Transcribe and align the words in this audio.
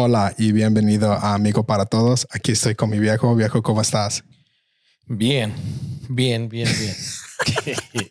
Hola 0.00 0.32
y 0.38 0.52
bienvenido 0.52 1.12
a 1.12 1.34
Amigo 1.34 1.64
para 1.66 1.84
Todos. 1.84 2.28
Aquí 2.30 2.52
estoy 2.52 2.76
con 2.76 2.88
mi 2.88 3.00
viejo. 3.00 3.34
Viejo, 3.34 3.62
¿cómo 3.64 3.80
estás? 3.80 4.22
Bien, 5.06 5.52
bien, 6.08 6.48
bien, 6.48 6.68
bien. 6.78 6.94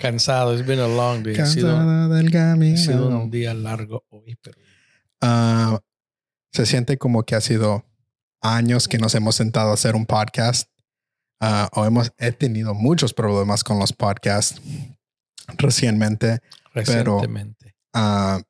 Cansado. 0.00 0.54
It's 0.56 0.66
been 0.66 0.80
a 0.80 0.88
long 0.88 1.22
day. 1.22 1.36
Cansado 1.36 2.08
del 2.08 2.32
camino. 2.32 2.74
ha 2.74 2.78
sido 2.78 3.08
un 3.08 3.30
día 3.30 3.54
largo 3.54 4.04
hoy, 4.08 4.36
pero 4.42 4.58
Ah, 5.20 5.78
se 6.52 6.66
siente 6.66 6.98
como 6.98 7.22
que 7.22 7.36
ha 7.36 7.40
sido 7.40 7.84
años 8.40 8.88
que 8.88 8.98
nos 8.98 9.14
hemos 9.14 9.36
sentado 9.36 9.70
a 9.70 9.74
hacer 9.74 9.94
un 9.94 10.06
podcast. 10.06 10.68
Ah, 11.38 11.68
o 11.74 11.84
hemos 11.84 12.12
he 12.18 12.32
tenido 12.32 12.74
muchos 12.74 13.14
problemas 13.14 13.62
con 13.62 13.78
los 13.78 13.92
podcasts 13.92 14.60
recientemente. 15.58 16.40
recientemente. 16.74 17.76
Ah, 17.94 18.40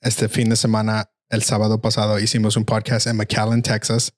este 0.00 0.30
fin 0.30 0.48
de 0.48 0.56
semana, 0.56 1.10
el 1.28 1.42
sábado 1.42 1.80
pasado, 1.80 2.18
hicimos 2.18 2.56
un 2.56 2.64
podcast 2.64 3.06
en 3.06 3.16
McAllen, 3.16 3.62
Texas. 3.62 4.12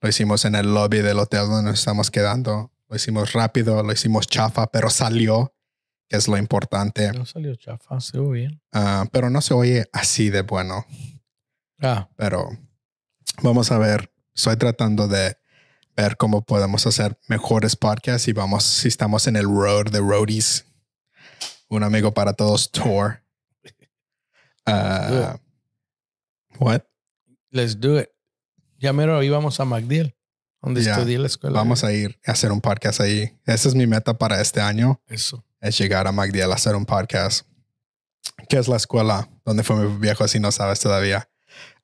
Lo 0.00 0.08
hicimos 0.08 0.44
en 0.44 0.54
el 0.54 0.72
lobby 0.72 0.98
del 1.02 1.18
hotel 1.18 1.46
donde 1.46 1.70
nos 1.70 1.78
estamos 1.78 2.10
quedando. 2.10 2.72
Lo 2.88 2.96
hicimos 2.96 3.32
rápido, 3.32 3.82
lo 3.82 3.92
hicimos 3.92 4.26
chafa, 4.26 4.66
pero 4.66 4.90
salió, 4.90 5.54
que 6.08 6.16
es 6.16 6.26
lo 6.26 6.36
importante. 6.36 7.12
no 7.12 7.24
salió 7.26 7.54
chafa, 7.54 8.00
se 8.00 8.18
oye 8.18 8.40
bien. 8.40 8.62
Ah, 8.72 9.06
pero 9.12 9.30
no 9.30 9.40
se 9.40 9.54
oye 9.54 9.88
así 9.92 10.30
de 10.30 10.42
bueno. 10.42 10.86
Ah, 11.82 12.08
Pero 12.16 12.50
vamos 13.42 13.70
a 13.72 13.78
ver. 13.78 14.12
Estoy 14.34 14.56
tratando 14.56 15.08
de 15.08 15.36
ver 15.96 16.16
cómo 16.16 16.44
podemos 16.44 16.86
hacer 16.86 17.18
mejores 17.28 17.76
podcasts 17.76 18.28
y 18.28 18.32
vamos, 18.32 18.64
si 18.64 18.88
estamos 18.88 19.26
en 19.26 19.36
el 19.36 19.44
road 19.44 19.90
de 19.90 20.00
roadies. 20.00 20.66
Un 21.68 21.82
amigo 21.84 22.12
para 22.12 22.32
todos 22.32 22.70
tour. 22.70 23.22
Ah, 24.66 25.36
what? 26.60 26.82
let's 27.50 27.78
do 27.78 27.98
it. 27.98 28.08
Ya 28.78 28.92
mero 28.92 29.22
íbamos 29.22 29.60
a 29.60 29.64
MacDill, 29.64 30.14
donde 30.62 30.82
Ya, 30.82 30.92
estudié 30.92 31.18
la 31.18 31.26
escuela. 31.26 31.58
Vamos 31.58 31.84
a 31.84 31.92
ir 31.92 32.18
a 32.26 32.32
hacer 32.32 32.52
un 32.52 32.60
podcast 32.60 33.00
ahí. 33.00 33.36
Esa 33.44 33.68
es 33.68 33.74
mi 33.74 33.86
meta 33.86 34.16
para 34.16 34.40
este 34.40 34.60
año. 34.60 35.00
Eso. 35.06 35.44
Es 35.60 35.76
llegar 35.78 36.06
a 36.06 36.12
MacDill 36.12 36.50
a 36.50 36.54
hacer 36.54 36.74
un 36.74 36.86
podcast. 36.86 37.46
¿Qué 38.48 38.58
es 38.58 38.68
la 38.68 38.76
escuela 38.76 39.28
donde 39.44 39.62
fue 39.62 39.76
mi 39.76 39.98
viejo 39.98 40.26
si 40.28 40.40
no 40.40 40.50
sabes 40.50 40.80
todavía? 40.80 41.28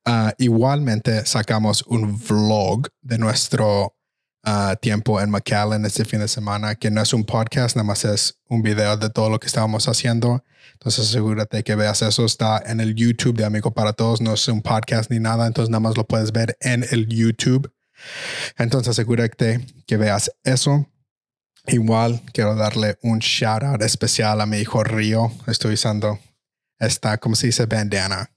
Ah, 0.05 0.35
igualmente 0.39 1.27
sacamos 1.27 1.83
un 1.83 2.19
vlog 2.19 2.89
de 3.03 3.19
nuestro 3.19 3.96
tiempo 4.81 5.21
en 5.21 5.31
McAllen 5.31 5.85
este 5.85 6.05
fin 6.05 6.21
de 6.21 6.29
semana, 6.29 6.77
que 6.77 6.91
no 6.91 7.03
es 7.03 7.13
un 7.13 7.25
podcast, 7.25 7.77
nada 7.77 7.87
más 7.87 8.05
es 8.05 8.39
un 8.49 8.63
video 8.63 8.97
de 8.97 9.11
todo 9.11 9.29
lo 9.29 9.41
que 9.41 9.47
estábamos 9.47 9.89
haciendo. 9.89 10.45
Entonces 10.75 11.09
asegúrate 11.09 11.65
que 11.65 11.75
veas 11.75 12.03
eso. 12.03 12.25
Está 12.25 12.63
en 12.65 12.81
el 12.81 12.95
YouTube 12.95 13.37
de 13.37 13.45
Amigo 13.45 13.73
para 13.73 13.93
Todos. 13.93 14.21
No 14.21 14.35
es 14.35 14.47
un 14.49 14.63
podcast 14.63 15.11
ni 15.11 15.19
nada, 15.19 15.47
entonces 15.47 15.71
nada 15.71 15.81
más 15.81 15.97
lo 15.97 16.07
puedes 16.07 16.33
ver 16.33 16.57
en 16.61 16.85
el 16.91 17.09
YouTube. 17.09 17.73
Entonces 18.57 18.91
asegúrate 18.91 19.67
que 19.87 19.97
veas 19.97 20.31
eso. 20.45 20.87
Igual 21.67 22.23
quiero 22.33 22.55
darle 22.55 22.99
un 23.03 23.19
shout 23.19 23.65
out 23.65 23.83
especial 23.83 24.41
a 24.41 24.47
mi 24.47 24.59
hijo 24.59 24.85
Río. 24.85 25.33
Estoy 25.49 25.75
usando 25.75 26.21
esta, 26.79 27.19
¿cómo 27.19 27.35
se 27.35 27.49
dice? 27.49 27.67
Bandana 27.67 28.31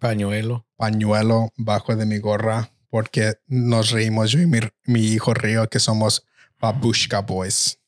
Pañuelo. 0.00 0.66
pañuelo 0.76 1.52
bajo 1.56 1.94
de 1.94 2.04
mi 2.04 2.18
gorra 2.18 2.71
porque 2.92 3.36
nos 3.46 3.90
reímos 3.90 4.32
yo 4.32 4.38
y 4.40 4.46
mi, 4.46 4.60
mi 4.84 5.00
hijo 5.00 5.32
Río 5.32 5.66
que 5.66 5.78
somos 5.78 6.26
Babushka 6.60 7.22
Boys. 7.22 7.78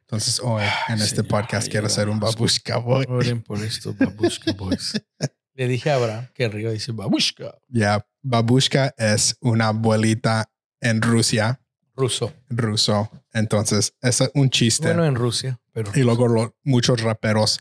Entonces 0.00 0.40
hoy 0.42 0.64
en 0.88 1.00
este 1.00 1.22
podcast 1.22 1.68
quiero 1.70 1.88
ser 1.88 2.08
un. 2.08 2.18
Babushka 2.18 2.78
Boy. 2.78 3.06
Oren 3.08 3.42
por 3.42 3.62
esto, 3.62 3.94
Babushka 3.94 4.52
Boys. 4.54 5.00
Le 5.54 5.68
dije 5.68 5.88
a 5.92 5.94
Abraham 5.94 6.26
que 6.34 6.48
Río 6.48 6.72
dice 6.72 6.90
Babushka. 6.90 7.54
Ya, 7.68 8.04
Babushka 8.22 8.92
es 8.98 9.36
una 9.40 9.68
abuelita 9.68 10.50
en 10.80 11.00
Rusia, 11.00 11.60
Ruso. 11.94 12.32
ruso. 12.48 13.08
Entonces 13.32 13.94
es 14.02 14.20
un 14.34 14.50
chiste. 14.50 14.88
Bueno, 14.88 15.04
en 15.04 15.14
Rusia, 15.14 15.60
pero. 15.72 15.92
y 15.94 16.00
luego 16.00 16.26
lo- 16.26 16.56
muchos 16.64 17.00
raperos 17.02 17.60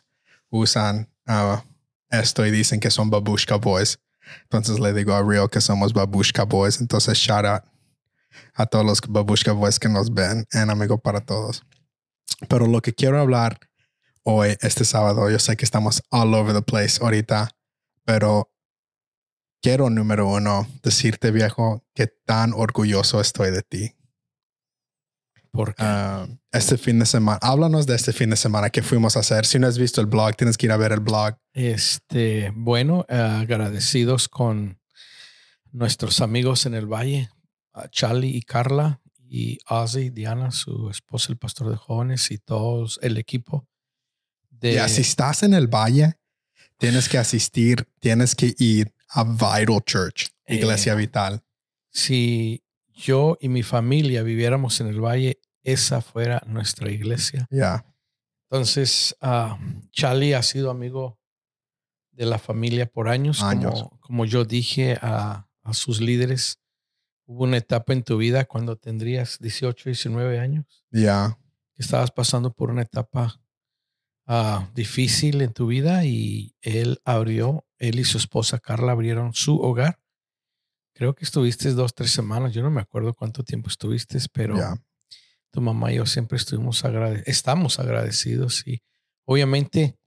usan 0.50 1.08
ah, 1.28 1.64
esto 2.10 2.44
y 2.48 2.50
dicen 2.50 2.80
que 2.80 2.90
son 2.90 3.12
Babushka 3.12 3.58
Boys. 3.58 4.00
Entonces 4.44 4.80
le 4.80 4.94
digo 4.94 5.14
a 5.14 5.22
Rio 5.22 5.50
que 5.50 5.62
somos 5.62 5.94
Babushka 5.94 6.44
Boys. 6.44 6.82
Entonces 6.82 7.18
shout 7.18 7.46
out 7.46 7.64
a 8.56 8.66
todos 8.66 8.86
los 8.86 9.02
Babushka 9.02 9.52
Boys 9.52 9.80
que 9.80 9.90
nos 9.90 10.14
ven 10.14 10.46
en 10.52 10.70
Amigo 10.70 10.98
para 10.98 11.22
Todos. 11.22 11.64
Pero 12.48 12.68
lo 12.68 12.82
que 12.82 12.94
quiero 12.94 13.20
hablar 13.20 13.60
hoy, 14.24 14.58
este 14.62 14.86
sábado, 14.86 15.30
yo 15.30 15.40
sé 15.40 15.58
que 15.58 15.66
estamos 15.66 16.04
all 16.10 16.34
over 16.34 16.54
the 16.54 16.62
place 16.62 17.00
ahorita, 17.02 17.50
pero 18.06 18.52
quiero, 19.62 19.90
número 19.90 20.28
uno, 20.28 20.68
decirte, 20.82 21.32
viejo, 21.32 21.84
que 21.94 22.08
tan 22.08 22.54
orgulloso 22.54 23.22
estoy 23.22 23.52
de 23.52 23.62
ti. 23.62 23.96
Porque 25.54 25.76
Ah, 25.86 26.28
este 26.52 26.80
fin 26.80 26.98
de 26.98 27.06
semana, 27.06 27.38
háblanos 27.44 27.86
de 27.86 27.96
este 27.96 28.12
fin 28.12 28.32
de 28.32 28.36
semana 28.36 28.72
que 28.72 28.82
fuimos 28.82 29.16
a 29.16 29.20
hacer. 29.20 29.46
Si 29.46 29.60
no 29.60 29.68
has 29.68 29.78
visto 29.78 30.02
el 30.02 30.08
blog, 30.08 30.36
tienes 30.36 30.58
que 30.58 30.66
ir 30.66 30.72
a 30.72 30.78
ver 30.78 30.92
el 30.92 31.00
blog. 31.00 31.36
Este, 31.54 32.52
bueno, 32.56 33.06
eh, 33.08 33.16
agradecidos 33.16 34.28
con 34.28 34.80
nuestros 35.72 36.22
amigos 36.22 36.66
en 36.66 36.74
el 36.74 36.88
Valle, 36.88 37.30
a 37.72 37.88
Charlie 37.88 38.36
y 38.36 38.42
Carla 38.42 39.00
y 39.20 39.60
Ozzy, 39.70 40.10
Diana, 40.10 40.50
su 40.52 40.90
esposa, 40.90 41.32
el 41.32 41.38
pastor 41.38 41.70
de 41.70 41.78
jóvenes 41.78 42.32
y 42.32 42.40
todos 42.40 43.00
el 43.04 43.18
equipo 43.20 43.68
de 44.50 44.88
si 44.90 45.02
estás 45.02 45.44
en 45.44 45.54
el 45.54 45.68
valle, 45.68 46.16
tienes 46.80 47.08
que 47.10 47.20
asistir, 47.20 47.88
tienes 48.00 48.34
que 48.34 48.56
ir 48.58 48.92
a 49.10 49.24
Vital 49.24 49.84
Church, 49.86 50.30
Iglesia 50.48 50.94
Eh, 50.94 50.96
Vital. 50.96 51.44
si 51.92 52.64
yo 52.94 53.38
y 53.40 53.50
mi 53.50 53.64
familia 53.64 54.24
viviéramos 54.24 54.80
en 54.82 54.88
el 54.88 55.02
Valle, 55.02 55.40
esa 55.64 56.02
fuera 56.02 56.44
nuestra 56.46 56.92
iglesia. 56.92 57.48
Ya, 57.50 57.86
Entonces, 58.50 59.16
ah, 59.22 59.58
Charlie 59.92 60.34
ha 60.34 60.44
sido 60.44 60.70
amigo 60.70 61.20
de 62.12 62.26
la 62.26 62.38
familia 62.38 62.86
por 62.86 63.08
años. 63.08 63.42
Años. 63.42 63.74
Como, 63.74 64.00
como 64.00 64.26
yo 64.26 64.46
dije 64.46 64.98
a, 65.02 65.48
a 65.64 65.74
sus 65.74 66.02
líderes, 66.02 66.60
hubo 67.26 67.44
una 67.44 67.58
etapa 67.58 67.94
en 67.94 68.04
tu 68.04 68.18
vida 68.18 68.46
cuando 68.46 68.78
tendrías 68.78 69.40
18, 69.40 69.90
19 69.90 70.40
años, 70.40 70.86
ya, 70.92 71.38
que 71.74 71.82
estabas 71.82 72.12
pasando 72.12 72.54
por 72.54 72.70
una 72.70 72.84
etapa 72.84 73.42
ah, 74.26 74.70
difícil 74.74 75.42
en 75.42 75.54
tu 75.54 75.68
vida 75.68 76.06
y 76.06 76.56
él 76.62 77.02
abrió, 77.06 77.66
él 77.78 78.00
y 78.00 78.04
su 78.04 78.18
esposa 78.18 78.60
Carla 78.60 78.92
abrieron 78.92 79.34
su 79.34 79.60
hogar. 79.60 80.00
Creo 80.94 81.16
que 81.16 81.26
estuviste 81.26 81.72
dos, 81.72 81.94
tres 81.94 82.12
semanas. 82.12 82.54
Yo 82.54 82.62
no 82.62 82.70
me 82.70 82.82
acuerdo 82.82 83.14
cuánto 83.14 83.44
tiempo 83.44 83.70
estuviste, 83.70 84.20
pero 84.32 84.56
ya. 84.56 84.76
tu 85.52 85.62
mamá 85.62 85.92
y 85.92 85.96
yo 85.96 86.06
siempre 86.06 86.38
estuvimos 86.38 86.86
agradecidos, 86.86 87.28
estamos 87.28 87.80
agradecidos 87.80 88.66
y 88.68 88.82
obviamente 89.26 89.98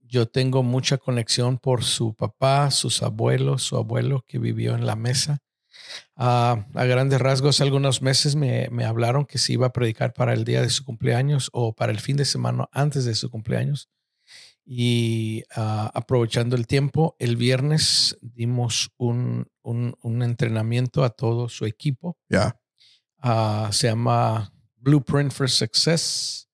yo 0.00 0.26
tengo 0.26 0.62
mucha 0.62 0.98
conexión 0.98 1.58
por 1.58 1.84
su 1.84 2.14
papá, 2.14 2.70
sus 2.70 3.02
abuelos, 3.02 3.62
su 3.62 3.76
abuelo 3.76 4.24
que 4.26 4.38
vivió 4.38 4.74
en 4.74 4.86
la 4.86 4.96
mesa. 4.96 5.38
Ah, 6.16 6.66
a 6.74 6.84
grandes 6.84 7.20
rasgos, 7.20 7.60
algunos 7.60 8.02
meses 8.02 8.34
me, 8.34 8.68
me 8.70 8.84
hablaron 8.84 9.24
que 9.24 9.38
se 9.38 9.52
iba 9.52 9.66
a 9.66 9.72
predicar 9.72 10.12
para 10.12 10.32
el 10.32 10.44
día 10.44 10.62
de 10.62 10.70
su 10.70 10.84
cumpleaños 10.84 11.50
o 11.52 11.72
para 11.72 11.92
el 11.92 12.00
fin 12.00 12.16
de 12.16 12.24
semana 12.24 12.68
antes 12.72 13.04
de 13.04 13.14
su 13.14 13.30
cumpleaños. 13.30 13.88
Y 14.70 15.44
ah, 15.56 15.90
aprovechando 15.94 16.54
el 16.56 16.66
tiempo, 16.66 17.16
el 17.18 17.36
viernes 17.36 18.18
dimos 18.20 18.90
un, 18.98 19.46
un- 19.62 19.94
un 20.02 20.22
entrenamiento 20.22 21.04
a 21.04 21.10
todo 21.10 21.48
su 21.48 21.64
equipo 21.64 22.18
ya. 22.28 22.60
Ah, 23.18 23.70
se 23.72 23.88
llama 23.88 24.52
Blueprint 24.76 25.32
for 25.32 25.48
Success. 25.50 26.48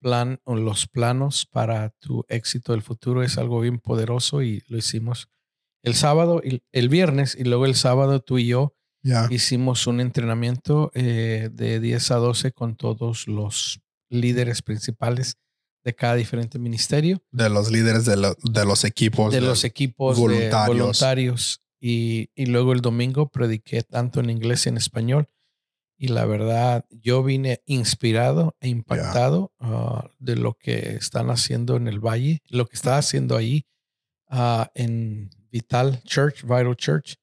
Plan, 0.00 0.40
los 0.46 0.88
planos 0.88 1.46
para 1.46 1.90
tu 2.00 2.24
éxito 2.28 2.72
del 2.72 2.82
futuro 2.82 3.22
es 3.22 3.38
algo 3.38 3.60
bien 3.60 3.78
poderoso 3.78 4.42
y 4.42 4.62
lo 4.68 4.78
hicimos 4.78 5.28
el 5.84 5.94
sábado 5.94 6.42
el 6.72 6.88
viernes 6.88 7.36
y 7.38 7.44
luego 7.44 7.66
el 7.66 7.74
sábado 7.76 8.20
tú 8.20 8.38
y 8.38 8.48
yo 8.48 8.74
Ya, 9.02 9.28
hicimos 9.30 9.86
un 9.86 10.00
entrenamiento 10.00 10.90
eh, 10.94 11.50
de 11.52 11.78
10 11.78 12.10
a 12.10 12.16
12 12.16 12.52
con 12.52 12.74
todos 12.76 13.28
los 13.28 13.80
líderes 14.08 14.62
principales 14.62 15.36
de 15.84 15.94
cada 15.94 16.14
diferente 16.14 16.58
ministerio, 16.58 17.22
de 17.30 17.48
los 17.50 17.70
líderes 17.70 18.04
de, 18.06 18.16
lo- 18.16 18.36
de 18.42 18.64
los 18.64 18.84
equipos. 18.84 19.32
de 19.32 19.40
los 19.42 19.64
equipos 19.64 20.18
voluntarios. 20.18 20.66
de 20.76 20.80
voluntarios. 20.82 21.60
Y, 21.80 22.30
y 22.34 22.46
luego 22.46 22.72
el 22.72 22.80
domingo 22.80 23.28
prediqué 23.28 23.82
tanto 23.82 24.20
en 24.20 24.30
inglés 24.30 24.64
y 24.64 24.70
en 24.70 24.78
español. 24.78 25.28
Y 25.98 26.08
la 26.08 26.24
verdad, 26.24 26.86
yo 26.90 27.22
vine 27.22 27.60
inspirado 27.66 28.56
e 28.60 28.68
impactado 28.68 29.52
ah, 29.60 30.08
de 30.18 30.36
lo 30.36 30.54
que 30.54 30.96
están 30.96 31.28
haciendo 31.30 31.76
en 31.76 31.86
el 31.86 32.00
Valle, 32.00 32.40
lo 32.48 32.66
que 32.66 32.74
está 32.76 32.96
haciendo 32.98 33.36
ahí 33.36 33.66
ah, 34.28 34.70
en 34.74 35.30
Vital 35.52 36.02
Church, 36.04 36.42
Vital 36.42 36.74
Church. 36.76 37.16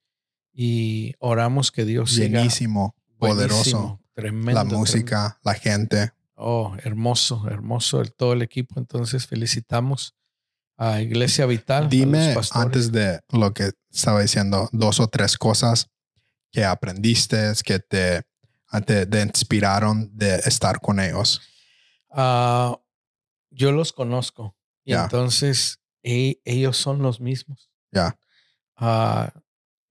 Y 0.54 1.14
oramos 1.20 1.72
que 1.72 1.84
Dios 1.86 2.12
siga 2.12 2.40
Llenísimo, 2.40 2.96
poderoso. 3.18 3.56
buenísimo, 3.56 4.02
tremendo. 4.14 4.52
La 4.52 4.62
tremendo. 4.62 4.78
música, 4.80 5.40
la 5.44 5.54
gente. 5.56 6.12
Oh, 6.44 6.76
hermoso, 6.84 7.48
hermoso 7.48 8.02
el, 8.02 8.14
todo 8.14 8.34
el 8.34 8.42
equipo. 8.42 8.80
Entonces 8.80 9.28
felicitamos 9.28 10.16
a 10.78 11.02
Iglesia 11.02 11.46
Vital. 11.46 11.88
Dime 11.90 12.36
antes 12.52 12.92
de 12.92 13.20
lo 13.30 13.54
que 13.54 13.72
estaba 13.92 14.22
diciendo, 14.22 14.68
dos 14.72 15.00
o 15.00 15.08
tres 15.08 15.38
cosas 15.38 15.88
que 16.52 16.66
aprendiste, 16.66 17.54
que 17.64 17.80
te, 17.80 18.24
te, 18.86 19.06
te 19.06 19.22
inspiraron 19.22 20.10
de 20.18 20.36
estar 20.38 20.82
con 20.82 21.00
ellos. 21.00 21.42
Ah, 22.10 22.80
yo 23.52 23.72
los 23.72 23.94
conozco 23.94 24.58
y 24.84 24.94
entonces 24.94 25.80
e- 26.04 26.42
ellos 26.44 26.78
son 26.78 27.02
los 27.02 27.22
mismos. 27.22 27.70
Ya. 27.92 28.18
Ah, 28.76 29.32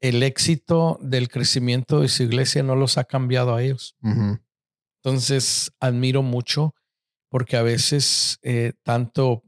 el 0.00 0.22
éxito 0.22 0.98
del 1.02 1.28
crecimiento 1.28 2.00
de 2.00 2.08
su 2.08 2.22
iglesia 2.22 2.62
no 2.62 2.74
los 2.74 2.98
ha 2.98 3.04
cambiado 3.04 3.54
a 3.54 3.62
ellos. 3.62 3.96
Entonces 5.02 5.72
admiro 5.80 6.22
mucho 6.22 6.74
porque 7.30 7.56
a 7.56 7.62
veces 7.62 8.38
eh, 8.42 8.74
tanto 8.82 9.44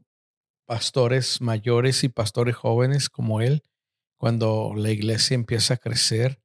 pastores 0.65 1.41
mayores 1.41 2.03
y 2.03 2.09
pastores 2.09 2.55
jóvenes 2.55 3.09
como 3.09 3.41
él, 3.41 3.61
cuando 4.17 4.73
la 4.75 4.89
iglesia 4.89 5.35
empieza 5.35 5.75
a 5.75 5.77
crecer 5.77 6.41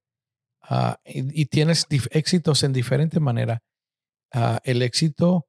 ah, 0.61 1.01
y, 1.05 1.43
y 1.43 1.47
tienes 1.47 1.87
éxitos 2.11 2.65
en 2.65 2.73
diferente 2.73 3.21
manera, 3.21 3.63
ah, 4.33 4.61
el 4.65 4.83
éxito, 4.83 5.47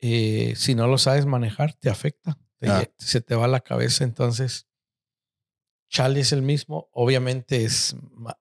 eh, 0.00 0.54
si 0.56 0.74
no 0.74 0.88
lo 0.88 0.98
sabes 0.98 1.26
manejar, 1.26 1.74
te 1.74 1.90
afecta, 1.90 2.38
te 2.58 2.92
se 2.98 3.20
te 3.20 3.34
va 3.34 3.46
la 3.46 3.60
cabeza. 3.60 4.04
Entonces, 4.04 4.66
Charlie 5.88 6.20
es 6.20 6.32
el 6.32 6.42
mismo, 6.42 6.88
obviamente 6.92 7.64
es 7.64 7.94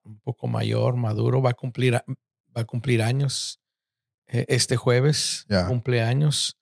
un 0.03 0.19
poco 0.21 0.47
mayor, 0.47 0.95
maduro, 0.95 1.41
va 1.41 1.51
a 1.51 1.53
cumplir, 1.53 1.93
va 1.95 2.61
a 2.61 2.65
cumplir 2.65 3.03
años 3.03 3.61
eh, 4.27 4.45
este 4.49 4.75
jueves, 4.77 5.45
Ya. 5.49 5.67
cumpleaños. 5.67 6.57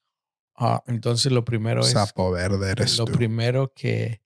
Ah, 0.55 0.83
entonces, 0.87 1.31
lo 1.31 1.43
primero 1.43 1.81
es 1.81 1.91
Sapo 1.91 2.31
verde 2.31 2.71
eres 2.71 2.97
lo 2.97 3.05
tú. 3.05 3.11
primero 3.13 3.73
que 3.73 4.21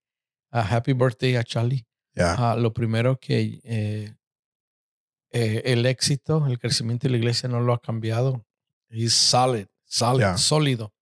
ah, 0.52 0.62
happy 0.62 0.94
birthday 0.94 1.36
a 1.36 1.44
Charlie. 1.44 1.86
Ya. 2.14 2.34
Ah, 2.52 2.56
lo 2.56 2.74
primero 2.74 3.20
que 3.20 3.60
eh, 3.64 4.14
eh, 5.32 5.62
el 5.66 5.86
éxito, 5.86 6.46
el 6.48 6.60
crecimiento 6.60 7.08
de 7.08 7.12
la 7.12 7.18
iglesia 7.18 7.48
no 7.50 7.60
lo 7.62 7.74
ha 7.74 7.82
cambiado. 7.82 8.46
Es 8.90 9.14
solid, 9.14 9.68
solid, 9.86 10.22
Ya. 10.22 10.38
sólido. 10.38 10.94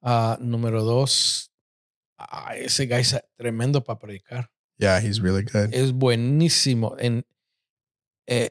Ah, 0.00 0.36
número 0.40 0.82
dos, 0.82 1.50
ese 2.56 2.86
guy 2.86 3.00
es 3.00 3.16
tremendo 3.36 3.82
para 3.82 3.98
predicar. 3.98 4.50
Yeah, 4.78 4.98
he's 5.00 5.20
really 5.20 5.44
good. 5.44 5.72
Es 5.72 5.92
buenísimo. 5.92 6.96
En, 6.98 7.24
eh, 8.26 8.50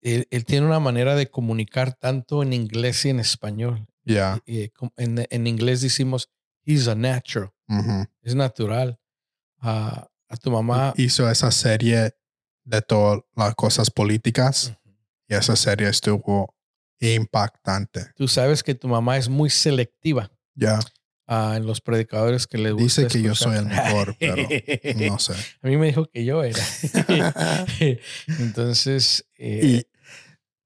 él, 0.00 0.26
él 0.30 0.44
tiene 0.44 0.66
una 0.66 0.80
manera 0.80 1.14
de 1.14 1.30
comunicar 1.30 1.94
tanto 1.94 2.42
en 2.42 2.52
inglés 2.52 3.04
y 3.04 3.10
en 3.10 3.20
español. 3.20 3.86
Yeah. 4.04 4.40
Eh, 4.46 4.70
en, 4.96 5.26
en 5.28 5.46
inglés 5.46 5.80
decimos, 5.80 6.30
he's 6.64 6.86
a 6.88 6.94
natural, 6.94 7.52
es 8.22 8.34
natural. 8.34 8.98
Ah, 9.58 10.06
a 10.28 10.36
tu 10.36 10.50
mamá. 10.50 10.92
Hizo 10.96 11.28
esa 11.30 11.50
serie 11.50 12.14
de 12.64 12.82
todas 12.82 13.20
las 13.34 13.54
cosas 13.54 13.90
políticas 13.90 14.76
y 15.28 15.34
esa 15.34 15.56
serie 15.56 15.88
estuvo 15.88 16.54
impactante. 17.00 18.06
Tú 18.16 18.28
sabes 18.28 18.62
que 18.62 18.74
tu 18.74 18.88
mamá 18.88 19.16
es 19.16 19.28
muy 19.28 19.50
selectiva 19.50 20.30
Ya. 20.54 20.78
ah, 20.78 20.80
en 21.28 21.66
los 21.66 21.80
predicadores 21.80 22.46
que 22.46 22.58
le 22.58 22.72
gusta. 22.72 23.02
Dice 23.02 23.06
que 23.08 23.22
yo 23.22 23.32
escuchar. 23.32 23.54
soy 23.54 23.62
el 23.64 23.66
mejor, 23.66 24.16
pero 24.18 24.36
no 25.10 25.18
sé. 25.18 25.32
A 25.62 25.66
mí 25.68 25.76
me 25.76 25.86
dijo 25.86 26.06
que 26.06 26.24
yo 26.24 26.42
era. 26.44 26.62
Entonces, 28.38 29.26
eh, 29.36 29.60
Y 29.64 29.86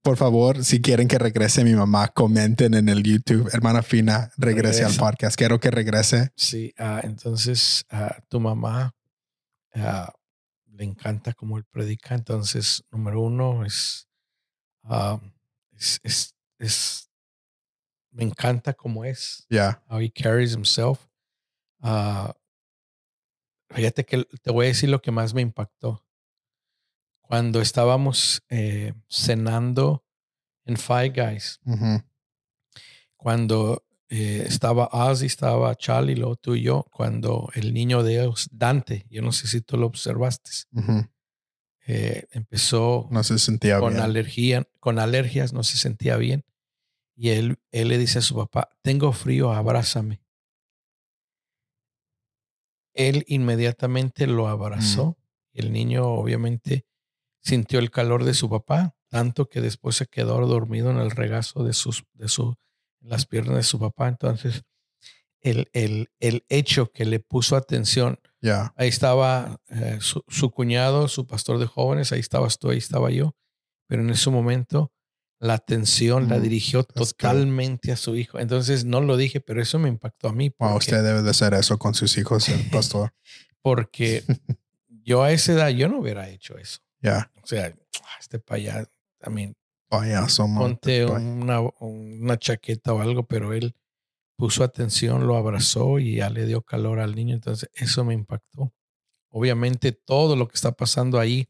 por 0.03 0.17
favor, 0.17 0.65
si 0.65 0.81
quieren 0.81 1.09
que 1.09 1.19
regrese 1.19 1.63
mi 1.65 1.75
mamá, 1.75 2.09
comenten 2.09 2.75
en 2.75 2.89
el 2.89 3.03
YouTube. 3.03 3.49
Hermana 3.53 3.83
Fina, 3.83 4.31
regrese 4.39 4.85
al 4.85 4.95
podcast. 4.95 5.37
Quiero 5.37 5.61
que 5.61 5.71
regrese. 5.71 6.31
sí, 6.37 6.73
ah, 6.79 7.01
entonces 7.05 7.85
a 7.91 8.19
tu 8.29 8.41
mamá 8.41 8.95
ah, 9.75 10.13
le 10.67 10.85
encanta 10.85 11.33
cómo 11.35 11.59
él 11.59 11.65
predica. 11.71 12.15
Entonces, 12.15 12.83
número 12.91 13.21
uno 13.21 13.65
es, 13.67 14.09
es, 15.79 16.01
es, 16.03 16.35
es- 16.59 17.10
me 18.13 18.25
encanta 18.25 18.73
cómo 18.75 19.05
es. 19.05 19.47
Ya. 19.51 19.83
how 19.89 20.01
he 20.01 20.11
carries 20.11 20.53
himself. 20.55 21.07
Ah, 21.81 22.35
fíjate 23.71 24.05
que 24.05 24.25
te 24.43 24.51
voy 24.51 24.67
a 24.67 24.69
decir 24.69 24.89
lo 24.89 25.01
que 25.01 25.11
más 25.11 25.33
me 25.35 25.41
impactó. 25.43 26.05
Cuando 27.23 27.61
estábamos 27.61 28.43
eh, 28.49 28.93
cenando 29.09 30.05
en 30.65 30.77
Five 30.77 31.11
Guys, 31.11 31.61
cuando 33.17 33.85
eh, 34.09 34.45
estaba 34.47 34.87
Ozzy, 34.93 35.27
estaba 35.27 35.75
Charlie, 35.77 36.17
luego 36.17 36.35
tú 36.37 36.57
y 36.57 36.63
yo, 36.63 36.85
cuando 36.91 37.49
el 37.55 37.73
niño 37.73 38.03
de 38.03 38.21
ellos, 38.21 38.49
Dante, 38.51 39.07
yo 39.11 39.23
no 39.23 39.31
sé 39.31 39.47
si 39.47 39.61
tú 39.61 39.77
lo 39.77 39.87
observaste, 39.87 40.51
eh, 41.87 42.27
empezó 42.33 43.07
No 43.11 43.23
se 43.23 43.39
sentía 43.39 43.79
con, 43.79 43.93
bien. 43.95 44.03
alergia, 44.03 44.69
con 44.81 44.99
alergias, 44.99 45.53
no 45.53 45.63
se 45.63 45.77
sentía 45.77 46.17
bien. 46.17 46.45
Y 47.23 47.33
él, 47.33 47.59
él 47.71 47.89
le 47.89 47.99
dice 47.99 48.21
a 48.21 48.23
su 48.23 48.35
papá, 48.35 48.71
tengo 48.81 49.13
frío, 49.13 49.53
abrázame. 49.53 50.23
Él 52.95 53.27
inmediatamente 53.29 54.27
lo 54.27 54.49
abrazó. 54.49 55.19
El 55.53 55.71
niño 55.71 56.07
obviamente 56.07 56.87
sintió 57.43 57.79
el 57.79 57.91
calor 57.91 58.25
de 58.25 58.33
su 58.33 58.49
papá, 58.49 58.97
tanto 59.11 59.51
que 59.51 59.61
después 59.61 59.97
se 59.97 60.07
quedó 60.07 60.47
dormido 60.47 60.91
en 60.91 60.97
el 60.97 61.11
regazo 61.11 61.63
de 61.63 61.75
sus, 61.75 62.05
de 62.15 62.29
su, 62.29 62.57
en 63.03 63.11
las 63.11 63.27
piernas 63.27 63.57
de 63.57 63.65
su 63.65 63.79
papá. 63.79 64.09
Entonces, 64.09 64.63
el, 65.43 65.69
el, 65.75 66.09
el 66.21 66.47
hecho 66.49 66.91
que 66.91 67.05
le 67.05 67.21
puso 67.21 67.55
atención. 67.55 68.19
Ahí 68.77 68.89
estaba 68.89 69.61
eh, 69.69 69.99
su, 70.01 70.25
su 70.27 70.53
cuñado, 70.53 71.07
su 71.07 71.27
pastor 71.27 71.59
de 71.59 71.67
jóvenes, 71.67 72.13
ahí 72.13 72.21
estabas 72.21 72.59
tú, 72.59 72.71
ahí 72.71 72.79
estaba 72.79 73.11
yo. 73.11 73.37
Pero 73.89 74.01
en 74.01 74.09
ese 74.09 74.31
momento 74.31 74.91
la 75.41 75.55
atención 75.55 76.29
la 76.29 76.39
dirigió 76.39 76.81
good. 76.83 76.95
totalmente 77.07 77.93
a 77.93 77.97
su 77.97 78.15
hijo. 78.15 78.39
Entonces 78.39 78.85
no 78.85 79.01
lo 79.01 79.17
dije, 79.17 79.41
pero 79.41 79.63
eso 79.63 79.79
me 79.79 79.89
impactó 79.89 80.29
a 80.29 80.33
mí. 80.33 80.51
Wow, 80.59 80.73
Porque, 80.73 80.77
usted 80.91 81.03
debe 81.03 81.23
de 81.23 81.31
hacer 81.31 81.55
eso 81.55 81.79
con 81.79 81.95
sus 81.95 82.17
hijos, 82.19 82.49
el 82.51 82.69
pastor. 82.71 83.15
porque 83.63 84.23
yo 84.89 85.23
a 85.23 85.33
esa 85.33 85.53
edad 85.53 85.69
yo 85.71 85.89
no 85.89 85.99
hubiera 86.01 86.29
hecho 86.29 86.59
eso. 86.59 86.81
Ya. 87.01 87.33
O 87.43 87.47
sea, 87.47 87.75
"Ah, 88.03 88.17
este 88.21 88.41
allá 88.49 88.87
también 89.19 89.57
Payaso, 89.89 90.47
ponte 90.57 91.05
Pa- 91.07 91.15
una, 91.15 91.61
una 91.81 92.39
chaqueta 92.39 92.93
o 92.95 93.01
algo, 93.01 93.27
pero 93.27 93.53
él 93.55 93.75
puso 94.37 94.63
atención, 94.63 95.27
lo 95.27 95.37
abrazó 95.37 95.99
y 95.99 96.17
ya 96.17 96.31
le 96.31 96.47
dio 96.47 96.63
calor 96.63 97.01
al 97.01 97.15
niño. 97.17 97.35
Entonces, 97.35 97.69
eso 97.75 98.05
me 98.05 98.15
impactó. 98.15 98.73
Obviamente, 99.31 99.93
todo 99.93 100.37
lo 100.37 100.47
que 100.49 100.55
está 100.55 100.73
pasando 100.73 101.19
ahí, 101.19 101.49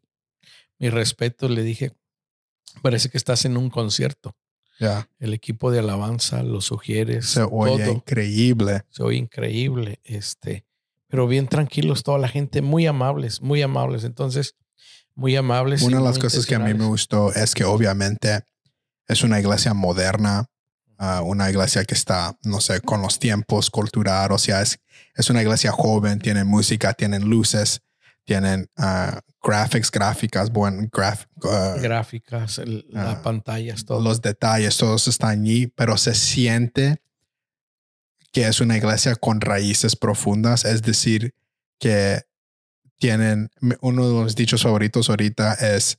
mi 0.79 0.89
respeto, 0.91 1.49
le 1.49 1.63
dije, 1.63 1.93
parece 2.83 3.09
que 3.09 3.19
estás 3.19 3.45
en 3.45 3.57
un 3.57 3.71
concierto. 3.71 4.37
Ya. 4.79 5.09
El 5.19 5.35
equipo 5.35 5.71
de 5.71 5.81
alabanza, 5.81 6.43
los 6.43 6.65
sugieres, 6.67 7.27
Se 7.27 7.43
oye 7.43 7.85
todo. 7.85 7.93
increíble. 7.95 8.83
Se 8.91 9.03
oye 9.03 9.19
increíble. 9.19 10.01
Este, 10.05 10.65
pero 11.09 11.27
bien 11.27 11.49
tranquilos, 11.49 12.03
toda 12.03 12.19
la 12.19 12.29
gente, 12.29 12.63
muy 12.63 12.87
amables, 12.87 13.43
muy 13.43 13.61
amables. 13.61 14.05
Entonces, 14.05 14.55
muy 15.15 15.37
amables. 15.37 15.83
Una 15.83 15.99
de 15.99 16.05
las 16.05 16.19
cosas 16.19 16.47
que 16.47 16.55
a 16.55 16.59
mí 16.61 16.73
me 16.73 16.87
gustó 16.87 17.33
es 17.35 17.55
que 17.55 17.65
obviamente 17.65 18.43
es 19.07 19.23
una 19.23 19.39
iglesia 19.39 19.75
moderna, 19.75 20.47
ah, 20.97 21.21
una 21.23 21.51
iglesia 21.51 21.85
que 21.85 21.95
está, 21.95 22.39
no 22.45 22.61
sé, 22.61 22.81
con 22.81 23.03
los 23.03 23.19
tiempos 23.19 23.69
cultural, 23.71 24.33
o 24.33 24.39
sea, 24.39 24.63
es, 24.63 24.79
es 25.15 25.29
una 25.29 25.43
iglesia 25.43 25.73
joven, 25.73 26.21
tienen 26.21 26.47
música, 26.47 26.95
tienen 26.95 27.29
luces, 27.29 27.81
tienen 28.31 28.71
ah, 28.77 29.21
graphics, 29.43 29.91
gráficas, 29.91 30.53
buen 30.53 30.89
graf, 30.93 31.25
ah, 31.43 31.75
Gráficas, 31.83 32.59
el- 32.59 32.87
las 32.91 33.17
Ah, 33.17 33.23
pantallas, 33.25 33.85
todo. 33.85 34.01
los 34.01 34.23
detalles, 34.23 34.77
todos 34.77 35.09
están 35.09 35.31
allí, 35.43 35.67
pero 35.67 35.97
se 35.97 36.15
siente 36.15 37.03
que 38.31 38.47
es 38.47 38.61
una 38.61 38.77
iglesia 38.77 39.17
con 39.17 39.41
raíces 39.41 39.97
profundas, 39.97 40.65
es 40.65 40.83
decir, 40.83 41.35
que 41.81 42.23
tienen, 43.01 43.51
uno 43.81 44.07
de 44.07 44.15
los 44.23 44.37
dichos 44.37 44.63
favoritos 44.63 45.11
ahorita 45.11 45.55
es 45.55 45.99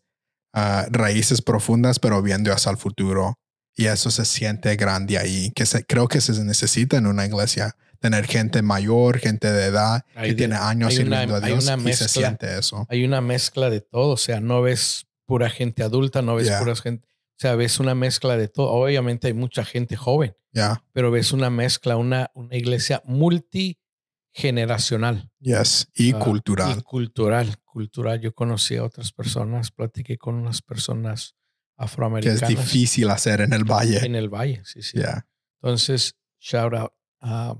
raíces 0.54 1.42
profundas, 1.42 2.00
pero 2.00 2.22
viendo 2.22 2.54
hacia 2.54 2.72
el 2.72 2.78
futuro. 2.78 3.38
Y 3.76 3.88
eso 3.88 4.10
se 4.10 4.24
siente 4.24 4.74
grande 4.78 5.18
ahí, 5.18 5.52
que 5.52 5.66
se, 5.66 5.86
creo 5.86 6.08
que 6.08 6.22
se 6.22 6.32
necesita 6.46 6.96
en 6.96 7.08
una 7.08 7.26
iglesia, 7.26 7.76
tener 8.02 8.26
gente 8.26 8.62
mayor, 8.62 9.20
gente 9.20 9.50
de 9.52 9.66
edad, 9.68 10.04
Hay 10.16 10.24
que 10.24 10.30
de- 10.32 10.36
tiene 10.36 10.56
años 10.56 10.90
hay 10.90 10.98
una- 11.06 11.20
sirviendo 11.22 11.36
a 11.36 11.40
Dios 11.40 11.70
y 11.86 11.94
se 11.94 12.10
siente 12.10 12.58
eso. 12.58 12.86
hay 12.90 13.06
una 13.06 13.22
mezcla 13.22 13.70
de 13.70 13.80
todo, 13.80 14.10
o 14.14 14.18
sea, 14.18 14.42
no 14.42 14.62
ves 14.62 15.06
pura 15.26 15.50
gente 15.50 15.84
adulta, 15.84 16.22
no 16.22 16.36
ves 16.36 16.48
Yeah. 16.48 16.60
pura 16.60 16.76
gente, 16.76 17.08
o 17.08 17.38
sea, 17.38 17.56
ves 17.56 17.80
una 17.80 17.96
mezcla 17.96 18.36
de 18.38 18.50
todo. 18.50 18.70
Obviamente 18.72 19.28
hay 19.28 19.34
mucha 19.34 19.64
gente 19.64 19.96
joven, 19.96 20.36
Ya, 20.52 20.84
pero 20.92 21.12
ves 21.12 21.32
una 21.32 21.50
mezcla, 21.50 21.96
una, 21.96 22.30
una 22.34 22.56
iglesia 22.58 23.02
multigeneracional. 23.06 25.30
yes, 25.40 25.88
y 25.94 26.14
ah, 26.14 26.20
cultural. 26.20 26.78
Y 26.78 26.82
cultural, 26.82 27.58
cultural. 27.64 28.20
Yo 28.20 28.34
conocí 28.34 28.76
a 28.78 28.84
otras 28.84 29.12
personas, 29.12 29.72
platiqué 29.72 30.18
con 30.18 30.36
unas 30.36 30.62
personas 30.62 31.36
que 31.78 31.86
es 31.86 31.92
afroamericanas 31.92 32.48
difícil 32.50 33.10
hacer 33.10 33.42
en 33.42 33.54
el 33.54 33.64
valle. 33.64 34.06
en 34.06 34.16
el 34.16 34.30
valle, 34.30 34.62
sí, 34.66 34.82
sí. 34.82 35.00
Ya. 35.00 35.26
Entonces, 35.62 36.16
shout 36.40 36.74
out. 36.74 36.92
ah, 37.22 37.56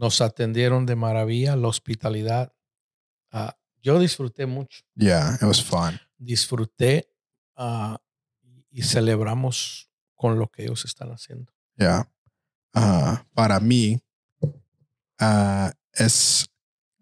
Nos 0.00 0.22
atendieron 0.22 0.86
de 0.86 0.96
maravilla, 0.96 1.56
la 1.56 1.68
hospitalidad. 1.68 2.54
ah, 3.32 3.54
yo 3.82 3.98
disfruté 3.98 4.46
mucho. 4.46 4.80
Yeah, 4.94 5.34
it 5.34 5.42
was 5.42 5.62
fun. 5.62 6.00
Disfruté 6.16 7.12
ah, 7.54 8.00
y 8.70 8.82
celebramos 8.82 9.90
con 10.14 10.38
lo 10.38 10.48
que 10.48 10.62
ellos 10.62 10.86
están 10.86 11.10
haciendo. 11.10 11.52
Yeah. 11.76 12.10
Ah, 12.72 13.26
para 13.34 13.60
mí, 13.60 14.02
es, 15.92 16.46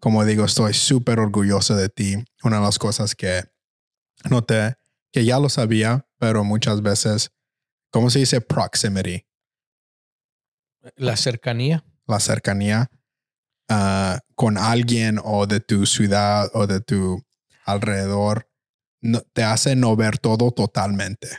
como 0.01 0.25
digo, 0.25 0.43
estoy 0.43 0.73
súper 0.73 1.19
orgulloso 1.19 1.77
de 1.77 1.87
ti. 1.87 2.15
Una 2.43 2.57
de 2.57 2.63
las 2.63 2.79
cosas 2.79 3.15
que 3.15 3.43
noté, 4.29 4.75
que 5.11 5.23
ya 5.23 5.39
lo 5.39 5.47
sabía, 5.47 6.05
pero 6.17 6.43
muchas 6.43 6.81
veces, 6.81 7.31
¿cómo 7.91 8.09
se 8.09 8.19
dice? 8.19 8.41
Proximity, 8.41 9.25
La 10.97 11.15
cercanía. 11.15 11.85
La 12.09 12.19
cercanía 12.19 12.89
ah, 13.69 14.19
con 14.35 14.57
alguien 14.57 15.19
o 15.23 15.47
de 15.47 15.59
tu 15.59 15.85
ciudad 15.85 16.49
o 16.53 16.67
de 16.67 16.81
tu 16.81 17.23
alrededor, 17.65 18.49
no- 19.01 19.21
te 19.33 19.43
hace 19.43 19.75
no 19.75 19.95
ver 19.95 20.17
todo 20.17 20.51
totalmente. 20.51 21.29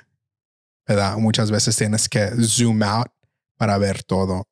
¿Verdad? 0.86 1.16
Muchas 1.18 1.50
veces 1.50 1.76
tienes 1.76 2.08
que 2.08 2.30
zoom 2.42 2.82
out 2.82 3.08
para 3.56 3.78
ver 3.78 4.02
todo. 4.02 4.48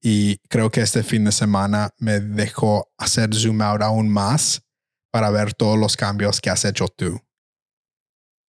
Y 0.00 0.38
creo 0.48 0.70
que 0.70 0.82
este 0.82 1.02
fin 1.02 1.24
de 1.24 1.32
semana 1.32 1.90
me 1.98 2.20
dejó 2.20 2.92
hacer 2.98 3.34
zoom 3.34 3.62
out 3.62 3.82
aún 3.82 4.08
más 4.08 4.62
para 5.10 5.30
ver 5.30 5.54
todos 5.54 5.78
los 5.78 5.96
cambios 5.96 6.40
que 6.40 6.50
has 6.50 6.64
hecho 6.64 6.86
tú. 6.88 7.20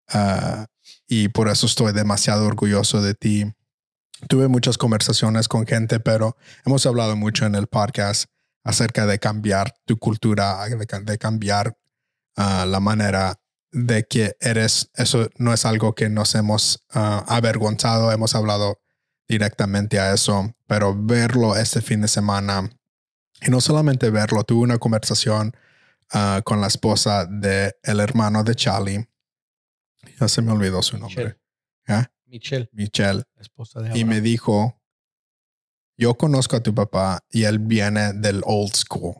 Ah, 0.09 0.67
y 1.09 1.29
por 1.29 1.49
eso 1.49 1.67
estoy 1.67 1.93
demasiado 1.93 2.47
orgulloso 2.47 3.01
de 3.03 3.15
ti. 3.15 3.53
Tuve 4.29 4.49
muchas 4.49 4.79
conversaciones 4.79 5.49
con 5.49 5.67
gente, 5.67 6.01
pero 6.01 6.37
hemos 6.65 6.87
hablado 6.87 7.17
mucho 7.17 7.45
en 7.47 7.55
el 7.55 7.67
podcast 7.67 8.31
acerca 8.65 9.07
de 9.07 9.19
cambiar 9.19 9.75
tu 9.85 9.99
cultura, 9.99 10.67
de, 10.69 10.87
ca- 10.87 11.01
de 11.01 11.19
cambiar 11.19 11.77
ah, 12.37 12.65
la 12.67 12.81
manera 12.81 13.39
de 13.73 14.05
que 14.07 14.37
eres. 14.41 14.91
Eso 14.95 15.29
no 15.37 15.53
es 15.53 15.65
algo 15.67 15.95
que 15.95 16.09
nos 16.09 16.35
hemos 16.35 16.85
ah, 16.93 17.25
avergonzado, 17.29 18.11
hemos 18.11 18.35
hablado 18.35 18.81
directamente 19.29 20.01
a 20.01 20.15
eso, 20.15 20.55
pero 20.67 20.95
verlo 20.97 21.57
este 21.57 21.81
fin 21.83 22.01
de 22.01 22.09
semana 22.09 22.71
y 23.43 23.51
no 23.51 23.61
solamente 23.61 24.09
verlo, 24.11 24.45
tuve 24.45 24.63
una 24.63 24.79
conversación 24.79 25.55
ah, 26.13 26.41
con 26.45 26.61
la 26.61 26.69
esposa 26.69 27.27
de 27.27 27.75
el 27.83 28.01
hermano 28.01 28.45
de 28.45 28.55
Charlie. 28.55 29.09
Ya 30.19 30.27
se 30.29 30.41
me 30.43 30.53
olvidó 30.53 30.83
su 30.83 30.97
nombre. 30.97 31.39
Michelle, 32.39 32.69
Michelle. 32.73 33.23
la 33.35 33.43
esposa 33.43 33.81
de 33.81 33.99
Y 33.99 34.05
me 34.05 34.21
dijo, 34.21 34.81
yo 35.97 36.15
conozco 36.17 36.57
a 36.57 36.63
tu 36.63 36.75
papá 36.75 37.25
y 37.31 37.45
él 37.45 37.59
viene 37.59 38.13
del 38.13 38.43
old 38.45 38.75
school, 38.75 39.15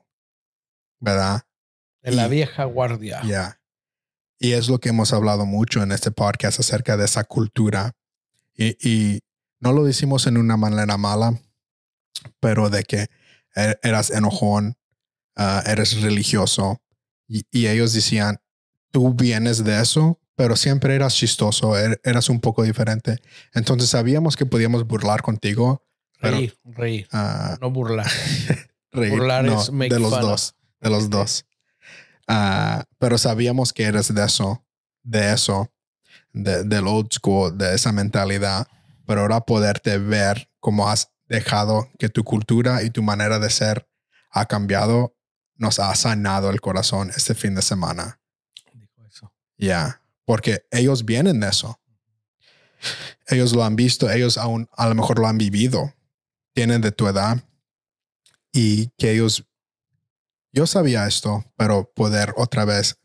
¿verdad? 1.01 1.43
de 2.03 2.13
la 2.13 2.27
y- 2.27 2.31
vieja 2.31 2.65
guardia. 2.65 3.23
Ya. 3.25 3.61
Y 4.39 4.53
es 4.53 4.69
lo 4.69 4.79
que 4.79 4.91
hemos 4.91 5.13
hablado 5.13 5.47
mucho 5.47 5.83
en 5.83 5.93
este 5.93 6.11
podcast 6.11 6.61
acerca 6.61 6.97
de 6.97 7.07
esa 7.07 7.25
cultura. 7.25 7.97
Y, 8.55 8.77
y 8.87 9.21
no 9.61 9.73
lo 9.73 9.85
decimos 9.85 10.27
en 10.27 10.37
una 10.37 10.57
manera 10.57 10.97
mala, 10.99 11.41
pero 12.39 12.69
de 12.71 12.85
que 12.85 13.09
er- 13.55 13.79
eras 13.83 14.11
enojón, 14.11 14.77
ah, 15.37 15.63
eres 15.67 16.01
religioso. 16.03 16.83
Y, 17.27 17.45
y 17.51 17.67
ellos 17.69 17.93
decían, 17.95 18.39
tú 18.93 19.15
vienes 19.15 19.65
de 19.65 19.81
eso, 19.81 20.21
pero 20.37 20.55
siempre 20.55 20.95
eras 20.95 21.15
chistoso, 21.15 21.77
er- 21.77 22.01
eras 22.05 22.29
un 22.29 22.41
poco 22.41 22.63
diferente. 22.63 23.19
Entonces 23.55 23.89
sabíamos 23.91 24.37
que 24.37 24.47
podíamos 24.47 24.87
burlar 24.87 25.23
contigo. 25.23 25.83
pero- 26.21 26.37
Reír, 26.37 26.57
reír, 26.65 27.09
ah, 27.13 27.59
no 27.61 27.71
burlar. 27.71 28.07
reír. 28.93 29.11
Burlar 29.13 29.45
No, 29.45 29.61
es 29.61 29.71
make 29.73 29.93
de 29.95 30.01
los 30.01 30.11
fun 30.13 30.21
dos, 30.23 30.55
de 30.81 30.91
los 30.91 31.11
dos. 31.11 31.45
Ah, 32.29 32.85
pero 32.99 33.19
sabíamos 33.19 33.73
que 33.73 33.85
eres 33.85 34.13
de 34.15 34.25
eso, 34.25 34.65
de 35.03 35.33
eso, 35.33 35.73
de- 36.33 36.65
del 36.65 36.87
old 36.87 37.09
school, 37.13 37.57
de 37.57 37.75
esa 37.75 37.93
mentalidad. 37.93 38.67
Pero 39.07 39.21
ahora 39.23 39.41
poderte 39.41 39.99
ver 39.99 40.51
cómo 40.61 40.89
has 40.89 41.13
dejado 41.29 41.89
que 41.99 42.09
tu 42.09 42.25
cultura 42.25 42.83
y 42.83 42.91
tu 42.91 43.03
manera 43.03 43.39
de 43.39 43.51
ser 43.51 43.89
ha 44.31 44.47
cambiado, 44.47 45.17
nos 45.57 45.79
ha 45.79 45.95
sanado 45.95 46.51
el 46.51 46.61
corazón 46.61 47.11
este 47.17 47.35
fin 47.35 47.55
de 47.55 47.63
semana. 47.63 48.21
Dijo 48.75 49.05
eso. 49.07 49.33
Ya, 49.57 50.01
porque 50.27 50.67
ellos 50.71 51.07
vienen 51.07 51.41
de 51.41 51.49
eso. 51.49 51.81
Ellos 53.29 53.55
lo 53.55 53.65
han 53.65 53.75
visto, 53.77 54.11
ellos 54.11 54.37
aún 54.37 54.69
a 54.77 54.87
lo 54.89 54.95
mejor 54.95 55.19
lo 55.19 55.27
han 55.27 55.39
vivido, 55.39 55.95
tienen 56.53 56.83
de 56.83 56.93
tu 56.93 57.09
edad 57.09 57.43
y 58.53 58.89
que 58.99 59.13
ellos, 59.13 59.45
yo 60.53 60.67
sabía 60.67 61.07
esto, 61.07 61.45
pero 61.57 61.91
poder 61.95 62.35
otra 62.37 62.65
vez 62.67 62.99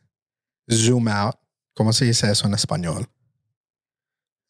zoom 0.69 1.07
out, 1.07 1.35
¿cómo 1.73 1.93
se 1.93 2.05
dice 2.05 2.29
eso 2.29 2.47
en 2.47 2.53
español? 2.53 3.09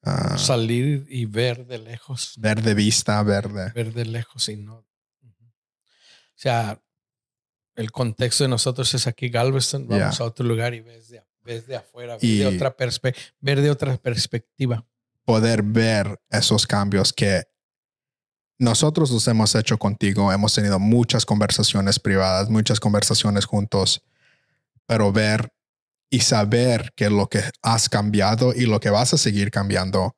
Ah, 0.04 0.38
Salir 0.40 1.06
y 1.10 1.26
ver 1.26 1.68
de 1.68 1.78
lejos. 1.78 2.34
ver 2.38 2.64
de 2.64 2.74
vista, 2.74 3.22
ver 3.22 3.50
de... 3.50 3.70
ver 3.72 3.94
de 3.94 4.06
lejos 4.06 4.50
y 4.50 4.58
no. 4.58 4.78
O 4.78 4.88
sea, 6.42 6.82
el 7.76 7.92
contexto 7.92 8.44
de 8.44 8.50
nosotros 8.50 8.92
es 8.96 9.06
aquí 9.06 9.30
Galveston, 9.30 9.88
vamos 9.88 10.18
Ya. 10.18 10.24
a 10.24 10.28
otro 10.28 10.44
lugar 10.46 10.74
y 10.74 10.80
ves 10.82 11.10
de, 11.10 11.24
ves 11.44 11.68
de 11.68 11.76
afuera, 11.76 12.16
ves 12.16 12.24
Y- 12.24 12.40
de 12.40 12.48
otra 12.48 12.76
ver 13.40 13.62
de 13.62 13.70
otra 13.72 13.98
perspectiva. 13.98 14.86
poder 15.26 15.62
ver 15.64 16.20
esos 16.30 16.66
cambios 16.68 17.14
que 17.14 17.44
nosotros 18.58 19.10
los 19.12 19.28
hemos 19.28 19.56
hecho 19.56 19.78
contigo. 19.78 20.32
Hemos 20.32 20.54
tenido 20.54 20.80
muchas 20.80 21.26
conversaciones 21.26 22.00
privadas, 22.00 22.50
muchas 22.50 22.80
conversaciones 22.80 23.46
juntos, 23.46 24.04
pero 24.86 25.12
ver 25.12 25.54
y 26.10 26.20
saber 26.22 26.92
que 26.96 27.10
lo 27.10 27.28
que 27.30 27.42
has 27.62 27.88
cambiado 27.90 28.54
y 28.54 28.66
lo 28.66 28.80
que 28.80 28.90
vas 28.90 29.14
a 29.14 29.18
seguir 29.18 29.50
cambiando 29.52 30.18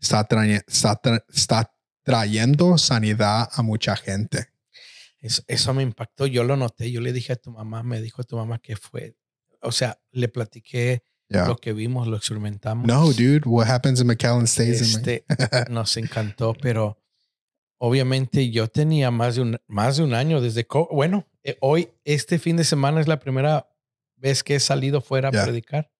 está, 0.00 0.26
trae- 0.28 0.62
está, 0.68 1.00
tra- 1.00 1.24
está 1.32 1.72
trayendo 2.02 2.76
sanidad 2.78 3.48
a 3.52 3.62
mucha 3.62 3.96
gente. 3.96 4.48
Eso, 5.20 5.42
eso 5.46 5.72
me 5.72 5.82
impactó, 5.84 6.26
yo 6.26 6.44
lo 6.44 6.56
noté, 6.56 6.90
yo 6.90 7.00
le 7.00 7.12
dije 7.12 7.32
a 7.32 7.36
tu 7.36 7.52
mamá, 7.52 7.82
me 7.84 8.00
dijo 8.00 8.22
a 8.22 8.24
tu 8.24 8.36
mamá 8.36 8.58
que 8.58 8.76
fue, 8.76 9.16
o 9.62 9.72
sea, 9.72 9.98
le 10.10 10.28
platiqué 10.28 11.02
Yeah. 11.28 11.46
lo 11.48 11.56
que 11.56 11.72
vimos, 11.72 12.06
lo 12.08 12.18
experimentamos. 12.18 12.86
No, 12.86 13.10
dude, 13.10 13.40
what 13.46 13.66
happens 13.66 14.02
in 14.02 14.06
McAllen 14.06 14.46
stays 14.46 14.82
in 14.82 14.98
Este, 14.98 15.24
nos 15.70 15.96
encantó, 15.96 16.52
pero 16.60 16.98
obviamente 17.78 18.50
yo 18.50 18.68
tenía 18.68 19.10
más 19.10 19.36
de 19.36 19.40
un, 19.42 19.58
más 19.66 19.96
de 19.96 20.02
un 20.02 20.12
año 20.12 20.42
desde, 20.42 20.66
bueno, 20.90 21.26
eh, 21.42 21.56
hoy, 21.60 21.88
este 22.04 22.38
fin 22.38 22.58
de 22.58 22.64
semana 22.64 23.00
es 23.00 23.08
la 23.08 23.18
primera 23.18 23.66
vez 24.16 24.42
que 24.44 24.56
he 24.56 24.60
salido 24.60 25.00
fuera 25.00 25.30
Ya. 25.32 25.40
a 25.40 25.44
predicar. 25.44 25.90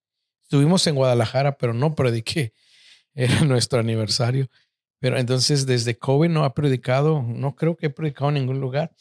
Estuvimos 0.43 0.87
en 0.87 0.97
Guadalajara, 0.97 1.57
pero 1.57 1.73
no 1.73 1.95
prediqué. 1.95 2.53
Era 3.15 3.41
nuestro 3.41 3.81
aniversario. 3.81 4.49
Pero 4.99 5.19
entonces 5.19 5.65
desde 5.65 5.97
COVID 5.99 6.29
no 6.29 6.45
ha 6.45 6.53
predicado, 6.55 7.23
no 7.23 7.57
creo 7.57 7.75
que 7.77 7.87
he 7.87 7.91
predicado 7.91 8.29
en 8.29 8.35
ningún 8.35 8.61
lugar. 8.61 8.93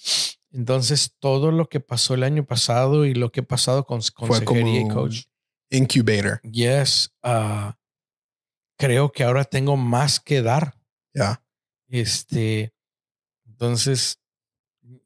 Entonces 0.51 1.15
todo 1.19 1.51
lo 1.51 1.69
que 1.69 1.79
pasó 1.79 2.13
el 2.13 2.23
año 2.23 2.45
pasado 2.45 3.05
y 3.05 3.13
lo 3.13 3.31
que 3.31 3.39
ha 3.39 3.43
pasado 3.43 3.85
con 3.85 4.01
consejería 4.13 4.81
y 4.81 4.87
coach. 4.87 5.23
incubator. 5.69 6.41
Yes, 6.41 7.13
ah, 7.23 7.77
creo 8.77 9.11
que 9.11 9.23
ahora 9.23 9.45
tengo 9.45 9.77
más 9.77 10.19
que 10.19 10.41
dar. 10.41 10.75
Yeah. 11.13 11.43
Este, 11.87 12.73
entonces, 13.45 14.19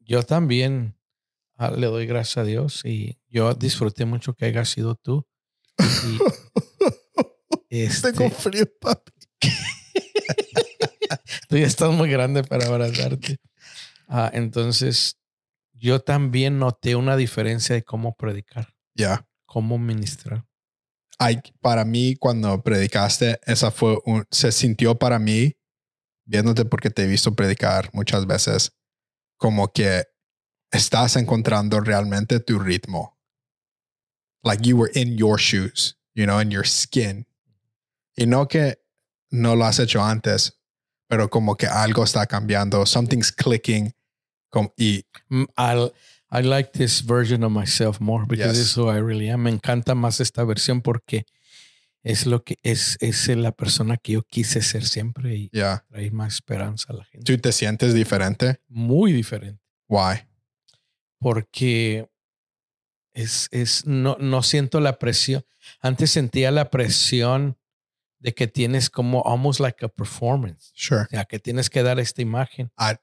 yo 0.00 0.22
también 0.22 0.96
ah, 1.56 1.70
le 1.70 1.86
doy 1.86 2.06
gracias 2.06 2.38
a 2.38 2.44
Dios 2.44 2.84
y 2.84 3.18
yo 3.28 3.54
disfruté 3.54 4.04
mucho 4.04 4.34
que 4.34 4.46
haya 4.46 4.64
sido 4.64 4.94
tú. 4.94 5.26
Y, 7.68 7.78
este, 7.82 8.12
Tengo 8.12 8.30
frío, 8.30 8.66
papi. 8.80 9.12
tú 11.48 11.56
ya 11.56 11.66
estás 11.66 11.92
muy 11.92 12.10
grande 12.10 12.42
para 12.42 12.66
abrazarte. 12.66 13.38
Ah, 14.08 14.30
entonces, 14.32 15.15
yo 15.86 16.00
también 16.00 16.58
noté 16.58 16.96
una 16.96 17.16
diferencia 17.16 17.76
de 17.76 17.84
cómo 17.84 18.16
predicar, 18.16 18.74
Yeah. 18.96 19.24
cómo 19.46 19.78
ministrar. 19.78 20.44
Ay, 21.18 21.40
para 21.60 21.84
mí, 21.84 22.16
cuando 22.16 22.60
predicaste, 22.62 23.38
esa 23.46 23.70
fue 23.70 23.98
un, 24.04 24.24
se 24.30 24.50
sintió 24.50 24.98
para 24.98 25.18
mí, 25.18 25.56
viéndote 26.26 26.64
porque 26.64 26.90
te 26.90 27.04
he 27.04 27.06
visto 27.06 27.34
predicar 27.34 27.88
muchas 27.94 28.26
veces, 28.26 28.72
como 29.38 29.68
que 29.72 30.04
estás 30.72 31.16
encontrando 31.16 31.80
realmente 31.80 32.40
tu 32.40 32.58
ritmo. 32.58 33.16
Like 34.42 34.68
you 34.68 34.76
were 34.76 34.90
in 34.94 35.16
your 35.16 35.38
shoes, 35.38 35.96
you 36.14 36.24
know, 36.24 36.40
in 36.40 36.50
your 36.50 36.66
skin. 36.66 37.26
Y 38.16 38.26
no 38.26 38.48
que 38.48 38.78
no 39.30 39.54
lo 39.54 39.64
has 39.64 39.78
hecho 39.78 40.02
antes, 40.02 40.60
pero 41.08 41.28
como 41.30 41.56
que 41.56 41.66
algo 41.66 42.02
está 42.02 42.26
cambiando, 42.26 42.84
something's 42.86 43.30
clicking. 43.30 43.92
Como, 44.56 44.72
y 44.78 45.04
I'll- 45.56 45.92
I 46.30 46.42
like 46.42 46.70
this 46.72 47.04
version 47.04 47.44
of 47.44 47.52
myself 47.52 48.00
more 48.00 48.24
because 48.26 48.56
Yes. 48.58 48.66
it's 48.68 48.76
who 48.76 48.90
I 48.90 49.00
really 49.00 49.28
am. 49.28 49.42
Me 49.42 49.50
encanta 49.50 49.94
más 49.94 50.18
esta 50.20 50.42
versión 50.44 50.80
porque 50.82 51.24
es 52.02 52.24
lo 52.26 52.42
que 52.42 52.56
es, 52.62 52.96
es 53.00 53.28
la 53.28 53.52
persona 53.52 53.96
que 53.96 54.12
yo 54.12 54.22
quise 54.22 54.62
ser 54.62 54.84
siempre 54.86 55.34
y 55.36 55.50
ya, 55.52 55.84
traer 55.88 56.12
más 56.12 56.34
esperanza 56.34 56.92
a 56.92 56.96
la 56.96 57.04
gente. 57.04 57.24
tú 57.32 57.40
te 57.40 57.52
sientes 57.52 57.94
diferente. 57.94 58.60
Muy 58.68 59.12
diferente. 59.12 59.60
Why? 59.88 60.26
Porque 61.18 62.08
es, 63.14 63.48
es, 63.50 63.86
no, 63.86 64.16
no 64.20 64.42
siento 64.42 64.80
la 64.80 64.98
presión. 64.98 65.44
Antes 65.80 66.10
sentía 66.10 66.50
la 66.50 66.70
presión 66.70 67.56
de 68.18 68.34
que 68.34 68.46
tienes 68.46 68.90
como 68.90 69.22
almost 69.26 69.60
like 69.60 69.84
a 69.84 69.88
performance. 69.88 70.72
Sure. 70.74 71.02
O 71.02 71.06
sea, 71.10 71.24
que 71.24 71.38
tienes 71.38 71.70
que 71.70 71.82
dar 71.82 71.98
esta 72.00 72.22
imagen. 72.22 72.70
Ah, 72.76 72.96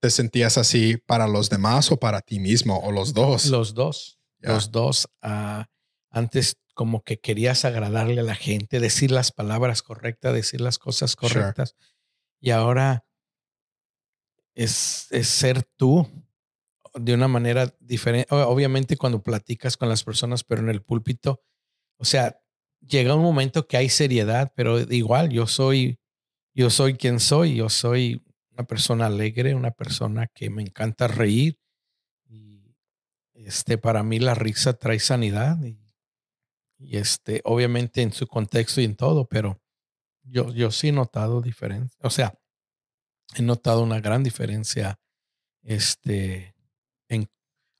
¿Te 0.00 0.10
sentías 0.10 0.56
así 0.58 0.96
para 0.96 1.28
los 1.28 1.50
demás 1.50 1.92
o 1.92 1.98
para 1.98 2.20
ti 2.22 2.40
mismo 2.40 2.78
o 2.78 2.90
los 2.92 3.12
dos? 3.12 3.46
Los 3.46 3.74
dos. 3.74 4.18
Los 4.38 4.70
dos. 4.70 5.08
ah, 5.22 5.66
antes 6.10 6.56
como 6.74 7.02
que 7.04 7.20
querías 7.20 7.64
agradarle 7.66 8.20
a 8.20 8.24
la 8.24 8.34
gente, 8.34 8.80
decir 8.80 9.10
las 9.10 9.32
palabras 9.32 9.82
correctas, 9.82 10.32
decir 10.32 10.60
las 10.62 10.78
cosas 10.78 11.10
Sure. 11.12 11.34
correctas. 11.34 11.76
Y 12.40 12.50
ahora 12.50 13.04
es, 14.54 15.06
es 15.10 15.28
ser 15.28 15.62
tú 15.76 16.08
de 16.94 17.14
una 17.14 17.28
manera 17.28 17.74
diferente. 17.80 18.34
Obviamente 18.34 18.96
cuando 18.96 19.22
platicas 19.22 19.76
con 19.76 19.88
las 19.90 20.02
personas, 20.02 20.42
pero 20.42 20.62
en 20.62 20.70
el 20.70 20.82
púlpito, 20.82 21.42
o 21.98 22.04
sea, 22.04 22.40
llega 22.80 23.14
un 23.14 23.22
momento 23.22 23.66
que 23.68 23.76
hay 23.76 23.90
seriedad, 23.90 24.52
pero 24.56 24.80
igual 24.80 25.28
yo 25.28 25.46
soy, 25.46 26.00
yo 26.54 26.70
soy 26.70 26.94
quien 26.94 27.20
soy, 27.20 27.56
yo 27.56 27.68
soy 27.68 28.22
una 28.60 28.66
persona 28.66 29.06
alegre, 29.06 29.54
una 29.54 29.70
persona 29.70 30.26
que 30.26 30.50
me 30.50 30.62
encanta 30.62 31.08
reír. 31.08 31.58
Y 32.28 32.76
este, 33.32 33.78
para 33.78 34.02
mí 34.02 34.18
la 34.18 34.34
risa 34.34 34.74
trae 34.74 35.00
sanidad 35.00 35.62
y, 35.64 35.80
y 36.76 36.98
este, 36.98 37.40
obviamente 37.44 38.02
en 38.02 38.12
su 38.12 38.26
contexto 38.26 38.82
y 38.82 38.84
en 38.84 38.96
todo, 38.96 39.26
pero 39.26 39.62
yo, 40.22 40.52
yo 40.52 40.70
sí 40.70 40.88
he 40.88 40.92
notado 40.92 41.40
diferencia. 41.40 41.98
O 42.02 42.10
sea, 42.10 42.38
he 43.34 43.42
notado 43.42 43.82
una 43.82 44.00
gran 44.00 44.22
diferencia, 44.22 45.00
este, 45.62 46.54
en, 47.08 47.30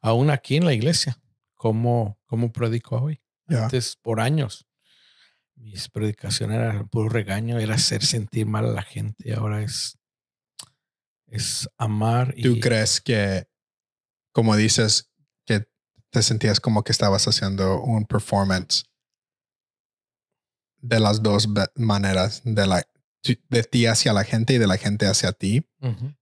aún 0.00 0.30
aquí 0.30 0.56
en 0.56 0.64
la 0.64 0.72
iglesia, 0.72 1.20
como, 1.56 2.18
como 2.24 2.52
predico 2.52 2.96
hoy. 2.96 3.20
Ya. 3.46 3.64
Antes, 3.64 3.96
por 3.96 4.20
años, 4.20 4.66
mis 5.56 5.90
predicaciones 5.90 6.56
eran 6.56 6.88
puro 6.88 7.10
regaño, 7.10 7.58
era 7.58 7.74
hacer 7.74 8.02
sentir 8.02 8.46
mal 8.46 8.64
a 8.64 8.72
la 8.72 8.82
gente. 8.82 9.34
Ahora 9.34 9.62
es, 9.62 9.99
es 11.30 11.68
amar. 11.78 12.34
¿Tú 12.42 12.56
y, 12.56 12.60
crees 12.60 13.00
que, 13.00 13.48
como 14.32 14.56
dices, 14.56 15.10
que 15.46 15.66
te 16.10 16.22
sentías 16.22 16.60
como 16.60 16.82
que 16.82 16.92
estabas 16.92 17.26
haciendo 17.26 17.80
un 17.80 18.04
performance 18.04 18.84
de 20.78 21.00
las 21.00 21.22
dos 21.22 21.48
maneras, 21.76 22.42
de, 22.44 22.66
la, 22.66 22.82
de 23.22 23.62
ti 23.62 23.86
hacia 23.86 24.12
la 24.12 24.24
gente 24.24 24.54
y 24.54 24.58
de 24.58 24.66
la 24.66 24.76
gente 24.76 25.06
hacia 25.06 25.32
ti? 25.32 25.66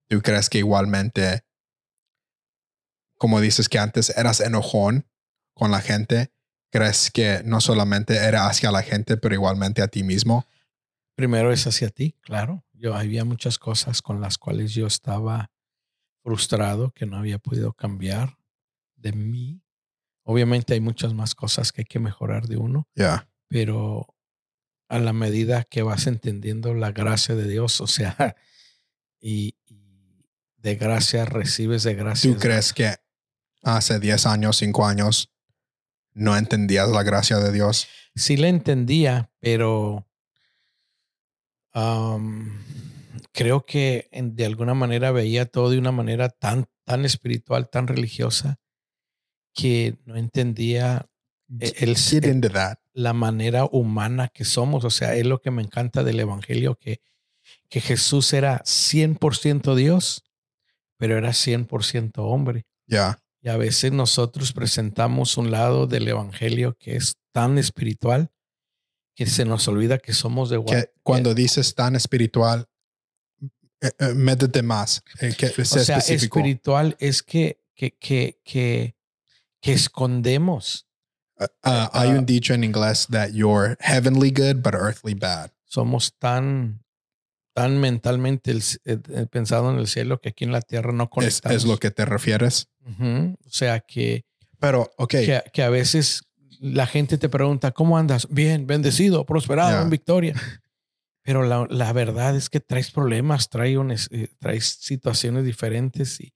¿Tú 0.09 0.21
crees 0.23 0.49
que 0.49 0.59
igualmente, 0.59 1.45
como 3.17 3.41
dices 3.41 3.69
que 3.69 3.79
antes 3.79 4.11
eras 4.17 4.41
enojón 4.41 5.07
con 5.55 5.71
la 5.71 5.81
gente, 5.81 6.33
crees 6.71 7.11
que 7.11 7.43
no 7.45 7.61
solamente 7.61 8.17
era 8.17 8.47
hacia 8.47 8.71
la 8.71 8.83
gente, 8.83 9.17
pero 9.17 9.35
igualmente 9.35 9.83
a 9.83 9.89
ti 9.89 10.03
mismo? 10.03 10.47
Primero 11.15 11.53
es 11.53 11.67
hacia 11.67 11.89
ti, 11.89 12.15
claro. 12.21 12.65
Yo 12.79 12.95
había 12.95 13.25
muchas 13.25 13.59
cosas 13.59 14.03
con 14.03 14.21
las 14.21 14.39
cuales 14.39 14.73
yo 14.73 14.87
estaba 14.87 15.51
frustrado 16.23 16.91
que 16.93 17.07
no 17.07 17.17
había 17.17 17.39
podido 17.39 17.73
cambiar 17.73 18.39
de 18.97 19.13
mí. 19.13 19.63
Obviamente 20.23 20.75
hay 20.75 20.81
muchas 20.81 21.15
más 21.15 21.35
cosas 21.35 21.73
que 21.73 21.83
hay 21.83 21.85
que 21.87 21.99
mejorar 21.99 22.47
de 22.49 22.57
uno, 22.57 22.87
Ya. 22.95 23.29
pero 23.49 24.15
a 24.89 24.99
la 24.99 25.13
medida 25.13 25.65
que 25.65 25.83
vas 25.83 26.07
entendiendo 26.07 26.75
la 26.75 26.93
gracia 26.93 27.35
de 27.35 27.49
Dios, 27.49 27.81
o 27.81 27.87
sea, 27.87 28.17
y, 29.21 29.57
y 29.67 30.25
de 30.57 30.77
gracia 30.77 31.25
recibes 31.25 31.83
de 31.83 31.95
gracia. 31.95 32.33
¿Tú 32.33 32.39
crees 32.39 32.73
que 32.73 32.95
hace 33.63 33.99
10 34.01 34.27
años, 34.27 34.57
5 34.59 34.87
años, 34.87 35.33
no 36.13 36.37
entendías 36.37 36.89
la 36.91 37.03
gracia 37.03 37.39
de 37.39 37.53
Dios? 37.53 37.87
sí 38.15 38.37
le 38.37 38.49
entendía, 38.49 39.31
pero 39.39 40.08
creo 43.33 43.65
que 43.65 44.09
en- 44.13 44.35
de 44.37 44.47
alguna 44.47 44.75
manera 44.75 45.11
veía 45.13 45.47
todo 45.47 45.71
de 45.71 45.79
una 45.79 45.93
manera 45.93 46.29
tan, 46.29 46.67
tan 46.85 47.05
espiritual, 47.05 47.69
tan 47.71 47.87
religiosa, 47.87 48.59
que 49.55 49.99
no 50.05 50.17
entendía 50.17 51.07
e- 51.61 51.73
el, 51.79 51.97
la 52.93 53.13
manera 53.13 53.65
humana 53.65 54.29
que 54.29 54.45
somos. 54.45 54.85
O 54.85 54.91
sea, 54.91 55.15
es 55.15 55.27
lo 55.27 55.41
que 55.41 55.51
me 55.51 55.63
encanta 55.63 56.03
del 56.05 56.21
Evangelio, 56.21 56.77
que, 56.77 57.01
que 57.69 57.81
Jesús 57.81 58.33
era 58.33 58.63
100% 58.65 59.75
Dios, 59.75 60.25
pero 60.97 61.17
era 61.17 61.31
100% 61.33 62.13
hombre. 62.25 62.67
Ya. 62.87 63.21
Y 63.41 63.49
a 63.51 63.57
veces 63.57 63.93
nosotros 63.93 64.53
presentamos 64.53 65.37
un 65.37 65.51
lado 65.51 65.87
del 65.87 66.09
Evangelio 66.09 66.77
que 66.79 66.97
es 66.97 67.15
tan 67.33 67.57
espiritual 67.57 68.31
que 69.19 69.27
se 69.27 69.45
nos 69.45 69.67
olvida 69.67 69.99
que 69.99 70.13
somos 70.13 70.49
de 70.49 70.57
igual. 70.59 70.91
cuando 71.03 71.35
dices 71.35 71.75
tan 71.75 71.97
espiritual, 71.97 72.69
eh, 73.81 73.91
eh, 73.99 74.15
métete 74.15 74.63
más. 74.63 75.03
eh, 75.21 75.35
que 75.37 75.47
O 75.47 75.65
sea 75.65 75.83
específico. 75.99 76.39
espiritual 76.39 76.97
es 77.01 77.25
que, 77.25 77.61
que, 77.75 77.97
que, 77.99 78.39
que, 78.45 78.95
que 79.61 79.73
escondemos. 79.73 80.87
Uh, 81.37 81.45
uh, 81.45 81.89
hay 81.93 82.11
Ah. 82.11 82.19
un 82.19 82.27
dicho 82.27 82.55
en 82.55 82.63
inglés 82.63 83.09
that 83.11 83.31
you're 83.31 83.77
heavenly 83.81 84.31
good 84.31 84.63
but 84.63 84.75
earthly 84.75 85.15
bad. 85.15 85.51
Somos 85.65 86.15
tan, 86.17 86.85
tan 87.55 87.81
mentalmente 87.81 88.53
el- 88.53 88.63
eh, 88.85 88.99
eh, 89.09 89.27
pensado 89.29 89.69
en 89.73 89.79
el 89.81 89.89
cielo 89.89 90.21
que 90.21 90.29
aquí 90.29 90.45
en 90.45 90.53
la 90.53 90.61
tierra 90.63 90.93
no 90.93 91.05
Es, 91.05 91.11
conectamos. 91.11 91.57
es 91.57 91.65
lo 91.65 91.77
que 91.79 91.91
te 91.91 92.05
refieres. 92.05 92.69
Ujú. 92.87 93.35
O 93.45 93.51
sea, 93.51 93.81
que, 93.81 94.25
Pero, 94.61 94.93
ok, 94.97 95.11
que, 95.11 95.43
que 95.53 95.63
a 95.65 95.71
veces 95.71 96.23
la 96.61 96.87
gente 96.87 97.19
te 97.19 97.29
pregunta, 97.29 97.73
¿cómo 97.73 97.99
andas? 97.99 98.27
Bien, 98.31 98.67
bendecido, 98.67 99.25
prosperado, 99.25 99.83
en 99.83 99.91
victoria. 99.91 100.35
Pero 101.23 101.43
la, 101.43 101.67
la 101.69 101.93
verdad 101.93 102.37
es 102.37 102.49
que 102.49 102.61
traes 102.61 102.91
problemas, 102.91 103.51
traes, 103.51 104.09
eh, 104.11 104.29
traes 104.39 104.79
situaciones 104.81 105.45
diferentes 105.45 106.21
y, 106.21 106.33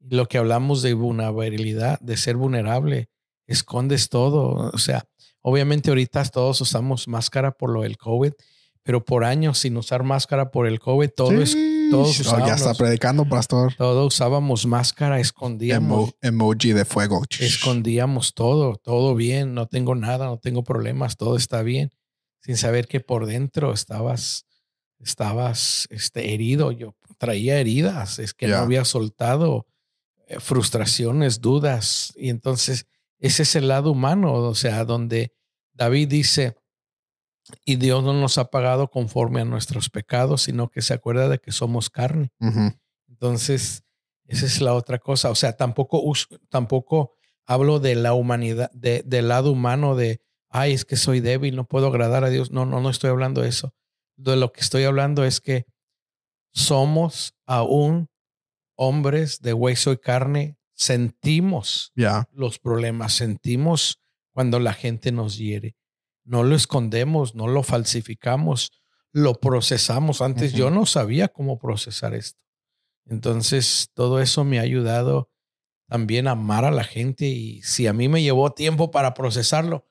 y 0.00 0.14
lo 0.14 0.26
que 0.26 0.38
hablamos 0.38 0.82
de 0.82 0.94
vulnerabilidad, 0.94 2.00
de 2.00 2.16
ser 2.16 2.36
vulnerable, 2.36 3.08
escondes 3.46 4.08
todo. 4.08 4.70
O 4.72 4.78
sea, 4.78 5.04
obviamente 5.42 5.90
ahorita 5.90 6.24
todos 6.26 6.60
usamos 6.60 7.08
máscara 7.08 7.52
por 7.52 7.70
lo 7.70 7.82
del 7.82 7.98
COVID, 7.98 8.32
pero 8.84 9.04
por 9.04 9.24
años 9.24 9.58
sin 9.58 9.76
usar 9.76 10.02
máscara 10.02 10.50
por 10.50 10.66
el 10.66 10.80
COVID, 10.80 11.10
todo 11.10 11.40
es, 11.40 11.56
todos 11.90 12.20
Oh, 12.20 12.38
ya 12.38 12.54
está 12.54 12.54
usábamos- 12.54 12.78
predicando, 12.78 13.28
pastor. 13.28 13.74
todo 13.76 14.06
usábamos 14.06 14.66
máscara, 14.66 15.20
escondíamos. 15.20 16.10
Emo- 16.10 16.14
emoji 16.22 16.72
de 16.72 16.84
fuego. 16.84 17.22
escondíamos 17.38 18.34
todo, 18.34 18.76
todo 18.76 19.14
bien, 19.14 19.54
no 19.54 19.66
tengo 19.66 19.94
nada, 19.94 20.26
no 20.26 20.38
tengo 20.38 20.64
problemas, 20.64 21.16
todo 21.16 21.36
está 21.36 21.62
bien, 21.62 21.90
sin 22.40 22.56
saber 22.56 22.88
que 22.88 23.00
por 23.00 23.26
dentro 23.26 23.72
estabas, 23.72 24.46
estabas 24.98 25.86
este, 25.90 26.32
herido. 26.34 26.72
Yo 26.72 26.94
traía 27.18 27.58
heridas, 27.58 28.18
es 28.18 28.34
que 28.34 28.48
Ya. 28.48 28.56
no 28.58 28.62
había 28.64 28.84
soltado 28.84 29.66
eh, 30.28 30.38
frustraciones, 30.40 31.40
dudas. 31.40 32.12
Y 32.16 32.30
entonces 32.30 32.86
ese 33.18 33.42
es 33.42 33.54
el 33.56 33.68
lado 33.68 33.90
humano, 33.92 34.32
o 34.34 34.54
sea, 34.54 34.84
donde 34.84 35.32
David 35.72 36.08
dice, 36.08 36.56
y 37.64 37.76
Dios 37.76 38.02
no 38.04 38.12
nos 38.12 38.38
ha 38.38 38.50
pagado 38.50 38.88
conforme 38.88 39.40
a 39.40 39.44
nuestros 39.44 39.90
pecados, 39.90 40.42
sino 40.42 40.68
que 40.70 40.82
se 40.82 40.94
acuerda 40.94 41.28
de 41.28 41.38
que 41.38 41.52
somos 41.52 41.90
carne. 41.90 42.30
Entonces, 43.08 43.82
esa 44.26 44.46
es 44.46 44.60
la 44.60 44.74
otra 44.74 44.98
cosa. 44.98 45.30
O 45.30 45.34
sea, 45.34 45.56
tampoco, 45.56 46.00
us- 46.02 46.28
tampoco 46.48 47.14
hablo 47.46 47.80
de 47.80 47.94
la 47.96 48.14
humanidad, 48.14 48.70
de, 48.72 49.02
del 49.04 49.28
lado 49.28 49.50
humano 49.52 49.96
de, 49.96 50.20
ay, 50.48 50.72
es 50.72 50.84
que 50.84 50.96
soy 50.96 51.20
débil, 51.20 51.56
no 51.56 51.66
puedo 51.66 51.88
agradar 51.88 52.24
a 52.24 52.30
Dios. 52.30 52.50
No, 52.52 52.64
no, 52.66 52.80
no 52.80 52.90
estoy 52.90 53.10
hablando 53.10 53.42
de 53.42 53.48
eso. 53.48 53.74
De 54.16 54.36
lo 54.36 54.52
que 54.52 54.60
estoy 54.60 54.84
hablando 54.84 55.24
es 55.24 55.40
que 55.40 55.64
somos 56.52 57.34
aún 57.46 58.08
hombres 58.76 59.40
de 59.40 59.52
hueso 59.52 59.92
y 59.92 59.98
carne, 59.98 60.56
sentimos 60.74 61.92
Ya. 61.94 62.28
los 62.32 62.58
problemas, 62.58 63.12
sentimos 63.14 64.00
cuando 64.32 64.58
la 64.60 64.72
gente 64.72 65.12
nos 65.12 65.36
hiere. 65.38 65.76
No 66.24 66.42
lo 66.42 66.54
escondemos, 66.54 67.34
no 67.34 67.48
lo 67.48 67.62
falsificamos, 67.62 68.70
lo 69.12 69.34
procesamos. 69.34 70.20
Antes 70.20 70.52
yo 70.52 70.70
no 70.70 70.86
sabía 70.86 71.28
cómo 71.28 71.58
procesar 71.58 72.14
esto. 72.14 72.40
Entonces, 73.06 73.90
todo 73.94 74.20
eso 74.20 74.44
me 74.44 74.58
ha 74.58 74.62
ayudado 74.62 75.30
también 75.88 76.28
a 76.28 76.32
amar 76.32 76.64
a 76.64 76.70
la 76.70 76.84
gente 76.84 77.26
y 77.26 77.60
si 77.62 77.86
a 77.86 77.92
mí 77.92 78.08
me 78.08 78.22
llevó 78.22 78.50
tiempo 78.52 78.90
para 78.90 79.14
procesarlo, 79.14 79.86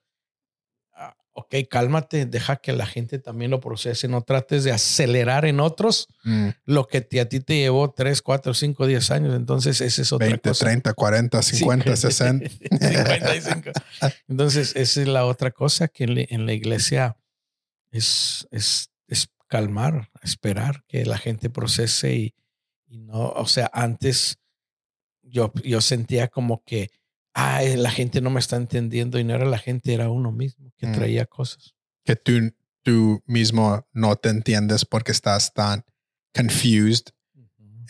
ok, 1.34 1.56
cálmate, 1.70 2.26
deja 2.26 2.58
que 2.58 2.74
la 2.74 2.86
gente 2.86 3.18
también 3.18 3.52
lo 3.52 3.60
procese, 3.62 4.08
no 4.08 4.22
trates 4.22 4.64
de 4.66 4.72
acelerar 4.72 5.46
en 5.46 5.60
otros 5.62 6.08
Mm. 6.24 6.50
lo 6.66 6.88
que 6.88 7.02
te- 7.02 7.22
a 7.22 7.30
ti 7.30 7.40
te 7.40 7.56
llevó 7.58 7.92
3, 7.92 8.22
4, 8.22 8.54
5, 8.54 8.86
10 8.86 9.12
años. 9.12 9.36
Entonces, 9.36 9.80
esa 9.82 10.02
es 10.02 10.12
otra 10.12 10.28
20, 10.28 10.50
cosa. 10.50 10.66
30, 10.66 10.94
40, 10.94 11.42
50, 11.42 11.96
60. 11.96 12.50
55. 12.50 13.72
Entonces, 14.28 14.76
esa 14.76 15.02
es 15.02 15.08
la 15.08 15.26
otra 15.26 15.52
cosa 15.52 15.88
que 15.88 16.04
en 16.04 16.16
la, 16.16 16.26
en 16.30 16.46
la 16.46 16.54
iglesia 16.54 17.18
es, 17.92 18.48
es, 18.52 18.90
es 19.08 19.30
calmar, 19.48 20.10
esperar 20.22 20.84
que 20.88 21.06
la 21.06 21.18
gente 21.18 21.50
procese 21.50 22.14
y, 22.16 22.36
Y 22.88 22.98
no, 23.00 23.30
o 23.30 23.48
sea, 23.48 23.70
antes 23.74 24.38
yo, 25.24 25.54
yo 25.64 25.80
sentía 25.80 26.28
como 26.28 26.62
que, 26.66 26.90
ay, 27.34 27.76
la 27.78 27.92
gente 27.92 28.22
no 28.22 28.30
me 28.30 28.40
está 28.40 28.56
entendiendo 28.58 29.20
y 29.20 29.24
no 29.24 29.34
era 29.34 29.46
la 29.46 29.58
gente, 29.58 29.94
era 29.94 30.10
uno 30.10 30.32
mismo 30.32 30.72
que 30.78 30.88
Mm. 30.88 30.92
traía 30.94 31.26
cosas. 31.26 31.74
Que 32.04 32.16
tú, 32.16 32.54
tú 32.84 33.24
mismo 33.26 33.86
no 33.94 34.16
te 34.16 34.30
entiendes 34.30 34.86
porque 34.86 35.12
estás 35.12 35.54
tan 35.54 35.84
confused 36.36 37.06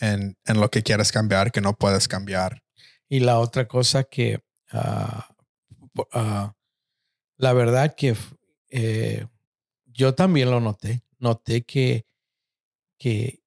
en, 0.00 0.36
en 0.44 0.60
lo 0.60 0.70
que 0.70 0.82
quieres 0.82 1.12
cambiar 1.12 1.50
que 1.52 1.60
no 1.60 1.74
puedes 1.76 2.08
cambiar. 2.08 2.62
Y 3.08 3.20
la 3.20 3.38
otra 3.38 3.66
cosa 3.68 4.04
que, 4.04 4.42
ah, 4.72 5.28
po- 5.92 6.08
ah, 6.12 6.54
la 7.36 7.52
verdad 7.52 7.94
que 7.96 8.16
eh, 8.70 9.26
yo 9.86 10.14
también 10.14 10.50
lo 10.50 10.60
noté. 10.60 11.02
Noté 11.18 11.62
que, 11.62 12.06
que 12.98 13.41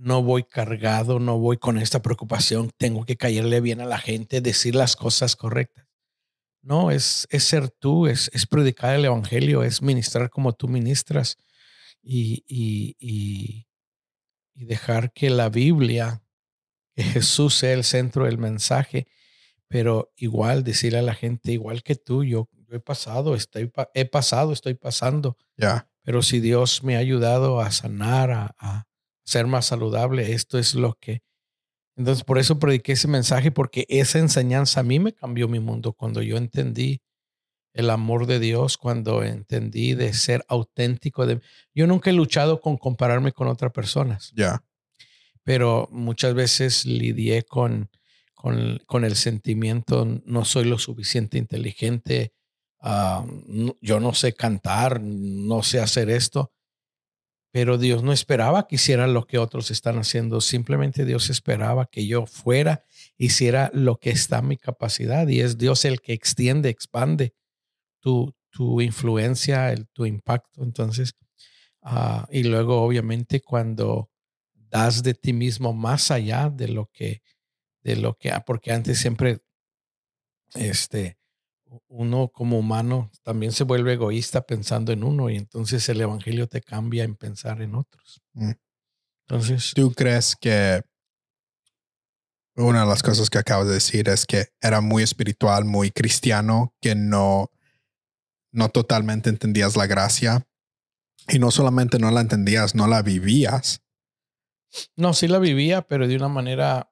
no 0.00 0.22
voy 0.22 0.44
cargado, 0.44 1.18
no 1.18 1.38
voy 1.38 1.58
con 1.58 1.76
esta 1.76 2.00
preocupación, 2.00 2.70
tengo 2.78 3.04
que 3.04 3.16
caerle 3.16 3.60
bien 3.60 3.82
a 3.82 3.84
la 3.84 3.98
gente, 3.98 4.40
decir 4.40 4.74
las 4.74 4.96
cosas 4.96 5.36
correctas. 5.36 5.86
No, 6.62 6.90
es, 6.90 7.26
es 7.30 7.44
ser 7.44 7.68
tú, 7.68 8.06
es, 8.06 8.30
es 8.32 8.46
predicar 8.46 8.94
el 8.94 9.04
evangelio, 9.04 9.62
es 9.62 9.82
ministrar 9.82 10.30
como 10.30 10.54
tú 10.54 10.68
ministras 10.68 11.36
y, 12.02 12.44
y, 12.46 12.96
y, 12.98 13.66
y 14.54 14.64
dejar 14.64 15.12
que 15.12 15.28
la 15.28 15.50
Biblia, 15.50 16.22
que 16.94 17.02
Jesús 17.02 17.54
sea 17.54 17.74
el 17.74 17.84
centro 17.84 18.24
del 18.24 18.38
mensaje, 18.38 19.06
pero 19.68 20.12
igual 20.16 20.64
decirle 20.64 20.98
a 20.98 21.02
la 21.02 21.14
gente, 21.14 21.52
igual 21.52 21.82
que 21.82 21.94
tú, 21.94 22.24
yo, 22.24 22.48
yo 22.52 22.76
he 22.76 22.80
pasado, 22.80 23.34
estoy, 23.34 23.70
he 23.94 24.06
pasado, 24.06 24.52
estoy 24.52 24.74
pasando, 24.74 25.36
Ya, 25.58 25.90
pero 26.02 26.22
si 26.22 26.40
Dios 26.40 26.82
me 26.82 26.96
ha 26.96 27.00
ayudado 27.00 27.60
a 27.60 27.70
sanar, 27.70 28.30
a, 28.30 28.56
a 28.58 28.89
ser 29.30 29.46
más 29.46 29.66
saludable, 29.66 30.32
esto 30.32 30.58
es 30.58 30.74
lo 30.74 30.94
que... 31.00 31.22
Entonces, 31.96 32.24
por 32.24 32.38
eso 32.38 32.58
prediqué 32.58 32.92
ese 32.92 33.08
mensaje, 33.08 33.50
porque 33.52 33.86
esa 33.88 34.18
enseñanza 34.18 34.80
a 34.80 34.82
mí 34.82 34.98
me 34.98 35.12
cambió 35.12 35.46
mi 35.48 35.60
mundo 35.60 35.92
cuando 35.92 36.22
yo 36.22 36.36
entendí 36.36 37.00
el 37.74 37.90
amor 37.90 38.26
de 38.26 38.40
Dios, 38.40 38.76
cuando 38.76 39.22
entendí 39.22 39.94
de 39.94 40.12
ser 40.14 40.44
auténtico. 40.48 41.26
De... 41.26 41.40
Yo 41.74 41.86
nunca 41.86 42.10
he 42.10 42.12
luchado 42.12 42.60
con 42.60 42.76
compararme 42.76 43.32
con 43.32 43.46
otras 43.46 43.70
personas 43.72 44.32
ya, 44.34 44.64
pero 45.44 45.88
muchas 45.92 46.34
veces 46.34 46.84
lidié 46.84 47.44
con, 47.44 47.90
con, 48.34 48.80
con 48.86 49.04
el 49.04 49.14
sentimiento, 49.14 50.04
no 50.24 50.44
soy 50.44 50.64
lo 50.64 50.78
suficiente 50.78 51.38
inteligente, 51.38 52.32
ah, 52.80 53.24
no- 53.46 53.76
yo 53.80 54.00
no 54.00 54.12
sé 54.14 54.32
cantar, 54.32 55.00
no 55.00 55.62
sé 55.62 55.78
hacer 55.80 56.10
esto, 56.10 56.50
pero 57.52 57.78
Dios 57.78 58.02
no 58.02 58.12
esperaba 58.12 58.66
que 58.68 58.76
hiciera 58.76 59.06
lo 59.06 59.26
que 59.26 59.38
otros 59.38 59.70
están 59.70 59.98
haciendo, 59.98 60.40
simplemente 60.40 61.04
Dios 61.04 61.30
esperaba 61.30 61.86
que 61.86 62.06
yo 62.06 62.26
fuera, 62.26 62.84
hiciera 63.16 63.70
lo 63.74 63.98
que 63.98 64.10
está 64.10 64.38
a 64.38 64.42
mi 64.42 64.56
capacidad 64.56 65.26
y 65.26 65.40
es 65.40 65.58
Dios 65.58 65.84
el 65.84 66.00
que 66.00 66.12
extiende, 66.12 66.68
expande 66.68 67.34
tu, 67.98 68.34
tu 68.50 68.80
influencia, 68.80 69.72
el, 69.72 69.88
tu 69.88 70.06
impacto. 70.06 70.62
Entonces, 70.62 71.14
ah, 71.82 72.28
y 72.30 72.44
luego 72.44 72.82
obviamente 72.82 73.40
cuando 73.40 74.10
das 74.54 75.02
de 75.02 75.14
ti 75.14 75.32
mismo 75.32 75.72
más 75.72 76.12
allá 76.12 76.50
de 76.50 76.68
lo 76.68 76.86
que, 76.92 77.22
de 77.82 77.96
lo 77.96 78.16
que, 78.16 78.30
ah, 78.30 78.44
porque 78.46 78.72
antes 78.72 78.98
siempre, 78.98 79.40
este, 80.54 81.19
uno 81.88 82.28
como 82.28 82.58
humano 82.58 83.10
también 83.22 83.52
se 83.52 83.64
vuelve 83.64 83.94
egoísta 83.94 84.42
pensando 84.42 84.92
en 84.92 85.04
uno 85.04 85.30
y 85.30 85.36
entonces 85.36 85.88
el 85.88 86.00
evangelio 86.00 86.48
te 86.48 86.60
cambia 86.60 87.04
en 87.04 87.16
pensar 87.16 87.62
en 87.62 87.74
otros. 87.74 88.22
Mm. 88.32 88.52
Entonces, 89.28 89.72
¿Tú 89.74 89.92
crees 89.92 90.34
que 90.34 90.82
una 92.56 92.80
de 92.80 92.86
las 92.86 93.02
cosas 93.02 93.30
que 93.30 93.38
acabas 93.38 93.68
de 93.68 93.74
decir 93.74 94.08
es 94.08 94.26
que 94.26 94.48
era 94.60 94.80
muy 94.80 95.02
espiritual, 95.02 95.64
muy 95.64 95.90
cristiano, 95.90 96.74
que 96.80 96.94
no, 96.94 97.50
no 98.52 98.68
totalmente 98.70 99.30
entendías 99.30 99.76
la 99.76 99.86
gracia? 99.86 100.46
Y 101.28 101.38
no 101.38 101.50
solamente 101.50 101.98
no 101.98 102.10
la 102.10 102.22
entendías, 102.22 102.74
no 102.74 102.88
la 102.88 103.02
vivías. 103.02 103.82
no, 104.96 105.14
sí 105.14 105.28
la 105.28 105.38
vivía, 105.38 105.82
pero 105.82 106.08
de 106.08 106.16
una 106.16 106.28
manera 106.28 106.90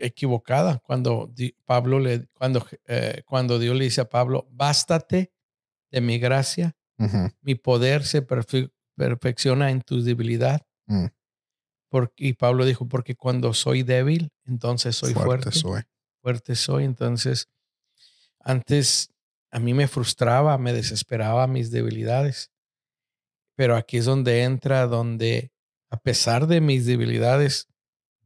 equivocada. 0.00 0.78
Cuando 0.78 1.32
Pablo 1.64 1.98
le, 2.00 2.26
cuando, 2.34 2.66
eh, 2.86 3.22
cuando 3.26 3.58
Dios 3.58 3.76
le 3.76 3.84
dice 3.84 4.00
a 4.00 4.08
Pablo, 4.08 4.48
bástate 4.50 5.32
de 5.90 6.00
mi 6.00 6.18
gracia, 6.18 6.76
mi 7.42 7.54
poder 7.54 8.04
se 8.04 8.26
perfe- 8.26 8.70
perfecciona 8.96 9.70
en 9.70 9.80
tu 9.82 10.02
debilidad. 10.02 10.60
Porque, 11.88 12.26
y 12.28 12.32
Pablo 12.34 12.64
dijo, 12.64 12.86
porque 12.88 13.14
cuando 13.16 13.52
soy 13.54 13.82
débil, 13.82 14.30
entonces 14.46 14.94
soy 14.96 15.12
fuerte. 15.26 15.50
soy. 15.52 15.82
Fuerte 16.22 16.54
soy. 16.54 16.84
Entonces, 16.84 17.48
antes 18.38 19.10
a 19.50 19.58
mí 19.58 19.74
me 19.74 19.88
frustraba, 19.88 20.56
me 20.58 20.72
desesperaba 20.72 21.46
mis 21.46 21.70
debilidades. 21.70 22.50
Pero 23.56 23.76
aquí 23.76 23.96
es 23.98 24.04
donde 24.04 24.42
entra, 24.44 24.86
donde 24.86 25.52
a 25.90 25.96
pesar 25.98 26.46
de 26.46 26.60
mis 26.60 26.86
debilidades, 26.86 27.66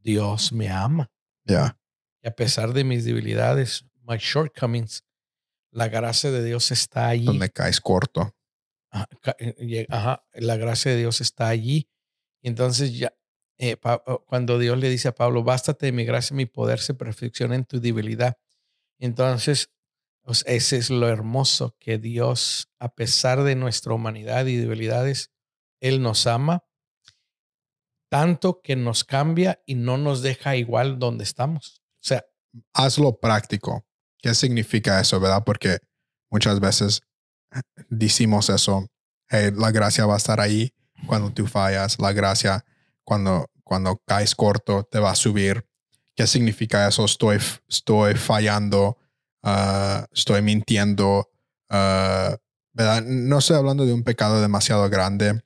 Dios 0.03 0.51
me 0.53 0.69
ama. 0.69 1.09
Ya, 1.45 1.77
Y 2.21 2.27
a 2.27 2.31
pesar 2.31 2.73
de 2.73 2.83
mis 2.83 3.05
debilidades, 3.05 3.85
my 4.01 4.17
shortcomings, 4.17 5.03
la 5.71 5.87
gracia 5.89 6.31
de 6.31 6.43
Dios 6.43 6.71
está 6.71 7.07
allí. 7.07 7.25
donde 7.25 7.49
caes 7.49 7.79
corto. 7.79 8.35
Ajá, 8.89 9.07
eh, 9.39 9.85
ajá, 9.89 10.23
la 10.33 10.55
gracia 10.57 10.91
de 10.91 10.97
Dios 10.97 11.21
está 11.21 11.49
allí. 11.49 11.89
Entonces 12.41 12.97
ya, 12.97 13.13
eh, 13.57 13.77
cuando 14.25 14.57
Dios 14.57 14.77
le 14.77 14.89
dice 14.89 15.09
a 15.09 15.15
Pablo, 15.15 15.43
bástate 15.43 15.87
de 15.87 15.91
mi 15.91 16.05
gracia, 16.05 16.35
mi 16.35 16.45
poder 16.45 16.79
se 16.79 16.93
perfecciona 16.93 17.55
en 17.55 17.65
tu 17.65 17.79
debilidad. 17.79 18.37
Entonces, 18.99 19.69
pues, 20.23 20.43
ese 20.47 20.77
es 20.77 20.89
lo 20.89 21.07
hermoso, 21.09 21.75
que 21.79 21.97
Dios, 21.97 22.69
a 22.79 22.95
pesar 22.95 23.43
de 23.43 23.55
nuestra 23.55 23.93
humanidad 23.93 24.45
y 24.45 24.55
debilidades, 24.55 25.31
Él 25.81 26.01
nos 26.01 26.25
ama 26.25 26.63
tanto 28.15 28.61
que 28.61 28.77
nos 28.77 29.03
cambia 29.03 29.61
y 29.65 29.75
no 29.75 29.97
nos 29.97 30.21
deja 30.21 30.55
igual 30.55 30.99
donde 30.99 31.25
estamos. 31.25 31.81
O 31.95 31.99
sea, 31.99 32.23
Hazlo 32.73 33.19
práctico. 33.19 33.85
¿Qué 34.21 34.33
significa 34.33 35.01
eso, 35.01 35.19
verdad? 35.19 35.43
Porque 35.45 35.79
muchas 36.31 36.61
veces 36.61 37.01
decimos 37.89 38.49
eso. 38.49 38.87
"Hey, 39.27 39.51
la 39.53 39.69
gracia 39.71 40.05
va 40.05 40.13
a 40.13 40.17
estar 40.17 40.39
ahí 40.39 40.73
cuando 41.07 41.33
tú 41.33 41.45
fallas. 41.45 41.99
La 41.99 42.13
gracia, 42.13 42.63
cuando, 43.03 43.47
cuando 43.65 44.01
caes 44.07 44.33
corto, 44.33 44.83
te 44.89 44.99
va 44.99 45.11
a 45.11 45.15
subir. 45.15 45.67
¿Qué 46.15 46.25
significa 46.25 46.87
eso? 46.87 47.03
Estoy, 47.03 47.39
estoy 47.67 48.15
fallando, 48.15 48.97
ah, 49.43 50.05
estoy 50.13 50.41
mintiendo, 50.41 51.29
ah, 51.69 52.37
¿verdad? 52.71 53.03
No 53.03 53.39
estoy 53.39 53.57
hablando 53.57 53.85
de 53.85 53.91
un 53.91 54.03
pecado 54.03 54.39
demasiado 54.41 54.89
grande, 54.89 55.43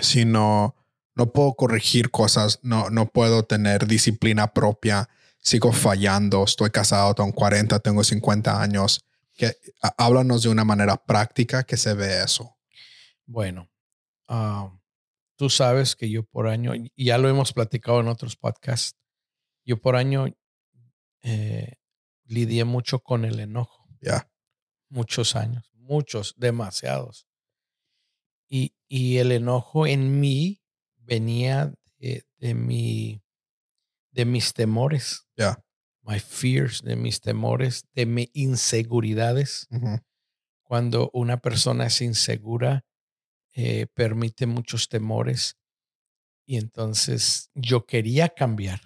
sino 0.00 0.74
no 1.14 1.32
puedo 1.32 1.54
corregir 1.54 2.10
cosas, 2.10 2.58
no, 2.62 2.90
no 2.90 3.06
puedo 3.06 3.44
tener 3.44 3.86
disciplina 3.86 4.52
propia, 4.52 5.08
sigo 5.38 5.72
fallando, 5.72 6.44
estoy 6.44 6.70
casado, 6.70 7.14
tengo 7.14 7.32
40, 7.32 7.78
tengo 7.80 8.02
50 8.02 8.60
años. 8.60 9.04
Que, 9.34 9.56
há- 9.82 9.94
háblanos 9.98 10.42
de 10.42 10.48
una 10.48 10.64
manera 10.64 10.96
práctica 10.96 11.64
que 11.64 11.76
se 11.76 11.94
ve 11.94 12.22
eso. 12.22 12.56
Bueno, 13.26 13.68
ah, 14.28 14.72
tú 15.36 15.50
sabes 15.50 15.96
que 15.96 16.08
yo 16.10 16.22
por 16.24 16.46
año, 16.48 16.72
y 16.74 16.90
ya 16.96 17.18
lo 17.18 17.28
hemos 17.28 17.52
platicado 17.52 18.00
en 18.00 18.08
otros 18.08 18.36
podcasts, 18.36 18.96
yo 19.64 19.80
por 19.80 19.96
año 19.96 20.26
eh, 21.22 21.74
lidié 22.26 22.64
mucho 22.64 23.00
con 23.00 23.24
el 23.24 23.40
enojo, 23.40 23.88
Ya, 24.00 24.30
muchos 24.88 25.36
años, 25.36 25.70
muchos, 25.74 26.34
demasiados. 26.36 27.26
Y, 28.48 28.74
y 28.88 29.18
el 29.18 29.32
enojo 29.32 29.86
en 29.86 30.20
mí 30.20 30.62
venía 31.04 31.72
de, 31.98 32.24
de 32.38 32.54
mi, 32.54 33.22
de 34.12 34.24
mis 34.24 34.52
temores, 34.52 35.26
ya. 35.36 35.62
my 36.02 36.18
fears, 36.20 36.82
de 36.82 36.96
mis 36.96 37.20
temores, 37.20 37.84
de 37.94 38.06
mis 38.06 38.28
inseguridades. 38.34 39.66
Cuando 40.62 41.10
una 41.12 41.36
persona 41.38 41.86
es 41.86 42.00
insegura, 42.00 42.84
eh, 43.52 43.86
permite 43.94 44.46
muchos 44.46 44.88
temores. 44.88 45.56
Y 46.46 46.56
entonces 46.58 47.50
yo 47.54 47.86
quería 47.86 48.28
cambiar. 48.28 48.80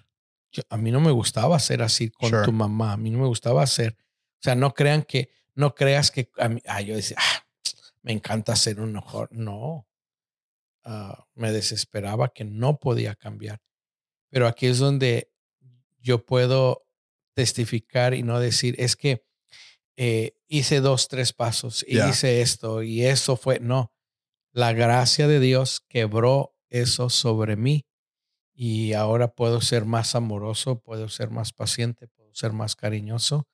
Yo- 0.52 0.62
a 0.68 0.76
mí 0.76 0.90
no 0.90 1.00
me 1.00 1.10
gustaba 1.10 1.58
ser 1.58 1.82
así 1.82 2.10
con 2.10 2.30
Sure. 2.30 2.44
tu 2.44 2.52
mamá. 2.52 2.92
A 2.92 2.96
mí 2.96 3.10
no 3.10 3.18
me 3.18 3.26
gustaba 3.26 3.66
ser. 3.66 3.96
O 4.34 4.42
sea, 4.42 4.54
no 4.54 4.74
crean 4.74 5.02
que, 5.02 5.30
no 5.54 5.74
creas 5.74 6.10
que 6.10 6.30
a 6.38 6.48
mí- 6.48 6.62
ah, 6.66 6.80
yo 6.82 6.94
decía, 6.94 7.16
"Ah, 7.18 7.44
me 8.02 8.12
encanta 8.12 8.54
ser 8.54 8.80
un 8.80 8.92
mejor. 8.92 9.28
No. 9.32 9.87
Ah, 10.90 11.26
me 11.34 11.52
desesperaba 11.52 12.32
que 12.32 12.44
no 12.44 12.78
podía 12.78 13.14
cambiar. 13.14 13.60
Pero 14.30 14.46
aquí 14.46 14.68
es 14.68 14.78
donde 14.78 15.30
yo 16.00 16.24
puedo 16.24 16.86
testificar 17.34 18.14
y 18.14 18.22
no 18.22 18.40
decir, 18.40 18.74
es 18.78 18.96
que 18.96 19.22
eh, 19.98 20.32
hice 20.46 20.80
dos, 20.80 21.08
tres 21.08 21.34
pasos 21.34 21.84
y 21.86 22.00
hice 22.00 22.40
esto 22.40 22.82
y 22.82 23.04
eso 23.04 23.36
fue, 23.36 23.60
no, 23.60 23.92
la 24.50 24.72
gracia 24.72 25.28
de 25.28 25.40
Dios 25.40 25.84
quebró 25.88 26.56
eso 26.70 27.10
sobre 27.10 27.56
mí 27.56 27.84
y 28.54 28.94
ahora 28.94 29.28
puedo 29.28 29.60
ser 29.60 29.84
más 29.84 30.14
amoroso, 30.14 30.80
puedo 30.80 31.10
ser 31.10 31.28
más 31.28 31.52
paciente, 31.52 32.08
puedo 32.08 32.34
ser 32.34 32.54
más 32.54 32.76
cariñoso. 32.76 33.46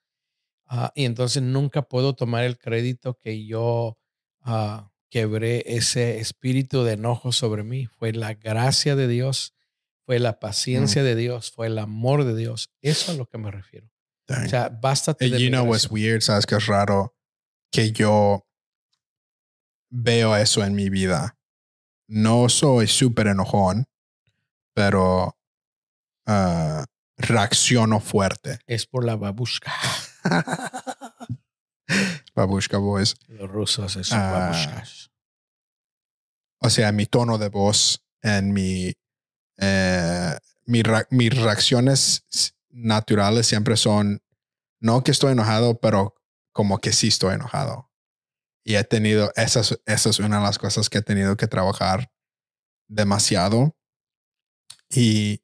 Ah, 0.66 0.92
y 0.94 1.05
entonces 1.05 1.42
nunca 1.42 1.83
puedo 1.83 2.14
tomar 2.14 2.44
el 2.44 2.59
crédito 2.59 3.18
que 3.18 3.44
yo 3.44 3.99
ah, 4.42 4.93
quebré 5.14 5.62
ese 5.77 6.18
espíritu 6.18 6.83
de 6.83 6.94
enojo 6.94 7.31
sobre 7.31 7.62
mí. 7.62 7.87
Fue 7.87 8.12
la 8.12 8.35
gracia 8.35 8.96
de 8.96 9.07
Dios, 9.07 9.55
fue 10.05 10.18
la 10.18 10.33
Mm. 10.33 10.38
paciencia 10.40 11.05
de 11.05 11.14
Dios, 11.14 11.53
fue 11.53 11.68
el 11.68 11.79
amor 11.79 12.24
de 12.24 12.35
Dios. 12.35 12.72
Eso 12.83 13.12
es 13.12 13.16
a 13.16 13.18
lo 13.18 13.27
que 13.27 13.38
me 13.38 13.53
refiero. 13.53 13.87
O 13.87 14.33
Dang. 14.33 14.48
sea, 14.50 14.68
bástate 14.70 15.31
de 15.31 15.40
you 15.40 15.50
know 15.50 15.64
what's 15.64 15.88
weird, 15.88 16.20
sabes 16.20 16.46
que 16.46 16.57
es 16.57 16.66
raro 16.66 17.14
que 17.70 17.92
yo 17.92 18.44
veo 19.88 20.37
eso 20.37 20.64
en 20.64 20.74
mi 20.74 20.90
vida. 20.90 21.38
No 22.09 22.48
soy 22.48 22.88
súper 22.88 23.29
enojón, 23.29 23.85
pero 24.74 25.38
ah, 26.27 26.87
reacciono 27.18 28.00
fuerte. 28.00 28.59
Es 28.66 28.85
por 28.87 29.05
la 29.05 29.14
babushka. 29.14 29.72
Babushka 32.35 32.79
boys. 32.79 33.14
Los 33.29 33.51
rusos 33.51 33.97
es 33.97 34.09
sus 34.09 34.16
Ah. 34.16 34.31
babushkas. 34.33 35.11
O 36.61 36.70
sea, 36.70 36.92
mi 36.92 37.07
tono 37.07 37.38
de 37.38 37.49
voz, 37.49 38.05
en 38.23 38.53
mi, 38.53 38.94
eh, 39.59 40.38
mi 40.66 40.83
mis 41.11 41.31
reacciones 41.42 42.25
naturales 42.70 43.47
siempre 43.47 43.77
son, 43.77 44.23
no 44.81 45.05
que 45.05 45.11
estoy 45.11 45.33
enojado, 45.33 45.79
pero 45.79 46.14
como 46.53 46.79
que 46.79 46.92
sí 46.92 47.09
estoy 47.09 47.35
enojado. 47.35 47.90
Y 48.64 48.77
he 48.77 48.85
tenido, 48.85 49.31
esa 49.37 49.61
es, 49.61 49.79
esa 49.85 50.09
es 50.11 50.18
una 50.20 50.38
de 50.38 50.42
las 50.44 50.59
cosas 50.59 50.88
que 50.88 50.99
he 50.99 51.03
tenido 51.03 51.37
que 51.37 51.47
trabajar 51.47 52.11
demasiado. 52.88 53.77
Y 54.88 55.42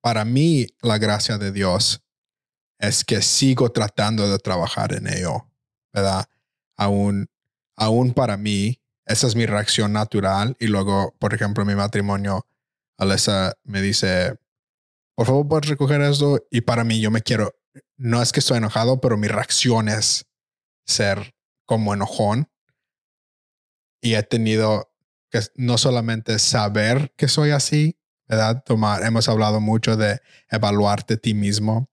para 0.00 0.24
mí, 0.24 0.68
la 0.80 0.98
gracia 0.98 1.38
de 1.38 1.50
Dios 1.50 2.02
es 2.78 3.04
que 3.04 3.20
sigo 3.20 3.72
tratando 3.72 4.30
de 4.30 4.38
trabajar 4.38 4.92
en 4.94 5.08
ello, 5.08 5.50
Aún, 6.76 7.28
aún 7.76 8.12
para 8.12 8.36
mí, 8.36 8.80
esa 9.06 9.26
es 9.26 9.36
mi 9.36 9.46
reacción 9.46 9.92
natural. 9.92 10.56
Y 10.58 10.66
luego, 10.66 11.14
por 11.18 11.34
ejemplo, 11.34 11.62
en 11.62 11.68
mi 11.68 11.74
matrimonio, 11.74 12.46
Alessa 12.96 13.54
me 13.64 13.82
dice, 13.82 14.36
por 15.14 15.26
favor, 15.26 15.48
puedes 15.48 15.68
recoger 15.68 16.00
esto. 16.00 16.38
Y 16.50 16.62
para 16.62 16.84
mí, 16.84 17.00
yo 17.00 17.10
me 17.10 17.22
quiero, 17.22 17.54
no 17.96 18.22
es 18.22 18.32
que 18.32 18.40
estoy 18.40 18.58
enojado, 18.58 19.00
pero 19.00 19.16
mi 19.16 19.28
reacción 19.28 19.88
es 19.88 20.26
ser 20.86 21.34
como 21.66 21.94
enojón. 21.94 22.48
Y 24.00 24.14
he 24.14 24.22
tenido 24.22 24.92
que 25.30 25.40
no 25.56 25.78
solamente 25.78 26.38
saber 26.38 27.12
que 27.16 27.28
soy 27.28 27.50
así, 27.50 27.98
¿verdad? 28.28 28.62
Tomar, 28.64 29.02
hemos 29.04 29.28
hablado 29.28 29.60
mucho 29.60 29.96
de 29.96 30.20
evaluarte 30.50 31.14
a 31.14 31.16
ti 31.16 31.34
mismo, 31.34 31.90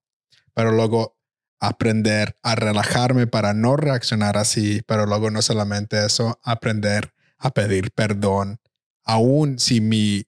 pero 0.54 0.72
luego 0.72 1.16
aprender 1.62 2.36
a 2.42 2.56
relajarme 2.56 3.28
para 3.28 3.54
no 3.54 3.76
reaccionar 3.76 4.36
así, 4.36 4.82
pero 4.84 5.06
luego 5.06 5.30
no 5.30 5.40
solamente 5.42 6.04
eso, 6.04 6.40
aprender 6.42 7.14
a 7.38 7.52
pedir 7.52 7.92
perdón, 7.92 8.58
aun 9.04 9.60
si 9.60 9.80
mi, 9.80 10.24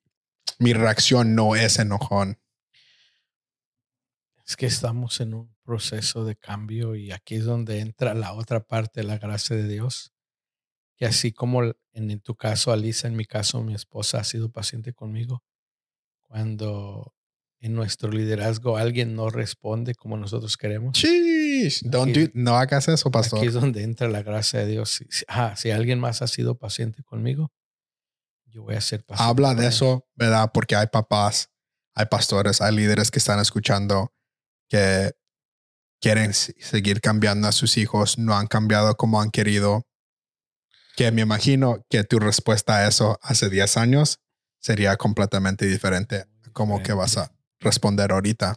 mi 0.61 0.73
reacción 0.75 1.35
no 1.35 1.57
es 1.57 1.81
enojón. 1.81 2.39
Es 4.47 4.55
que 4.57 4.67
estamos 4.67 5.21
en 5.21 5.35
un 5.35 5.57
proceso 5.65 6.25
de 6.25 6.37
cambio 6.37 6.95
y 6.95 7.11
aquí 7.11 7.35
es 7.35 7.45
donde 7.45 7.81
entra 7.81 8.15
la 8.15 8.33
otra 8.33 8.61
parte 8.61 9.01
de 9.01 9.07
la 9.09 9.19
gracia 9.19 9.57
de 9.57 9.67
Dios. 9.67 10.13
Que 10.97 11.07
así 11.07 11.33
como 11.33 11.63
en, 11.93 12.21
tu 12.21 12.37
caso, 12.37 12.71
Alisa, 12.71 13.09
en 13.09 13.17
mi 13.17 13.25
caso, 13.25 13.61
mi 13.65 13.75
esposa 13.75 14.21
ha 14.21 14.25
sido 14.25 14.53
paciente 14.53 14.93
conmigo. 14.93 15.43
Cuando 16.23 17.13
en 17.65 17.75
nuestro 17.75 18.11
liderazgo 18.11 18.77
alguien 18.77 19.15
no 19.17 19.31
responde 19.31 19.95
como 19.95 20.17
nosotros 20.19 20.57
queremos, 20.59 20.97
Sheesh, 20.99 21.81
don't 21.85 22.15
do- 22.15 22.31
no 22.35 22.57
hagas 22.59 22.89
eso, 22.89 23.11
pastor. 23.11 23.39
aquí 23.39 23.49
es 23.49 23.55
donde 23.55 23.83
entra 23.83 24.07
la 24.09 24.23
gracia 24.23 24.61
de 24.61 24.67
Dios. 24.67 24.91
Si, 24.91 25.07
si- 25.11 25.25
ah, 25.29 25.55
si 25.57 25.71
alguien 25.71 25.99
más 25.99 26.21
ha 26.21 26.27
sido 26.27 26.59
paciente 26.59 27.03
conmigo, 27.03 27.51
yo 28.47 28.63
voy 28.65 28.75
a 28.75 28.81
ser 28.83 29.03
paciente. 29.05 29.31
Habla 29.31 29.55
de 29.55 29.67
eso, 29.69 30.07
¿verdad? 30.15 30.51
Porque 30.53 30.77
hay 30.77 30.89
papás, 30.89 31.49
hay 31.95 32.05
pastores, 32.07 32.61
hay 32.61 32.77
líderes 32.77 33.11
que 33.11 33.19
están 33.19 33.41
escuchando 33.41 34.13
que 34.69 35.13
quieren 36.03 36.35
seguir 36.35 37.01
cambiando 37.01 37.49
a 37.49 37.53
sus 37.53 37.79
hijos, 37.79 38.19
no 38.19 38.37
han 38.37 38.47
cambiado 38.47 38.95
como 38.97 39.23
han 39.23 39.31
querido. 39.31 39.87
Que 40.97 41.11
me 41.13 41.23
imagino 41.23 41.85
que 41.89 42.05
tu 42.05 42.19
respuesta 42.19 42.77
a 42.77 42.87
eso 42.89 43.19
hace 43.23 43.49
10 43.49 43.77
años 43.79 44.21
sería 44.61 44.97
completamente 44.97 45.67
diferente 45.67 46.17
a 46.19 46.29
como 46.53 46.83
que 46.83 46.93
vas 46.93 47.17
a 47.17 47.34
responder 47.65 48.13
ahorita. 48.13 48.55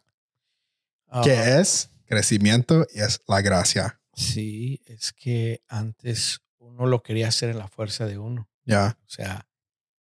Ah, 1.08 1.22
que 1.24 1.60
es 1.60 1.90
crecimiento 2.06 2.86
y 2.94 3.00
es 3.00 3.22
la 3.28 3.42
gracia. 3.42 4.00
Sí, 4.14 4.82
es 4.86 5.14
que 5.14 5.64
antes 5.68 6.42
uno 6.60 6.86
lo 6.86 7.02
quería 7.02 7.28
hacer 7.28 7.50
en 7.50 7.60
la 7.60 7.68
fuerza 7.68 8.06
de 8.06 8.18
uno. 8.18 8.50
Ya, 8.66 8.98
O 9.06 9.10
sea, 9.10 9.48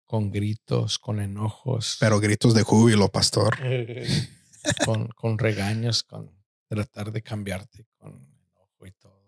con 0.03 0.31
gritos, 0.31 0.99
con 0.99 1.21
enojos, 1.21 1.97
pero 1.99 2.19
gritos 2.19 2.53
de 2.53 2.63
júbilo, 2.63 3.09
pastor. 3.09 3.57
con, 4.85 5.07
con 5.09 5.37
regaños, 5.37 6.03
con 6.03 6.31
tratar 6.67 7.11
de 7.11 7.21
cambiarte 7.21 7.85
con 7.97 8.11
enojo 8.11 8.85
y 8.85 8.91
todo. 8.91 9.19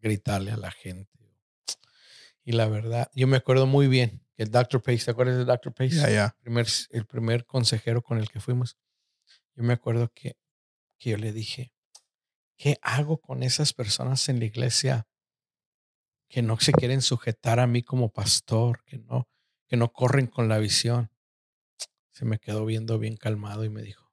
Gritarle 0.00 0.52
a 0.52 0.56
la 0.56 0.70
gente. 0.70 1.10
Y 2.44 2.52
la 2.52 2.68
verdad, 2.68 3.10
yo 3.14 3.26
me 3.26 3.38
acuerdo 3.38 3.66
muy 3.66 3.88
bien 3.88 4.25
el 4.36 4.50
Dr. 4.50 4.82
Pace, 4.82 5.04
¿te 5.06 5.10
acuerdas 5.10 5.36
del 5.36 5.46
Dr. 5.46 5.72
Pace? 5.72 6.00
Primer, 6.40 6.66
el 6.90 7.06
primer 7.06 7.44
consejero 7.46 8.02
con 8.02 8.18
el 8.18 8.28
que 8.30 8.40
fuimos, 8.40 8.76
yo 9.54 9.62
me 9.62 9.72
acuerdo 9.72 10.10
que, 10.14 10.36
que 10.98 11.10
yo 11.10 11.16
le 11.16 11.32
dije, 11.32 11.72
¿qué 12.56 12.78
hago 12.82 13.18
con 13.18 13.42
esas 13.42 13.72
personas 13.72 14.28
en 14.28 14.38
la 14.38 14.44
iglesia 14.44 15.06
que 16.28 16.42
no 16.42 16.58
se 16.58 16.72
quieren 16.72 17.02
sujetar 17.02 17.60
a 17.60 17.66
mí 17.66 17.82
como 17.82 18.10
pastor, 18.10 18.82
que 18.84 18.98
no, 18.98 19.28
que 19.66 19.76
no 19.76 19.92
corren 19.92 20.26
con 20.26 20.48
la 20.48 20.58
visión? 20.58 21.10
Se 22.12 22.24
me 22.24 22.38
quedó 22.38 22.64
viendo 22.66 22.98
bien 22.98 23.16
calmado 23.16 23.64
y 23.64 23.70
me 23.70 23.82
dijo, 23.82 24.12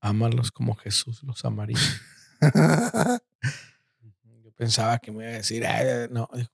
ámalos 0.00 0.50
como 0.50 0.74
Jesús 0.74 1.22
los 1.22 1.44
amaría. 1.44 1.78
Yo 4.42 4.52
pensaba 4.52 4.98
que 4.98 5.10
me 5.10 5.24
iba 5.24 5.32
a 5.32 5.36
decir, 5.36 5.66
"Ay, 5.66 6.08
no, 6.10 6.28
dijo, 6.34 6.50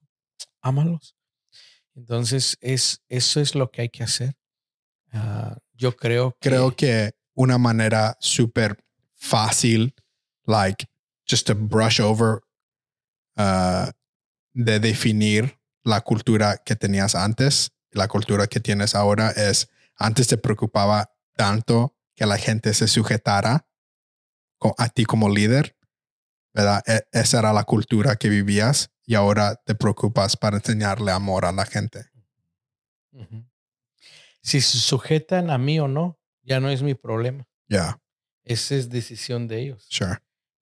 ámalos. 0.61 1.15
Entonces, 1.95 2.57
es, 2.61 3.01
eso 3.09 3.41
es 3.41 3.55
lo 3.55 3.69
que 3.69 3.83
hay 3.83 3.89
que 3.89 4.03
hacer. 4.03 4.35
Ah, 5.11 5.57
yo 5.73 5.95
creo 5.95 6.31
que, 6.39 6.49
Creo 6.49 6.75
que 6.75 7.11
una 7.33 7.57
manera 7.57 8.17
súper 8.19 8.77
fácil, 9.15 9.93
like, 10.45 10.85
just 11.29 11.47
to 11.47 11.55
brush 11.55 11.99
over, 11.99 12.41
uh, 13.37 13.91
de 14.53 14.79
definir 14.79 15.59
la 15.83 16.01
cultura 16.01 16.57
que 16.57 16.75
tenías 16.75 17.15
antes, 17.15 17.71
la 17.91 18.07
cultura 18.07 18.47
que 18.47 18.59
tienes 18.59 18.95
ahora 18.95 19.31
es, 19.31 19.69
antes 19.95 20.27
te 20.27 20.37
preocupaba 20.37 21.11
tanto 21.35 21.95
que 22.15 22.25
la 22.25 22.37
gente 22.37 22.73
se 22.73 22.87
sujetara 22.87 23.67
a 24.77 24.89
ti 24.89 25.05
como 25.05 25.29
líder, 25.29 25.75
¿verdad? 26.53 26.81
E- 26.87 27.03
esa 27.11 27.39
era 27.39 27.53
la 27.53 27.63
cultura 27.63 28.15
que 28.15 28.29
vivías 28.29 28.91
y 29.05 29.15
ahora 29.15 29.55
te 29.65 29.75
preocupas 29.75 30.37
para 30.37 30.57
enseñarle 30.57 31.11
amor 31.11 31.45
a 31.45 31.51
la 31.51 31.65
gente. 31.65 32.05
Si 34.41 34.61
se 34.61 34.77
sujetan 34.79 35.49
a 35.49 35.57
mí 35.57 35.79
o 35.79 35.87
no, 35.87 36.19
ya 36.43 36.59
no 36.59 36.69
es 36.69 36.81
mi 36.81 36.95
problema. 36.95 37.47
Yeah, 37.67 38.01
Esa 38.43 38.75
es 38.75 38.89
decisión 38.89 39.47
de 39.47 39.59
ellos. 39.61 39.85
sure. 39.89 40.17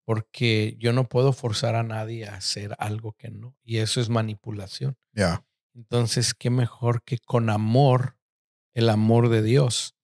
Porque 0.05 0.75
yo 0.79 0.91
no 0.91 1.07
puedo 1.07 1.33
forzar 1.33 1.75
a 1.75 1.83
nadie 1.83 2.27
a 2.27 2.35
hacer 2.35 2.75
algo 2.79 3.13
que 3.13 3.29
no. 3.29 3.55
Y 3.63 3.77
eso 3.77 4.01
es 4.01 4.09
manipulación. 4.09 4.97
Yeah, 5.13 5.45
Entonces, 5.75 6.33
qué 6.33 6.49
mejor 6.49 7.03
que 7.03 7.19
con 7.19 7.49
amor, 7.49 8.17
el 8.73 8.89
amor 8.89 9.29
de 9.29 9.43
Dios, 9.43 9.95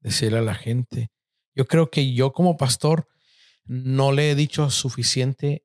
decirle 0.00 0.38
a 0.38 0.42
la 0.42 0.54
gente. 0.54 1.10
Yo 1.54 1.66
creo 1.66 1.90
que 1.90 2.14
yo 2.14 2.32
como 2.32 2.56
pastor 2.56 3.06
no 3.64 4.12
le 4.12 4.30
he 4.30 4.34
dicho 4.34 4.70
suficiente 4.70 5.64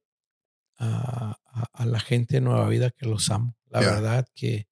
a, 0.78 1.40
a- 1.46 1.70
a 1.74 1.86
la 1.86 2.00
gente 2.00 2.36
de 2.36 2.42
Nueva 2.42 2.68
Vida 2.70 2.92
que 2.92 3.06
los 3.08 3.30
amo. 3.30 3.56
La 3.70 3.82
Ya. 3.82 3.92
verdad 3.92 4.28
que 4.36 4.68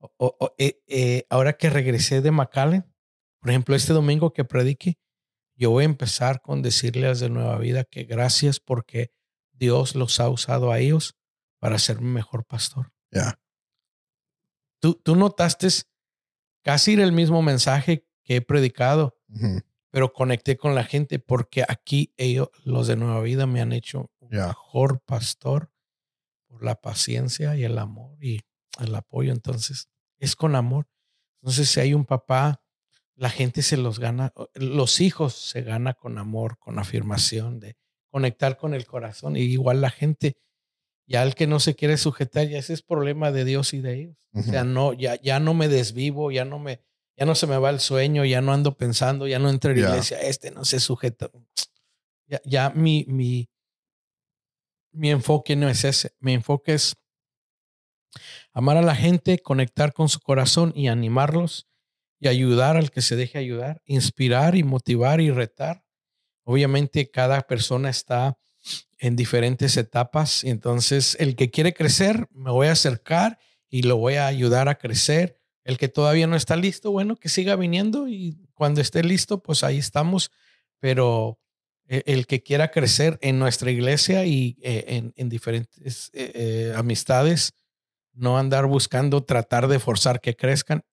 o- 0.00 0.12
o- 0.16 0.36
o- 0.40 0.54
eh, 0.58 0.80
eh, 0.86 1.26
ahora 1.30 1.56
que 1.56 1.70
regresé 1.70 2.20
de 2.20 2.30
McAllen, 2.30 2.84
por 3.40 3.50
ejemplo, 3.50 3.74
este 3.74 3.92
domingo 3.92 4.32
que 4.32 4.44
predique, 4.44 4.98
yo 5.56 5.70
voy 5.70 5.82
a 5.82 5.86
empezar 5.86 6.40
con 6.40 6.62
decirles 6.62 7.18
de 7.20 7.30
Nueva 7.30 7.58
Vida 7.58 7.84
que 7.84 8.04
gracias 8.04 8.60
porque 8.60 9.10
Dios 9.52 9.94
los 9.96 10.20
ha 10.20 10.28
usado 10.28 10.70
a 10.70 10.78
ellos 10.78 11.16
para 11.58 11.78
ser 11.80 12.00
mi 12.00 12.10
mejor 12.10 12.44
pastor. 12.44 12.92
yeah, 13.10 13.40
Tú, 14.80 14.94
tú 14.94 15.16
notaste 15.16 15.66
casi 16.62 16.92
el 16.94 17.10
mismo 17.12 17.42
mensaje 17.42 18.06
que 18.22 18.36
he 18.36 18.40
predicado, 18.40 19.18
pero 19.98 20.12
conecté 20.12 20.56
con 20.56 20.76
la 20.76 20.84
gente 20.84 21.18
porque 21.18 21.64
aquí 21.66 22.14
ellos, 22.16 22.50
los 22.62 22.86
de 22.86 22.94
Nueva 22.94 23.20
Vida, 23.20 23.48
me 23.48 23.60
han 23.60 23.72
hecho 23.72 24.12
un 24.20 24.28
mejor 24.28 25.00
pastor 25.00 25.72
por 26.46 26.62
la 26.62 26.76
paciencia 26.76 27.56
y 27.56 27.64
el 27.64 27.76
amor 27.78 28.16
y 28.24 28.42
el 28.78 28.94
apoyo. 28.94 29.32
Entonces, 29.32 29.88
es 30.20 30.36
con 30.36 30.54
amor. 30.54 30.86
Entonces, 31.42 31.68
si 31.68 31.80
hay 31.80 31.94
un 31.94 32.04
papá, 32.04 32.62
la 33.16 33.28
gente 33.28 33.60
se 33.60 33.76
los 33.76 33.98
gana, 33.98 34.32
los 34.54 35.00
hijos 35.00 35.34
se 35.34 35.62
gana 35.62 35.94
con 35.94 36.18
amor, 36.18 36.58
con 36.58 36.78
afirmación, 36.78 37.58
de 37.58 37.76
conectar 38.08 38.56
con 38.56 38.74
el 38.74 38.86
corazón. 38.86 39.34
Y 39.34 39.40
igual 39.40 39.80
la 39.80 39.90
gente, 39.90 40.36
ya 41.08 41.24
el 41.24 41.34
que 41.34 41.48
no 41.48 41.58
se 41.58 41.74
quiere 41.74 41.96
sujetar, 41.96 42.46
ya 42.46 42.58
ese 42.58 42.72
es 42.72 42.82
problema 42.82 43.32
de 43.32 43.44
Dios 43.44 43.74
y 43.74 43.80
de 43.80 43.94
ellos. 43.94 44.28
O 44.32 44.42
sea, 44.42 44.62
no, 44.62 44.92
ya, 44.92 45.20
ya 45.20 45.40
no 45.40 45.54
me 45.54 45.66
desvivo, 45.66 46.30
ya 46.30 46.44
no 46.44 46.60
me, 46.60 46.84
ya 47.18 47.26
no 47.26 47.34
se 47.34 47.48
me 47.48 47.58
va 47.58 47.70
el 47.70 47.80
sueño, 47.80 48.24
ya 48.24 48.40
no 48.40 48.52
ando 48.52 48.76
pensando, 48.76 49.26
ya 49.26 49.40
no 49.40 49.50
entro 49.50 49.72
en 49.72 49.82
la 49.82 49.88
iglesia, 49.88 50.20
este 50.20 50.52
no 50.52 50.64
se 50.64 50.78
sujeta. 50.78 51.30
Ya, 52.26 52.40
ya 52.44 52.70
mi, 52.70 53.04
mi, 53.08 53.50
mi 54.92 55.10
enfoque 55.10 55.56
no 55.56 55.68
es 55.68 55.84
ese. 55.84 56.12
Mi 56.20 56.34
enfoque 56.34 56.74
es 56.74 56.94
amar 58.52 58.76
a 58.76 58.82
la 58.82 58.94
gente, 58.94 59.40
conectar 59.40 59.92
con 59.92 60.08
su 60.08 60.20
corazón 60.20 60.72
y 60.76 60.86
animarlos 60.86 61.68
y 62.20 62.28
ayudar 62.28 62.76
al 62.76 62.92
que 62.92 63.02
se 63.02 63.16
deje 63.16 63.38
ayudar, 63.38 63.82
inspirar 63.84 64.54
y 64.54 64.62
motivar 64.62 65.20
y 65.20 65.32
retar. 65.32 65.84
Obviamente 66.44 67.10
cada 67.10 67.42
persona 67.42 67.90
está 67.90 68.38
en 68.98 69.16
diferentes 69.16 69.76
etapas 69.76 70.42
entonces 70.44 71.16
el 71.20 71.36
que 71.36 71.50
quiere 71.50 71.72
crecer 71.72 72.26
me 72.32 72.50
voy 72.50 72.66
a 72.66 72.72
acercar 72.72 73.38
y 73.68 73.82
lo 73.82 73.96
voy 73.96 74.14
a 74.14 74.26
ayudar 74.26 74.68
a 74.68 74.76
crecer. 74.76 75.37
El 75.68 75.76
que 75.76 75.88
todavía 75.88 76.26
no 76.26 76.34
está 76.34 76.56
listo, 76.56 76.92
bueno, 76.92 77.16
que 77.16 77.28
siga 77.28 77.54
viniendo 77.54 78.08
y 78.08 78.48
cuando 78.54 78.80
esté 78.80 79.02
listo, 79.02 79.42
pues 79.42 79.62
ahí 79.62 79.76
estamos. 79.76 80.30
Pero 80.78 81.38
e, 81.86 82.04
el 82.06 82.26
que 82.26 82.42
quiera 82.42 82.70
crecer 82.70 83.18
en 83.20 83.38
nuestra 83.38 83.70
iglesia 83.70 84.24
y 84.24 84.56
eh, 84.62 85.12
en, 85.14 85.28
diferentes 85.28 86.08
eh, 86.14 86.32
eh, 86.34 86.72
amistades, 86.74 87.52
no 88.14 88.38
andar 88.38 88.64
buscando 88.64 89.24
tratar 89.24 89.68
de 89.68 89.78
forzar 89.78 90.22
que 90.22 90.34
crezcan. 90.34 90.86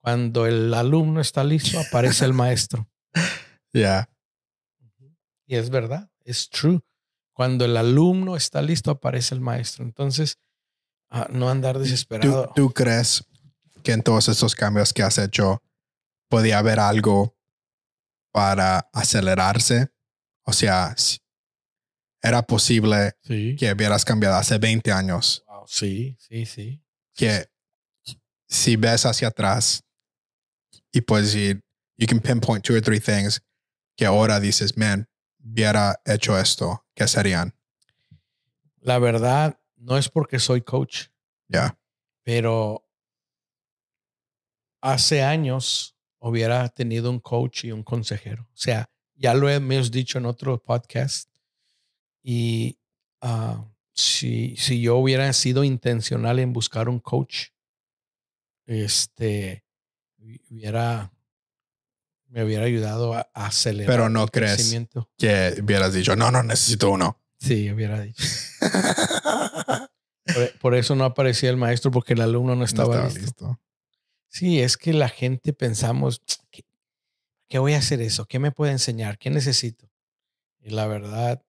Cuando 0.00 0.46
el 0.46 0.72
alumno 0.72 1.20
está 1.20 1.44
listo, 1.44 1.78
aparece 1.78 2.24
el 2.24 2.32
maestro. 2.32 2.88
Ya. 3.74 4.08
Y 5.44 5.56
es 5.56 5.68
verdad, 5.68 6.10
es 6.24 6.48
true. 6.48 6.80
Cuando 7.34 7.66
el 7.66 7.76
alumno 7.76 8.34
está 8.34 8.62
listo, 8.62 8.90
aparece 8.90 9.34
el 9.34 9.42
maestro. 9.42 9.84
Entonces, 9.84 10.38
ah, 11.10 11.28
no 11.30 11.50
andar 11.50 11.78
desesperado. 11.78 12.50
¿Tú, 12.56 12.70
crees 12.70 13.22
que 13.86 13.92
en 13.92 14.02
todos 14.02 14.28
estos 14.28 14.56
cambios 14.56 14.92
que 14.92 15.04
has 15.04 15.16
hecho 15.16 15.62
podía 16.28 16.58
haber 16.58 16.80
algo 16.80 17.36
para 18.32 18.90
acelerarse? 18.92 19.92
O 20.42 20.52
sea, 20.52 20.92
era 22.20 22.42
posible 22.42 23.12
que 23.22 23.72
hubieras 23.72 24.04
cambiado 24.04 24.34
hace 24.34 24.58
20 24.58 24.90
años. 24.90 25.44
Sí, 25.66 26.16
sí, 26.18 26.46
sí. 26.46 26.82
Que 27.14 27.48
si 28.48 28.74
ves 28.74 29.06
hacia 29.06 29.28
atrás 29.28 29.84
y 30.90 31.02
puedes 31.02 31.32
decir, 31.32 31.62
you 31.96 32.08
can 32.08 32.18
pinpoint 32.18 32.64
two 32.64 32.74
or 32.74 32.82
three 32.82 32.98
things 32.98 33.40
que 33.96 34.04
ahora 34.04 34.40
dices, 34.40 34.76
man, 34.76 35.08
hubiera 35.38 36.00
hecho 36.04 36.36
esto, 36.36 36.84
¿qué 36.92 37.06
serían? 37.06 37.54
La 38.80 38.98
verdad, 38.98 39.60
no 39.76 39.96
es 39.96 40.08
porque 40.08 40.40
soy 40.40 40.62
coach. 40.62 41.06
Ya. 41.46 41.78
Pero 42.24 42.85
hace 44.92 45.22
años 45.22 45.96
hubiera 46.18 46.68
tenido 46.68 47.10
un 47.10 47.18
coach 47.18 47.64
y 47.64 47.72
un 47.72 47.82
consejero. 47.82 48.44
O 48.44 48.56
sea, 48.56 48.88
ya 49.14 49.34
lo 49.34 49.48
hemos 49.48 49.90
dicho 49.90 50.18
en 50.18 50.26
otro 50.26 50.62
podcast. 50.62 51.28
Y 52.22 52.78
uh, 53.22 53.64
si, 53.92 54.56
si 54.56 54.80
yo 54.80 54.96
hubiera 54.96 55.32
sido 55.32 55.64
intencional 55.64 56.38
en 56.38 56.52
buscar 56.52 56.88
un 56.88 57.00
coach, 57.00 57.48
este, 58.66 59.64
hubiera, 60.50 61.12
me 62.28 62.44
hubiera 62.44 62.64
ayudado 62.64 63.14
a, 63.14 63.28
acelerar 63.34 63.92
Pero 63.92 64.08
no 64.08 64.26
crees 64.28 64.74
que 65.16 65.58
hubieras 65.62 65.94
dicho, 65.94 66.16
no, 66.16 66.30
no 66.30 66.42
necesito 66.42 66.90
uno. 66.90 67.20
Sí, 67.38 67.70
hubiera 67.70 68.00
dicho. 68.00 68.24
por, 70.60 70.74
eso 70.74 70.94
no 70.94 71.04
aparecía 71.04 71.50
el 71.50 71.56
maestro 71.56 71.90
porque 71.90 72.14
el 72.14 72.20
alumno 72.20 72.56
no 72.56 72.64
estaba, 72.64 73.08
listo. 73.08 73.60
Sí, 74.28 74.60
es 74.60 74.76
que 74.76 74.92
la 74.92 75.08
gente 75.08 75.52
pensamos, 75.52 76.22
¿qué, 76.50 76.64
¿qué 77.48 77.58
voy 77.58 77.74
a 77.74 77.78
hacer 77.78 78.00
eso? 78.00 78.26
¿Qué 78.26 78.38
me 78.38 78.52
puede 78.52 78.72
enseñar? 78.72 79.18
¿Qué 79.18 79.30
necesito? 79.30 79.90
Y 80.60 80.70
la 80.70 80.86
verdad, 80.86 81.44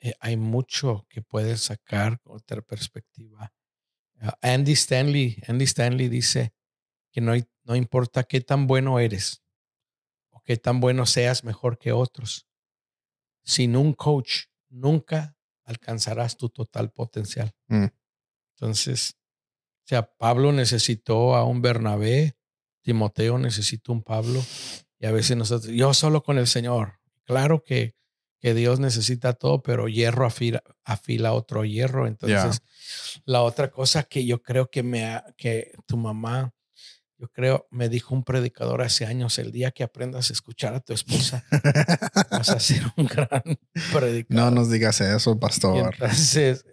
eh, 0.00 0.14
hay 0.20 0.36
mucho 0.36 1.06
que 1.08 1.22
puedes 1.22 1.62
sacar 1.62 2.20
otra 2.24 2.62
perspectiva. 2.62 3.52
Ah, 4.20 4.36
Andy 4.42 4.72
Stanley, 4.72 5.42
Andy 5.46 5.64
Stanley 5.64 6.08
dice 6.08 6.52
que 7.12 7.20
no, 7.20 7.32
no 7.64 7.76
importa 7.76 8.24
qué 8.24 8.40
tan 8.40 8.66
bueno 8.66 8.98
eres 8.98 9.42
o 10.30 10.40
qué 10.42 10.56
tan 10.56 10.80
bueno 10.80 11.06
seas 11.06 11.44
mejor 11.44 11.78
que 11.78 11.92
otros. 11.92 12.46
Sin 13.44 13.76
un 13.76 13.92
coach, 13.92 14.46
nunca 14.68 15.36
alcanzarás 15.64 16.36
tu 16.36 16.48
total 16.48 16.90
potencial. 16.90 17.52
Mm. 17.68 17.86
Entonces, 18.54 19.16
o 19.88 19.90
sea, 19.90 20.10
Pablo 20.18 20.52
necesitó 20.52 21.34
a 21.34 21.44
un 21.44 21.62
Bernabé, 21.62 22.36
Timoteo 22.82 23.38
necesitó 23.38 23.92
un 23.92 24.02
Pablo, 24.02 24.44
y 24.98 25.06
a 25.06 25.12
veces 25.12 25.36
nosotros, 25.36 25.72
yo 25.72 25.94
solo 25.94 26.22
con 26.22 26.36
el 26.36 26.46
Señor. 26.46 26.98
Claro 27.24 27.64
que 27.64 27.98
que 28.40 28.54
Dios 28.54 28.78
necesita 28.78 29.32
todo, 29.32 29.62
pero 29.62 29.88
hierro 29.88 30.26
afila, 30.26 30.62
afila 30.84 31.32
otro 31.32 31.64
hierro. 31.64 32.06
Entonces, 32.06 32.62
la 33.24 33.42
otra 33.42 33.70
cosa 33.70 34.04
que 34.04 34.24
yo 34.24 34.42
creo 34.42 34.70
que 34.70 34.82
me 34.82 35.20
que 35.36 35.72
tu 35.86 35.96
mamá, 35.96 36.54
yo 37.16 37.28
creo, 37.28 37.66
me 37.70 37.88
dijo 37.88 38.14
un 38.14 38.22
predicador 38.22 38.82
hace 38.82 39.04
años, 39.04 39.38
el 39.38 39.50
día 39.50 39.72
que 39.72 39.82
aprendas 39.82 40.30
a 40.30 40.32
escuchar 40.32 40.74
a 40.74 40.80
tu 40.80 40.92
esposa, 40.92 41.44
vas 42.30 42.50
a 42.50 42.60
ser 42.60 42.82
un 42.96 43.06
gran 43.06 43.42
predicador. 43.92 44.44
No 44.44 44.50
nos 44.52 44.70
digas 44.70 45.00
eso, 45.00 45.38
pastor. 45.38 45.92
entonces, 45.94 46.64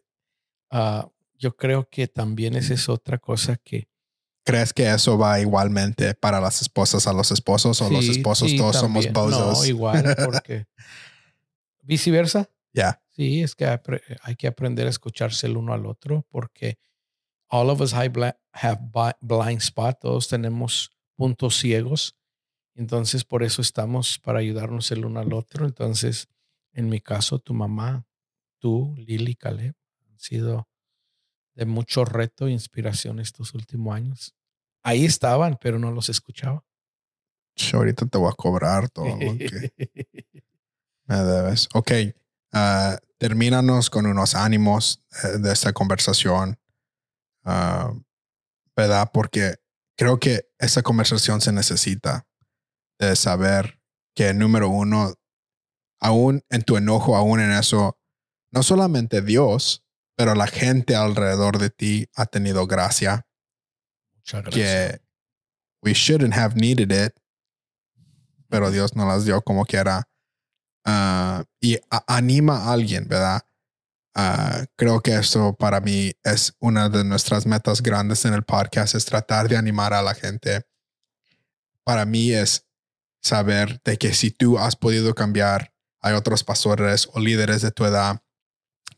yo 1.38 1.56
creo 1.56 1.90
que 1.90 2.08
también 2.08 2.56
esa 2.56 2.74
es 2.74 2.90
otra 2.90 3.18
cosa 3.18 3.58
que... 3.58 3.88
¿Crees 4.44 4.74
que 4.74 4.88
eso 4.90 5.18
va 5.18 5.40
igualmente 5.40 6.14
para 6.14 6.40
las 6.40 6.62
esposas 6.62 7.08
a 7.08 7.14
los 7.14 7.32
esposos 7.32 7.82
o 7.82 7.90
los 7.90 8.08
esposos 8.08 8.56
todos 8.56 8.76
somos 8.76 9.12
bozos? 9.12 9.60
No, 9.60 9.66
igual, 9.66 10.16
porque 10.24 10.68
viceversa. 11.82 12.50
Ya. 12.72 13.02
Sí, 13.10 13.42
es 13.42 13.56
que 13.56 13.66
hay 14.22 14.36
que 14.36 14.48
aprender 14.48 14.86
a 14.86 14.92
escucharse 14.92 15.48
el 15.48 15.58
uno 15.58 15.74
al 15.74 15.86
otro 15.88 16.28
porque 16.30 16.78
all 17.48 17.70
of 17.70 17.82
us 17.82 17.94
have 17.94 18.12
blind 19.22 19.62
spot, 19.62 20.00
todos 20.00 20.28
tenemos 20.28 20.92
puntos 21.16 21.58
ciegos. 21.58 22.16
Entonces, 22.76 23.24
por 23.24 23.44
eso 23.44 23.62
estamos 23.62 24.20
para 24.20 24.40
ayudarnos 24.40 24.92
el 24.92 25.06
uno 25.06 25.22
al 25.22 25.34
otro. 25.34 25.66
Entonces, 25.66 26.28
en 26.74 26.90
mi 26.90 27.00
caso, 27.00 27.40
tu 27.40 27.54
mamá, 27.54 28.06
tú, 28.60 28.94
Lili, 28.98 29.36
Caleb, 29.36 29.76
han 30.10 30.20
sido 30.20 30.68
de 31.56 31.66
mucho 31.66 32.06
reto 32.06 32.48
e 32.48 32.52
inspiración 32.52 33.20
estos 33.20 33.54
últimos 33.54 33.96
años. 33.96 34.36
Ahí 34.84 35.06
estaban, 35.06 35.58
pero 35.60 35.80
no 35.80 35.92
los 35.92 36.10
escuchaba. 36.10 36.64
ahorita 37.74 38.06
te 38.06 38.18
voy 38.18 38.30
a 38.30 38.36
cobrar 38.36 38.90
todo 38.90 39.08
lo 39.08 39.38
que 39.38 39.74
Me 41.08 41.16
debes. 41.18 41.70
Ok. 41.74 41.92
Uh, 42.54 42.98
termínanos 43.18 43.90
con 43.90 44.06
unos 44.06 44.36
ánimos 44.36 45.04
eh, 45.24 45.38
de 45.40 45.54
esta 45.54 45.72
conversación. 45.72 46.60
Uh, 47.44 48.02
¿Verdad? 48.76 49.10
Porque 49.14 49.56
creo 49.96 50.20
que 50.20 50.50
esa 50.60 50.82
conversación 50.82 51.42
se 51.42 51.52
necesita 51.52 52.28
de 53.00 53.16
saber 53.16 53.80
que, 54.16 54.34
número 54.34 54.70
uno, 54.70 55.14
aún 56.00 56.44
en 56.50 56.64
tu 56.64 56.78
enojo, 56.78 57.16
aún 57.16 57.40
en 57.40 57.52
eso, 57.52 57.98
no 58.52 58.64
solamente 58.64 59.22
Dios, 59.22 59.85
pero 60.16 60.34
la 60.34 60.48
gente 60.48 60.96
alrededor 60.96 61.58
de 61.58 61.70
ti 61.70 62.10
ha 62.16 62.26
tenido 62.26 62.68
gracia. 62.68 63.28
Muchas 64.16 64.44
gracias. 64.44 64.92
Que 64.92 65.02
we 65.84 65.94
shouldn't 65.94 66.34
have 66.34 66.56
needed 66.56 66.92
it, 66.92 67.14
pero 68.50 68.72
Dios 68.72 68.96
nos 68.96 69.08
las 69.08 69.26
dio 69.26 69.42
como 69.42 69.66
quiera. 69.66 70.08
Ah, 70.86 71.44
y 71.60 71.78
anima 72.08 72.58
a 72.58 72.74
alguien, 72.74 73.08
¿verdad? 73.08 73.42
Ah, 74.16 74.66
creo 74.78 75.02
que 75.02 75.16
eso 75.16 75.56
para 75.56 75.82
mí 75.82 76.14
es 76.24 76.56
una 76.60 76.90
de 76.90 77.04
nuestras 77.04 77.46
metas 77.46 77.82
grandes 77.82 78.24
en 78.26 78.34
el 78.34 78.44
podcast, 78.44 78.96
es 78.96 79.06
tratar 79.06 79.50
de 79.50 79.58
animar 79.58 79.94
a 79.94 80.02
la 80.02 80.16
gente. 80.16 80.66
Para 81.84 82.06
mí 82.06 82.32
es 82.32 82.66
saber 83.22 83.82
de 83.84 83.98
que 83.98 84.14
si 84.14 84.32
tú 84.32 84.58
has 84.58 84.76
podido 84.76 85.14
cambiar, 85.14 85.74
hay 86.02 86.14
otros 86.14 86.44
pastores 86.44 87.10
o 87.14 87.20
líderes 87.20 87.62
de 87.62 87.72
tu 87.72 87.84
edad 87.84 88.25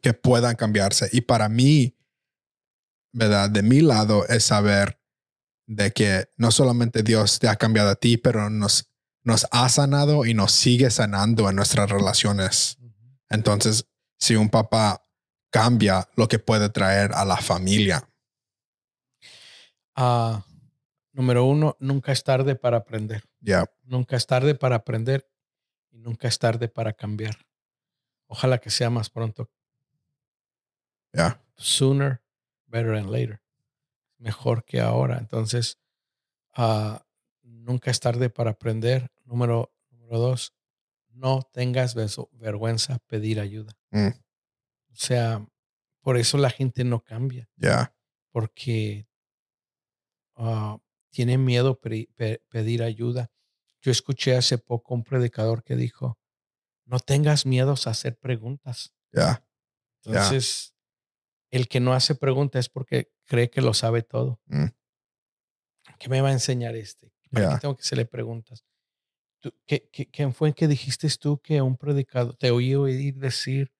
que 0.02 0.14
puedan 0.14 0.56
cambiarse. 0.56 1.10
Y 1.12 1.22
para 1.22 1.50
mí, 1.50 1.98
¿verdad? 3.12 3.50
De 3.50 3.64
mi 3.64 3.82
lado 3.82 4.28
es 4.28 4.44
saber 4.44 5.00
de 5.66 5.92
que 5.92 6.30
no 6.38 6.52
solamente 6.52 7.04
Dios 7.04 7.40
te 7.40 7.48
ha 7.48 7.56
cambiado 7.56 7.90
a 7.90 7.96
ti, 7.96 8.18
pero 8.18 8.50
nos 8.50 8.90
nos 9.28 9.46
ha 9.52 9.68
sanado 9.68 10.26
y 10.26 10.34
nos 10.34 10.54
sigue 10.54 10.90
sanando 10.90 11.50
en 11.50 11.58
nuestras 11.58 11.90
relaciones. 11.90 12.78
Entonces, 13.30 13.86
si 14.18 14.38
un 14.38 14.48
papá 14.48 15.06
cambia 15.50 16.08
lo 16.16 16.30
que 16.30 16.40
puede 16.40 16.70
traer 16.70 17.12
a 17.14 17.26
la 17.26 17.36
familia. 17.36 18.10
Ah, 19.96 20.46
Número 21.12 21.44
uno, 21.44 21.76
nunca 21.80 22.12
es 22.14 22.24
tarde 22.24 22.56
para 22.56 22.78
aprender. 22.78 23.24
Yeah. 23.42 23.66
Nunca 23.84 24.16
es 24.16 24.28
tarde 24.28 24.56
para 24.56 24.76
aprender 24.76 25.28
y 25.90 25.98
nunca 25.98 26.30
es 26.30 26.40
tarde 26.40 26.70
para 26.70 26.94
cambiar. 26.94 27.36
Ojalá 28.28 28.60
que 28.60 28.70
sea 28.70 28.90
más 28.92 29.10
pronto. 29.10 29.50
Yeah. 31.14 31.42
Sooner, 31.56 32.22
better 32.68 32.96
than 32.96 33.12
later. 33.12 33.42
Mejor 34.20 34.64
que 34.66 34.80
ahora. 34.82 35.18
Entonces, 35.18 35.80
ah, 36.56 37.06
nunca 37.44 37.92
es 37.92 38.00
tarde 38.00 38.30
para 38.30 38.52
aprender. 38.52 39.12
Número, 39.26 39.74
número 39.90 40.20
dos, 40.20 40.54
no 41.10 41.42
tengas 41.52 41.96
vergüenza 42.32 43.00
pedir 43.08 43.40
ayuda. 43.40 43.74
Mm. 43.92 44.08
O 44.92 44.96
sea, 44.96 45.46
por 46.02 46.18
eso 46.18 46.38
la 46.38 46.50
gente 46.50 46.84
no 46.84 47.04
cambia, 47.04 47.50
Yeah. 47.58 47.94
porque 48.32 49.08
ah, 50.36 50.78
tiene 51.10 51.38
miedo 51.38 51.80
pe- 51.80 52.10
pe- 52.16 52.42
pedir 52.50 52.84
ayuda. 52.84 53.32
Yo 53.82 53.92
escuché 53.92 54.36
hace 54.36 54.58
poco 54.58 54.94
un 54.94 55.04
predicador 55.04 55.64
que 55.64 55.76
dijo, 55.76 56.18
no 56.86 57.00
tengas 57.00 57.46
miedos 57.46 57.88
a 57.88 57.92
hacer 57.92 58.18
preguntas. 58.18 58.94
Yeah. 59.12 59.44
Entonces, 60.04 60.74
el 61.58 61.68
que 61.68 61.80
no 61.80 61.94
hace 61.94 62.16
preguntas 62.16 62.62
es 62.66 62.70
porque 62.70 63.12
cree 63.26 63.50
que 63.50 63.62
lo 63.62 63.74
sabe 63.74 64.02
todo. 64.02 64.40
Mm. 64.46 64.68
¿Qué 66.00 66.10
me 66.10 66.22
va 66.22 66.30
a 66.30 66.34
enseñar 66.34 66.76
este? 66.76 67.12
¿Para 67.32 67.46
Yeah. 67.46 67.56
qué 67.56 67.62
tengo 67.62 67.76
que 67.76 67.82
hacerle 67.82 68.06
preguntas? 68.06 68.64
Tú- 69.40 69.54
¿qué, 69.66 69.90
qué, 69.92 70.06
quién 70.10 70.34
fue 70.34 70.54
que 70.54 70.68
dijiste 70.68 71.08
tú 71.20 71.40
que 71.42 71.62
un 71.62 71.78
predicador 71.78 72.36
te 72.36 72.52
oí 72.52 72.74
oír 72.76 73.16
decir? 73.16 73.72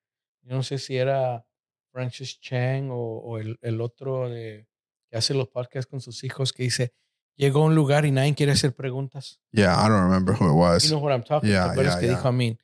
Yo 0.42 0.56
no 0.56 0.64
sé 0.64 0.78
si 0.78 0.98
era 0.98 1.46
Francis 1.92 2.40
Chang 2.40 2.90
o, 2.92 2.96
o 3.20 3.38
el, 3.38 3.58
el 3.62 3.82
otro 3.82 4.30
de, 4.30 4.68
que 5.10 5.18
hace 5.18 5.34
los 5.34 5.48
podcasts 5.50 5.90
con 5.90 6.00
sus 6.02 6.24
hijos 6.24 6.54
que 6.54 6.64
dice, 6.64 6.94
llegó 7.36 7.64
a 7.64 7.66
un 7.66 7.76
lugar 7.76 8.06
y 8.06 8.12
nadie 8.12 8.36
quiere 8.36 8.52
hacer 8.52 8.74
preguntas. 8.76 9.40
Yeah. 9.52 9.74
I 9.74 9.90
don't 9.90 10.04
remember 10.04 10.36
who 10.36 10.48
it 10.50 10.56
was. 10.56 10.84
You 10.84 10.90
know 10.92 11.00
what 11.04 11.14
I'm 11.14 11.24
talking 11.24 11.50
Yeah, 11.50 11.64
about. 11.66 11.76
Pero 11.78 11.90
es 11.90 11.96
yeah, 11.96 12.00
que 12.02 12.08
yeah. 12.08 12.16
dijo 12.16 12.28
a 12.28 12.32
mí, 12.32 12.58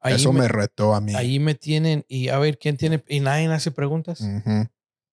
ahí 0.00 0.14
Eso 0.14 0.32
me, 0.32 0.40
me 0.40 0.48
retó 0.48 0.94
a 0.94 1.00
mí. 1.00 1.14
ahí 1.14 1.38
me 1.38 1.54
tienen 1.54 2.04
y 2.08 2.28
a 2.28 2.38
ver 2.38 2.58
quién 2.58 2.76
tiene, 2.76 3.02
y 3.08 3.20
nadie 3.20 3.46
hace 3.48 3.70
preguntas. 3.70 4.20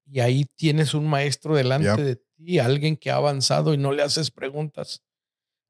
Y 0.07 0.19
ahí 0.19 0.45
tienes 0.55 0.93
un 0.93 1.07
maestro 1.07 1.55
delante 1.55 1.87
Yep. 1.95 2.05
de 2.05 2.15
ti, 2.37 2.59
alguien 2.59 2.95
que 2.95 3.09
ha 3.11 3.15
avanzado 3.15 3.73
y 3.73 3.77
no 3.77 3.91
le 3.91 4.03
haces 4.03 4.29
preguntas. 4.31 5.01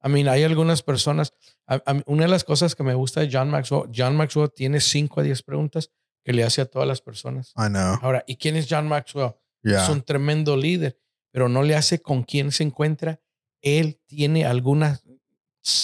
I 0.03 0.09
mean, 0.09 0.28
hay 0.28 0.43
algunas 0.43 0.82
personas. 0.84 1.34
a- 1.68 1.82
a 1.88 1.93
mí- 1.95 2.03
una 2.05 2.24
de 2.26 2.30
las 2.30 2.43
cosas 2.43 2.76
que 2.76 2.84
me 2.84 2.93
gusta 2.93 3.22
de 3.22 3.30
John 3.32 3.49
Maxwell, 3.49 3.89
John 3.95 4.16
Maxwell 4.16 4.51
tiene 4.53 4.80
5 4.80 5.20
a 5.20 5.24
10 5.24 5.41
preguntas 5.41 5.89
que 6.24 6.32
le 6.32 6.43
hace 6.43 6.61
a 6.61 6.66
todas 6.68 6.88
las 6.88 7.01
personas. 7.01 7.53
I 7.57 7.70
know. 7.70 7.97
Ahora, 8.03 8.24
¿y 8.28 8.36
quién 8.36 8.55
es 8.55 8.68
John 8.70 8.88
Maxwell? 8.88 9.32
Es 9.63 9.72
Yeah. 9.72 9.91
un 9.91 10.03
tremendo 10.03 10.55
líder, 10.57 10.99
pero 11.32 11.49
no 11.49 11.63
le 11.63 11.76
hace 11.76 11.99
con 12.03 12.22
quién 12.24 12.51
se 12.51 12.61
encuentra. 12.63 13.20
Él 13.63 13.99
tiene 14.05 14.45
algunas, 14.45 15.03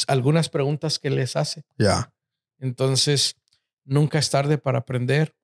algunas 0.08 0.50
preguntas 0.50 1.00
que 1.00 1.10
les 1.10 1.36
hace. 1.36 1.64
Yeah. 1.80 2.14
Entonces, 2.62 3.36
nunca 3.84 4.20
es 4.20 4.30
tarde 4.30 4.58
para 4.58 4.80
aprender. 4.80 5.36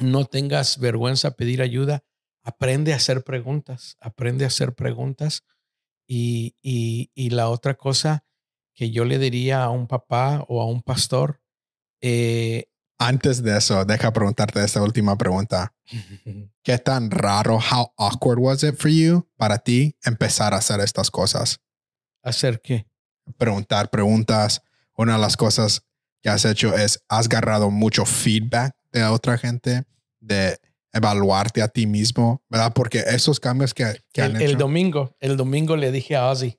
No 0.00 0.24
tengas 0.24 0.80
vergüenza 0.80 1.28
a 1.28 1.36
pedir 1.36 1.62
ayuda. 1.62 2.02
Aprende 2.42 2.92
a 2.92 2.96
hacer 2.96 3.22
preguntas. 3.22 3.96
Aprende 4.00 4.44
a 4.44 4.48
hacer 4.48 4.74
preguntas. 4.74 5.44
Y, 6.08 6.56
y, 6.60 7.12
y 7.14 7.30
la 7.30 7.48
otra 7.48 7.74
cosa 7.74 8.24
que 8.74 8.90
yo 8.90 9.04
le 9.04 9.20
diría 9.20 9.62
a 9.62 9.70
un 9.70 9.86
papá 9.86 10.44
o 10.48 10.60
a 10.60 10.66
un 10.66 10.82
pastor, 10.82 11.40
eh, 12.00 12.66
Antes 13.04 13.42
de 13.42 13.58
eso, 13.58 13.84
deja 13.84 14.12
preguntarte 14.12 14.62
esta 14.62 14.80
última 14.80 15.18
pregunta. 15.18 15.74
¿Qué 16.62 16.78
tan 16.78 17.10
raro, 17.10 17.58
how 17.58 17.92
awkward 17.96 18.38
was 18.38 18.62
it 18.62 18.76
for 18.76 18.88
you 18.88 19.28
para 19.36 19.58
ti 19.58 19.96
empezar 20.04 20.54
a 20.54 20.58
hacer 20.58 20.78
estas 20.78 21.10
cosas? 21.10 21.60
hacer 22.22 22.60
qué? 22.60 22.86
Preguntar 23.36 23.90
preguntas. 23.90 24.62
Una 24.96 25.14
de 25.14 25.18
las 25.18 25.36
cosas 25.36 25.84
que 26.22 26.28
has 26.30 26.44
hecho 26.44 26.74
es, 26.76 27.02
has 27.08 27.26
agarrado 27.26 27.70
mucho 27.70 28.04
feedback 28.06 28.74
de 28.92 29.04
otra 29.04 29.36
gente, 29.38 29.84
de 30.20 30.58
evaluarte 30.92 31.62
a 31.62 31.68
ti 31.68 31.86
mismo, 31.86 32.42
¿verdad? 32.48 32.72
Porque 32.74 32.98
esos 33.00 33.40
cambios 33.40 33.74
que, 33.74 34.02
que 34.12 34.22
han 34.22 34.36
El, 34.36 34.42
el 34.42 34.50
hecho. 34.50 34.58
domingo, 34.58 35.16
el 35.20 35.36
domingo 35.36 35.76
le 35.76 35.90
dije 35.90 36.16
a 36.16 36.28
Ozzy, 36.28 36.58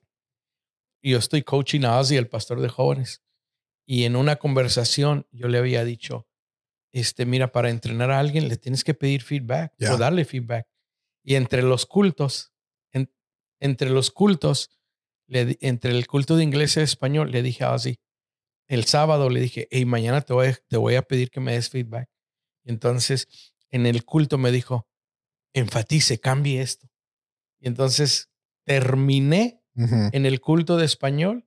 yo 1.02 1.18
estoy 1.18 1.42
coaching 1.42 1.82
a 1.84 1.98
Ozzy, 1.98 2.16
el 2.16 2.28
pastor 2.28 2.60
de 2.60 2.68
jóvenes, 2.68 3.22
y 3.86 4.04
en 4.04 4.16
una 4.16 4.36
conversación 4.36 5.26
yo 5.30 5.48
le 5.48 5.58
había 5.58 5.84
dicho, 5.84 6.26
este, 6.92 7.26
mira, 7.26 7.52
para 7.52 7.70
entrenar 7.70 8.10
a 8.10 8.18
alguien 8.18 8.48
le 8.48 8.56
tienes 8.56 8.84
que 8.84 8.94
pedir 8.94 9.22
feedback 9.22 9.72
Ya. 9.78 9.94
o 9.94 9.98
darle 9.98 10.24
feedback. 10.24 10.66
Y 11.22 11.34
entre 11.36 11.62
los 11.62 11.86
cultos, 11.86 12.52
en- 12.92 13.10
entre 13.60 13.90
los 13.90 14.10
cultos, 14.10 14.70
le 15.26 15.56
entre 15.60 15.92
el 15.92 16.06
culto 16.06 16.36
de 16.36 16.44
inglés 16.44 16.76
y 16.76 16.80
español, 16.80 17.30
le 17.30 17.42
dije 17.42 17.64
a 17.64 17.72
Ozzy, 17.72 17.98
el 18.68 18.84
sábado 18.84 19.28
le 19.30 19.40
dije, 19.40 19.68
hey, 19.70 19.84
mañana 19.84 20.20
te 20.22 20.32
voy, 20.32 20.48
a- 20.48 20.58
te 20.68 20.76
voy 20.76 20.94
a 20.96 21.02
pedir 21.02 21.30
que 21.30 21.40
me 21.40 21.52
des 21.52 21.68
feedback. 21.70 22.08
Y 22.64 22.70
entonces, 22.70 23.28
en 23.70 23.86
el 23.86 24.04
culto 24.04 24.38
me 24.38 24.50
dijo, 24.52 24.88
enfatice, 25.52 26.18
cambie 26.20 26.60
esto. 26.62 26.88
Y 27.60 27.68
entonces 27.68 28.30
terminé 28.64 29.62
en 30.12 30.24
el 30.26 30.40
culto 30.40 30.76
de 30.76 30.84
español 30.84 31.46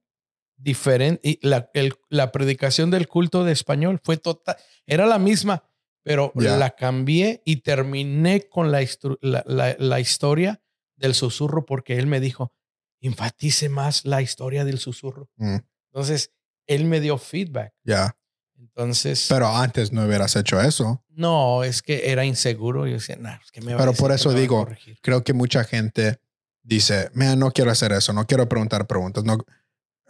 diferente. 0.58 1.22
Y 1.24 1.40
la, 1.48 1.70
el- 1.74 1.94
la 2.10 2.32
predicación 2.32 2.92
del 2.92 3.08
culto 3.08 3.44
de 3.44 3.52
español 3.54 4.00
fue 4.04 4.18
total, 4.18 4.58
era 4.86 5.06
la 5.06 5.18
misma, 5.20 5.64
pero 6.04 6.32
la 6.58 6.72
cambié 6.76 7.42
y 7.46 7.58
terminé 7.58 8.48
con 8.48 8.72
la 8.72 10.00
historia 10.00 10.62
del 10.96 11.14
susurro 11.14 11.66
porque 11.66 11.98
él 11.98 12.08
me 12.08 12.20
dijo, 12.20 12.54
enfatice 13.02 13.70
más 13.70 14.06
la 14.06 14.22
historia 14.22 14.66
del 14.66 14.80
susurro. 14.80 15.30
Mm. 15.36 15.58
Entonces, 15.92 16.34
él 16.68 16.86
me 16.86 17.00
dio 17.00 17.18
feedback. 17.18 17.74
Ya. 17.84 18.16
Entonces, 18.60 19.26
Pero 19.30 19.48
antes 19.48 19.92
no 19.92 20.06
hubieras 20.06 20.36
hecho 20.36 20.60
eso. 20.62 21.04
no, 21.10 21.64
es 21.64 21.82
que 21.82 22.12
era 22.12 22.26
inseguro. 22.26 22.86
Yo 22.86 22.94
decía, 22.94 23.16
nah, 23.16 23.38
es 23.44 23.52
que 23.52 23.62
me 23.62 23.74
va 23.74 23.80
Pero 23.80 23.94
por 23.94 24.12
eso 24.12 24.32
digo, 24.34 24.66
corregir". 24.66 25.00
Creo 25.02 25.24
que 25.24 25.34
mucha 25.34 25.64
gente 25.64 26.20
dice, 26.64 27.10
man, 27.14 27.40
no 27.40 27.52
quiero 27.52 27.72
hacer 27.72 27.92
eso, 27.92 28.14
no 28.14 28.26
quiero 28.28 28.48
preguntar 28.48 28.86
preguntas, 28.88 29.24
no, 29.24 29.38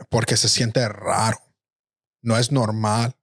porque 0.10 0.36
se 0.36 0.50
siente 0.50 0.88
raro. 0.90 1.38
No 2.22 2.38
es 2.38 2.52
normal. 2.52 3.16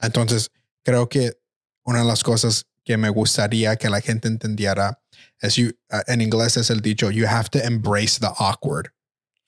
Entonces, 0.00 0.50
creo 0.82 1.08
que 1.08 1.38
una 1.84 2.00
de 2.00 2.04
las 2.06 2.22
cosas 2.22 2.66
que 2.84 2.96
me 2.96 3.08
gustaría 3.10 3.76
que 3.76 3.90
la 3.90 4.00
gente 4.00 4.28
entendiera 4.28 5.02
es, 5.40 5.56
you, 5.56 5.70
uh, 5.90 6.00
en 6.06 6.20
inglés 6.20 6.56
es 6.56 6.70
el 6.70 6.80
dicho, 6.80 7.10
you 7.10 7.26
have 7.26 7.48
to 7.50 7.58
embrace 7.58 8.18
the 8.20 8.28
awkward. 8.38 8.92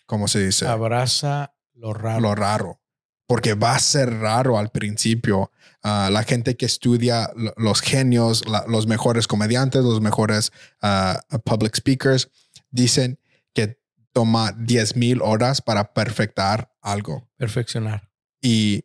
¿Cómo 0.07 0.26
se 0.26 0.45
dice? 0.45 0.66
abraza 0.66 1.55
lo 1.74 1.95
raro. 1.95 2.20
lo 2.20 2.34
raro. 2.34 2.80
Porque 3.29 3.55
va 3.55 3.76
a 3.76 3.79
ser 3.79 4.11
raro 4.18 4.59
al 4.59 4.70
principio. 4.70 5.53
Ah, 5.85 6.09
la 6.11 6.24
gente 6.24 6.57
que 6.57 6.66
estudia 6.66 7.31
lo- 7.37 7.55
los 7.57 7.81
genios, 7.83 8.45
la- 8.49 8.64
los 8.66 8.87
mejores 8.89 9.29
comediantes, 9.29 9.83
los 9.85 10.01
mejores 10.01 10.51
ah, 10.83 11.20
public 11.45 11.76
speakers, 11.76 12.31
dicen 12.70 13.20
que 13.55 13.79
toma 14.12 14.53
10 14.53 14.97
mil 14.97 15.20
horas 15.22 15.61
para 15.61 15.93
perfectar 15.95 16.72
algo. 16.83 17.29
perfeccionar. 17.37 18.09
Y 18.41 18.85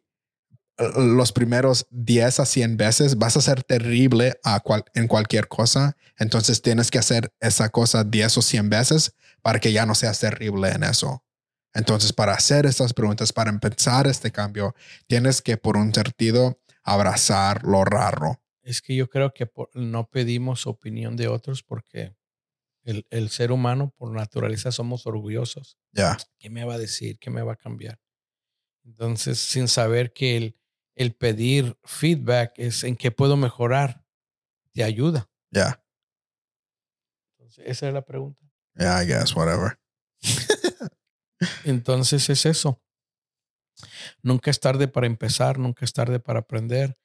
eh, 0.78 0.90
los 0.98 1.32
primeros 1.32 1.86
10 1.92 2.40
a 2.40 2.46
100 2.46 2.78
veces 2.78 3.18
vas 3.18 3.38
a 3.38 3.42
ser 3.42 3.64
terrible 3.64 4.40
a 4.44 4.60
cual- 4.60 4.84
en 4.94 5.08
cualquier 5.08 5.48
cosa. 5.48 5.96
Entonces 6.18 6.62
tienes 6.62 6.92
que 6.92 7.00
hacer 7.00 7.34
esa 7.40 7.70
cosa 7.70 8.04
10 8.04 8.38
o 8.38 8.42
100 8.42 8.70
veces 8.70 9.16
para 9.42 9.60
que 9.60 9.72
ya 9.72 9.86
no 9.86 9.96
seas 9.96 10.20
terrible 10.20 10.70
en 10.70 10.84
eso. 10.84 11.24
Entonces, 11.74 12.14
para 12.14 12.34
hacer 12.34 12.66
estas 12.66 12.94
preguntas, 12.94 13.34
para 13.34 13.50
empezar 13.50 14.08
este 14.08 14.32
cambio, 14.32 14.76
tienes 15.08 15.42
que, 15.42 15.58
por 15.58 15.76
un 15.78 15.94
sentido, 15.94 16.60
abrazar 16.84 17.64
lo 17.64 17.84
raro. 17.84 18.42
Es 18.62 18.82
que 18.82 18.96
yo 18.96 19.10
creo 19.10 19.34
que 19.34 19.46
por- 19.46 19.70
no 19.76 20.10
pedimos 20.10 20.68
opinión 20.68 21.16
de 21.18 21.28
otros 21.28 21.64
porque 21.64 22.16
el, 22.84 23.06
el 23.10 23.30
ser 23.30 23.52
humano 23.52 23.94
por 23.98 24.12
naturaleza 24.12 24.72
somos 24.72 25.06
orgullosos. 25.08 25.78
Ya, 25.94 26.18
¿Qué 26.40 26.50
me 26.50 26.64
va 26.66 26.76
a 26.76 26.78
decir? 26.78 27.18
¿Qué 27.20 27.30
me 27.30 27.42
va 27.42 27.54
a 27.54 27.58
cambiar? 27.58 28.00
Entonces, 28.86 29.40
sin 29.40 29.68
saber 29.68 30.14
que 30.14 30.38
el, 30.38 30.58
el 30.96 31.16
pedir 31.16 31.78
feedback 31.84 32.54
es 32.58 32.84
en 32.84 32.96
qué 32.98 33.12
puedo 33.12 33.36
mejorar, 33.38 34.06
te 34.74 34.84
ayuda. 34.84 35.30
ya, 35.52 35.82
Entonces, 37.38 37.64
esa 37.68 37.88
es 37.88 37.94
la 37.94 38.04
pregunta. 38.06 38.40
yeah, 38.78 39.02
I 39.02 39.06
guess, 39.06 39.36
whatever. 39.36 39.80
Entonces 41.66 42.30
es 42.30 42.46
eso. 42.46 42.82
Nunca 44.22 44.52
es 44.52 44.60
tarde 44.60 44.88
para 44.88 45.08
empezar, 45.08 45.60
nunca 45.60 45.86
es 45.86 45.94
tarde 45.94 46.20
para 46.20 46.40
aprender. 46.40 46.98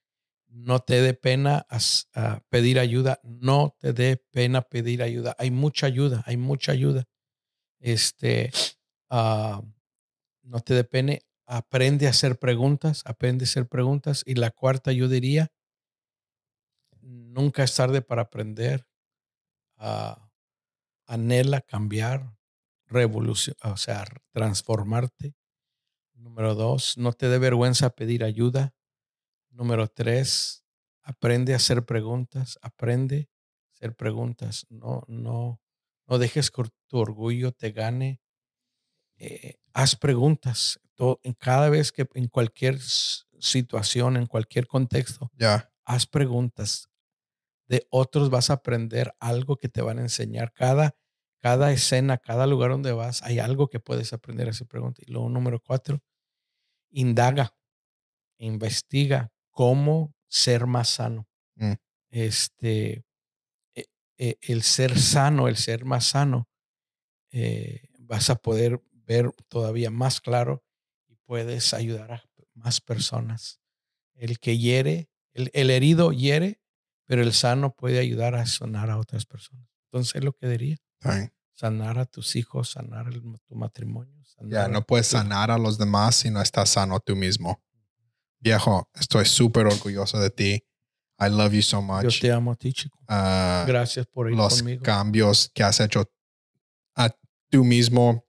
No 0.48 0.80
te 0.80 1.02
dé 1.02 1.14
pena 1.14 1.66
a 2.14 2.40
pedir 2.48 2.78
ayuda, 2.78 3.20
no 3.22 3.76
te 3.78 3.92
dé 3.92 4.16
pena 4.30 4.62
pedir 4.62 5.02
ayuda. 5.02 5.36
Hay 5.38 5.50
mucha 5.50 5.86
ayuda, 5.86 6.22
hay 6.26 6.36
mucha 6.36 6.72
ayuda. 6.72 7.04
Este, 7.80 8.50
ah, 9.10 9.62
no 10.42 10.60
te 10.60 10.74
dé 10.74 10.84
pena, 10.84 11.14
aprende 11.46 12.06
a 12.06 12.10
hacer 12.10 12.38
preguntas, 12.38 13.02
aprende 13.06 13.44
a 13.44 13.46
hacer 13.46 13.68
preguntas. 13.68 14.22
Y 14.26 14.34
la 14.36 14.50
cuarta 14.50 14.92
yo 14.92 15.08
diría, 15.08 15.52
nunca 17.02 17.64
es 17.64 17.74
tarde 17.74 18.02
para 18.02 18.22
aprender. 18.22 18.86
Ah, 19.76 20.30
anhela 21.06 21.60
cambiar, 21.62 22.37
revolución, 22.88 23.56
o 23.62 23.76
sea, 23.76 24.04
transformarte. 24.32 25.34
Número 26.14 26.54
dos, 26.54 26.98
no 26.98 27.12
te 27.12 27.28
dé 27.28 27.38
vergüenza 27.38 27.90
pedir 27.90 28.24
ayuda. 28.24 28.74
Número 29.50 29.88
tres, 29.88 30.64
aprende 31.02 31.52
a 31.52 31.56
hacer 31.56 31.84
preguntas, 31.84 32.58
aprende 32.62 33.28
a 33.30 33.72
hacer 33.74 33.94
preguntas. 33.94 34.66
No, 34.68 35.04
no, 35.08 35.60
no 36.06 36.18
dejes 36.18 36.50
que 36.50 36.64
tu 36.88 36.98
orgullo 36.98 37.52
te 37.52 37.72
gane. 37.72 38.20
Eh, 39.16 39.54
haz 39.72 39.96
preguntas. 39.96 40.80
en 41.22 41.34
cada 41.34 41.70
vez 41.70 41.92
que 41.92 42.08
en 42.14 42.28
cualquier 42.28 42.78
situación, 42.80 44.16
en 44.16 44.26
cualquier 44.26 44.66
contexto, 44.66 45.30
ya 45.36 45.70
haz 45.88 46.06
preguntas. 46.06 46.88
De 47.66 47.86
otros 47.90 48.30
vas 48.30 48.50
a 48.50 48.54
aprender 48.54 49.14
algo 49.18 49.56
que 49.56 49.68
te 49.68 49.82
van 49.82 49.98
a 49.98 50.02
enseñar. 50.02 50.52
Cada, 50.52 50.94
cada 51.40 51.72
escena, 51.72 52.18
cada 52.18 52.46
lugar 52.46 52.70
donde 52.70 52.92
vas, 52.92 53.22
hay 53.22 53.38
algo 53.38 53.68
que 53.68 53.80
puedes 53.80 54.12
aprender 54.12 54.48
a 54.48 54.50
hacer 54.50 54.66
preguntas. 54.66 55.04
Y 55.06 55.12
luego, 55.12 55.28
número 55.28 55.60
cuatro, 55.60 56.00
indaga, 56.90 57.54
investiga 58.38 59.30
cómo 59.50 60.14
ser 60.28 60.66
más 60.66 60.88
sano. 60.88 61.28
Mm. 61.56 61.72
Este, 62.10 63.04
e, 63.74 63.86
e, 64.16 64.38
el 64.42 64.62
ser 64.62 64.98
sano, 64.98 65.48
el 65.48 65.56
ser 65.56 65.84
más 65.84 66.06
sano, 66.06 66.48
eh, 67.30 67.82
vas 67.98 68.30
a 68.30 68.36
poder 68.36 68.80
ver 68.92 69.30
todavía 69.48 69.90
más 69.90 70.20
claro 70.20 70.64
y 71.06 71.16
puedes 71.16 71.74
ayudar 71.74 72.12
a 72.12 72.24
más 72.54 72.80
personas. 72.80 73.60
El 74.14 74.38
que 74.40 74.58
hiere, 74.58 75.08
el, 75.32 75.70
herido 75.70 76.12
hiere, 76.12 76.60
pero 77.04 77.22
el 77.22 77.32
sano 77.32 77.74
puede 77.74 77.98
ayudar 78.00 78.34
a 78.34 78.46
sanar 78.46 78.90
a 78.90 78.98
otras 78.98 79.26
personas. 79.26 79.68
Entonces, 79.84 80.22
lo 80.24 80.32
que 80.32 80.48
diría, 80.48 80.76
sanar 81.54 81.98
a 81.98 82.06
tus 82.06 82.36
hijos, 82.36 82.70
sanar 82.70 83.06
tu 83.46 83.54
matrimonio. 83.54 84.14
Ya, 84.42 84.68
no 84.68 84.82
puedes 84.82 85.08
sanar 85.08 85.50
a 85.50 85.58
los 85.58 85.78
demás 85.78 86.16
si 86.16 86.30
no 86.30 86.40
estás 86.40 86.70
sano 86.70 87.00
tú 87.00 87.16
mismo. 87.16 87.60
Viejo, 88.40 88.88
estoy 88.94 89.24
súper 89.24 89.66
orgulloso 89.66 90.20
de 90.20 90.30
ti. 90.30 90.64
I 91.20 91.28
love 91.28 91.52
you 91.52 91.62
so 91.62 91.82
much. 91.82 92.04
Yo 92.04 92.20
te 92.20 92.30
amo 92.30 92.52
a 92.52 92.54
ti, 92.54 92.72
chico. 92.72 92.96
Ah, 93.08 93.64
Gracias 93.66 94.06
por 94.06 94.30
ir 94.30 94.36
los 94.36 94.62
cambios 94.82 95.50
que 95.52 95.64
has 95.64 95.80
hecho 95.80 96.08
a 96.94 97.10
tú 97.50 97.64
mismo 97.64 98.24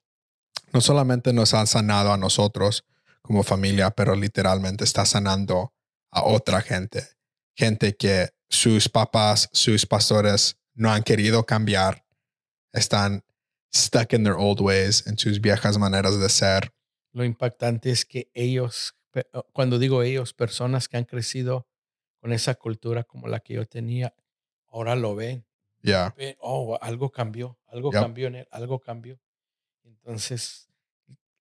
no 0.73 0.81
solamente 0.81 1.33
nos 1.33 1.53
han 1.53 1.67
sanado 1.67 2.11
a 2.13 2.17
nosotros 2.17 2.85
como 3.21 3.43
familia, 3.43 3.91
pero 3.91 4.15
literalmente 4.15 4.83
está 4.83 5.05
sanando 5.05 5.73
a 6.11 6.23
otra 6.23 6.61
gente. 6.61 7.07
Gente 7.55 7.95
que 7.95 8.29
sus 8.49 8.89
papás, 8.89 9.49
sus 9.51 9.85
pastores 9.85 10.57
no 10.73 10.91
han 10.91 11.03
querido 11.03 11.45
cambiar, 11.45 12.05
están 12.73 13.23
stuck 13.73 14.13
in 14.13 14.23
their 14.23 14.35
old 14.35 14.61
ways, 14.61 15.05
en 15.07 15.17
sus 15.17 15.39
viejas 15.39 15.77
maneras 15.77 16.19
de 16.19 16.29
ser. 16.29 16.73
Lo 17.11 17.23
impactante 17.23 17.91
es 17.91 18.05
que 18.05 18.29
ellos, 18.33 18.95
cuando 19.53 19.79
digo 19.79 20.03
ellos, 20.03 20.33
personas 20.33 20.87
que 20.87 20.97
han 20.97 21.05
crecido 21.05 21.67
con 22.19 22.33
esa 22.33 22.55
cultura 22.55 23.03
como 23.03 23.27
la 23.27 23.39
que 23.39 23.55
yo 23.55 23.65
tenía, 23.65 24.13
ahora 24.67 24.95
lo 24.95 25.15
ven. 25.15 25.45
Ya. 25.81 26.13
Oh, 26.39 26.77
algo 26.81 27.09
cambió, 27.09 27.57
algo 27.67 27.89
cambió 27.91 28.27
en 28.27 28.35
él, 28.35 28.47
algo 28.51 28.79
cambió. 28.79 29.19
Entonces 29.83 30.69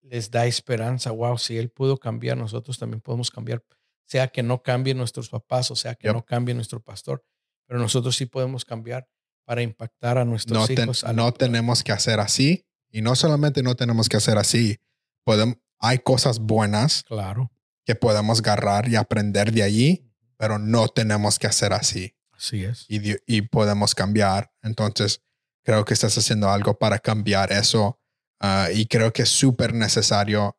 les 0.00 0.30
da 0.30 0.46
esperanza. 0.46 1.10
Wow, 1.10 1.38
si 1.38 1.58
él 1.58 1.70
pudo 1.70 1.98
cambiar, 1.98 2.36
nosotros 2.36 2.78
también 2.78 3.00
podemos 3.00 3.30
cambiar. 3.30 3.62
Sea 4.06 4.28
que 4.28 4.42
no 4.42 4.62
cambien 4.62 4.96
nuestros 4.96 5.28
papás 5.28 5.70
o 5.70 5.76
sea 5.76 5.94
que 5.94 6.10
no 6.10 6.24
cambie 6.24 6.54
nuestro 6.54 6.80
pastor, 6.80 7.22
pero 7.66 7.78
nosotros 7.78 8.16
sí 8.16 8.24
podemos 8.24 8.64
cambiar 8.64 9.06
para 9.48 9.62
impactar 9.62 10.18
a 10.18 10.24
nuestros 10.24 10.70
hijos. 10.70 11.04
no 11.14 11.32
tenemos 11.32 11.82
que 11.82 11.92
hacer 11.92 12.20
así 12.20 12.66
y 12.90 13.02
no 13.02 13.16
solamente 13.16 13.62
no 13.62 13.74
tenemos 13.74 14.08
que 14.08 14.18
hacer 14.18 14.38
así, 14.38 14.78
podemos, 15.24 15.56
hay 15.78 15.98
cosas 15.98 16.38
buenas 16.38 17.02
claro. 17.04 17.50
que 17.84 17.94
podemos 17.94 18.40
agarrar 18.40 18.88
y 18.88 18.96
aprender 18.96 19.52
de 19.52 19.62
allí, 19.62 20.12
pero 20.36 20.58
no 20.58 20.88
tenemos 20.88 21.38
que 21.38 21.46
hacer 21.46 21.72
así. 21.72 22.14
Así 22.32 22.64
es. 22.64 22.84
Y, 22.88 23.16
y 23.26 23.42
podemos 23.42 23.94
cambiar. 23.94 24.52
Entonces, 24.62 25.22
creo 25.64 25.84
que 25.84 25.94
estás 25.94 26.16
haciendo 26.16 26.50
algo 26.50 26.78
para 26.78 26.98
cambiar 26.98 27.50
eso 27.50 27.98
Ah, 28.40 28.68
y 28.72 28.86
creo 28.86 29.12
que 29.12 29.22
es 29.22 29.28
súper 29.28 29.74
necesario 29.74 30.56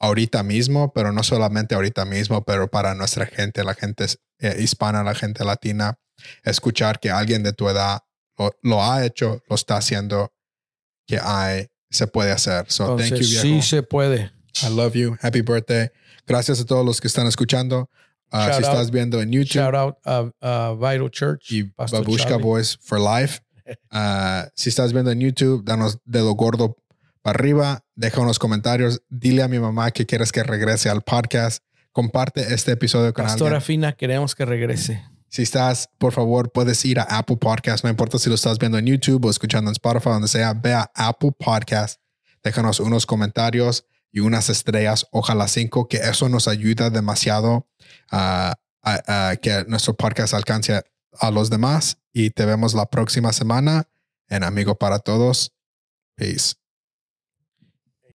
ahorita 0.00 0.42
mismo, 0.42 0.92
pero 0.92 1.12
no 1.12 1.22
solamente 1.22 1.74
ahorita 1.74 2.04
mismo, 2.04 2.44
pero 2.44 2.68
para 2.70 2.94
nuestra 2.94 3.26
gente, 3.26 3.62
la 3.62 3.74
gente 3.74 4.06
eh, 4.38 4.56
hispana, 4.60 5.04
la 5.04 5.14
gente 5.14 5.44
latina, 5.44 5.98
escuchar 6.42 6.98
que 6.98 7.10
alguien 7.10 7.42
de 7.42 7.52
tu 7.52 7.68
edad 7.68 8.00
lo, 8.62 8.82
ha 8.82 9.04
hecho, 9.04 9.42
lo 9.48 9.54
está 9.54 9.76
haciendo, 9.76 10.32
que 11.06 11.18
hay, 11.22 11.66
se 11.90 12.06
puede 12.06 12.32
hacer. 12.32 12.66
So, 12.68 12.96
thank 12.96 13.14
you, 13.14 13.24
Sí 13.24 13.62
se 13.62 13.82
puede. 13.82 14.32
I 14.62 14.74
love 14.74 14.94
you. 14.94 15.16
Happy 15.20 15.42
birthday. 15.42 15.90
Gracias 16.26 16.60
a 16.60 16.64
todos 16.64 16.84
los 16.84 17.00
que 17.00 17.08
están 17.08 17.26
escuchando. 17.26 17.90
Ah, 18.30 18.52
si 18.52 18.62
estás 18.62 18.90
viendo 18.90 19.20
en 19.20 19.32
YouTube. 19.32 19.52
Shout 19.52 19.74
out 19.74 19.96
a 20.40 20.74
Vital 20.74 21.10
Church. 21.10 21.50
Y 21.50 21.62
Babushka 21.76 22.36
Boys 22.36 22.78
for 22.80 23.00
Life. 23.00 23.40
Ah, 23.92 24.48
si 24.56 24.68
estás 24.68 24.92
viendo 24.92 25.12
en 25.12 25.20
YouTube, 25.20 25.62
danos 25.64 26.00
dedo 26.04 26.34
gordo 26.34 26.76
para 27.22 27.38
arriba, 27.38 27.84
deja 27.94 28.20
unos 28.20 28.40
comentarios, 28.40 29.02
dile 29.08 29.44
a 29.44 29.48
mi 29.48 29.60
mamá 29.60 29.92
que 29.92 30.06
quieres 30.06 30.32
que 30.32 30.42
regrese 30.42 30.88
al 30.88 31.02
podcast, 31.02 31.62
comparte 31.92 32.52
este 32.52 32.72
episodio 32.72 33.12
con 33.12 33.26
Pastora 33.26 33.60
Fina, 33.60 33.92
queremos 33.92 34.34
que 34.34 34.44
regrese. 34.44 35.04
Si 35.30 35.42
estás, 35.42 35.88
por 35.98 36.12
favor, 36.12 36.50
puedes 36.50 36.84
ir 36.84 36.98
a 36.98 37.04
Apple 37.04 37.36
Podcast, 37.36 37.84
no 37.84 37.90
importa 37.90 38.18
si 38.18 38.28
lo 38.28 38.34
estás 38.34 38.58
viendo 38.58 38.78
en 38.78 38.86
YouTube 38.86 39.24
o 39.24 39.30
escuchando 39.30 39.70
en 39.70 39.72
Spotify, 39.72 40.10
donde 40.10 40.26
sea, 40.26 40.54
ve 40.54 40.74
a 40.74 40.90
Apple 40.94 41.30
Podcast, 41.38 42.00
déjanos 42.42 42.80
unos 42.80 43.06
comentarios 43.06 43.86
y 44.10 44.20
unas 44.20 44.50
estrellas, 44.50 45.06
ojalá 45.12 45.46
cinco, 45.46 45.86
que 45.86 45.98
eso 45.98 46.28
nos 46.28 46.48
ayuda 46.48 46.90
demasiado 46.90 47.68
a, 48.10 48.56
que 49.40 49.64
nuestro 49.68 49.94
podcast 49.94 50.34
alcance 50.34 50.82
a 51.18 51.30
los 51.30 51.48
demás. 51.48 51.98
Y 52.12 52.30
te 52.30 52.44
vemos 52.44 52.74
la 52.74 52.86
próxima 52.86 53.32
semana 53.32 53.88
en 54.28 54.42
Amigo 54.42 54.76
para 54.76 54.98
Todos. 54.98 55.52
Peace. 56.16 56.59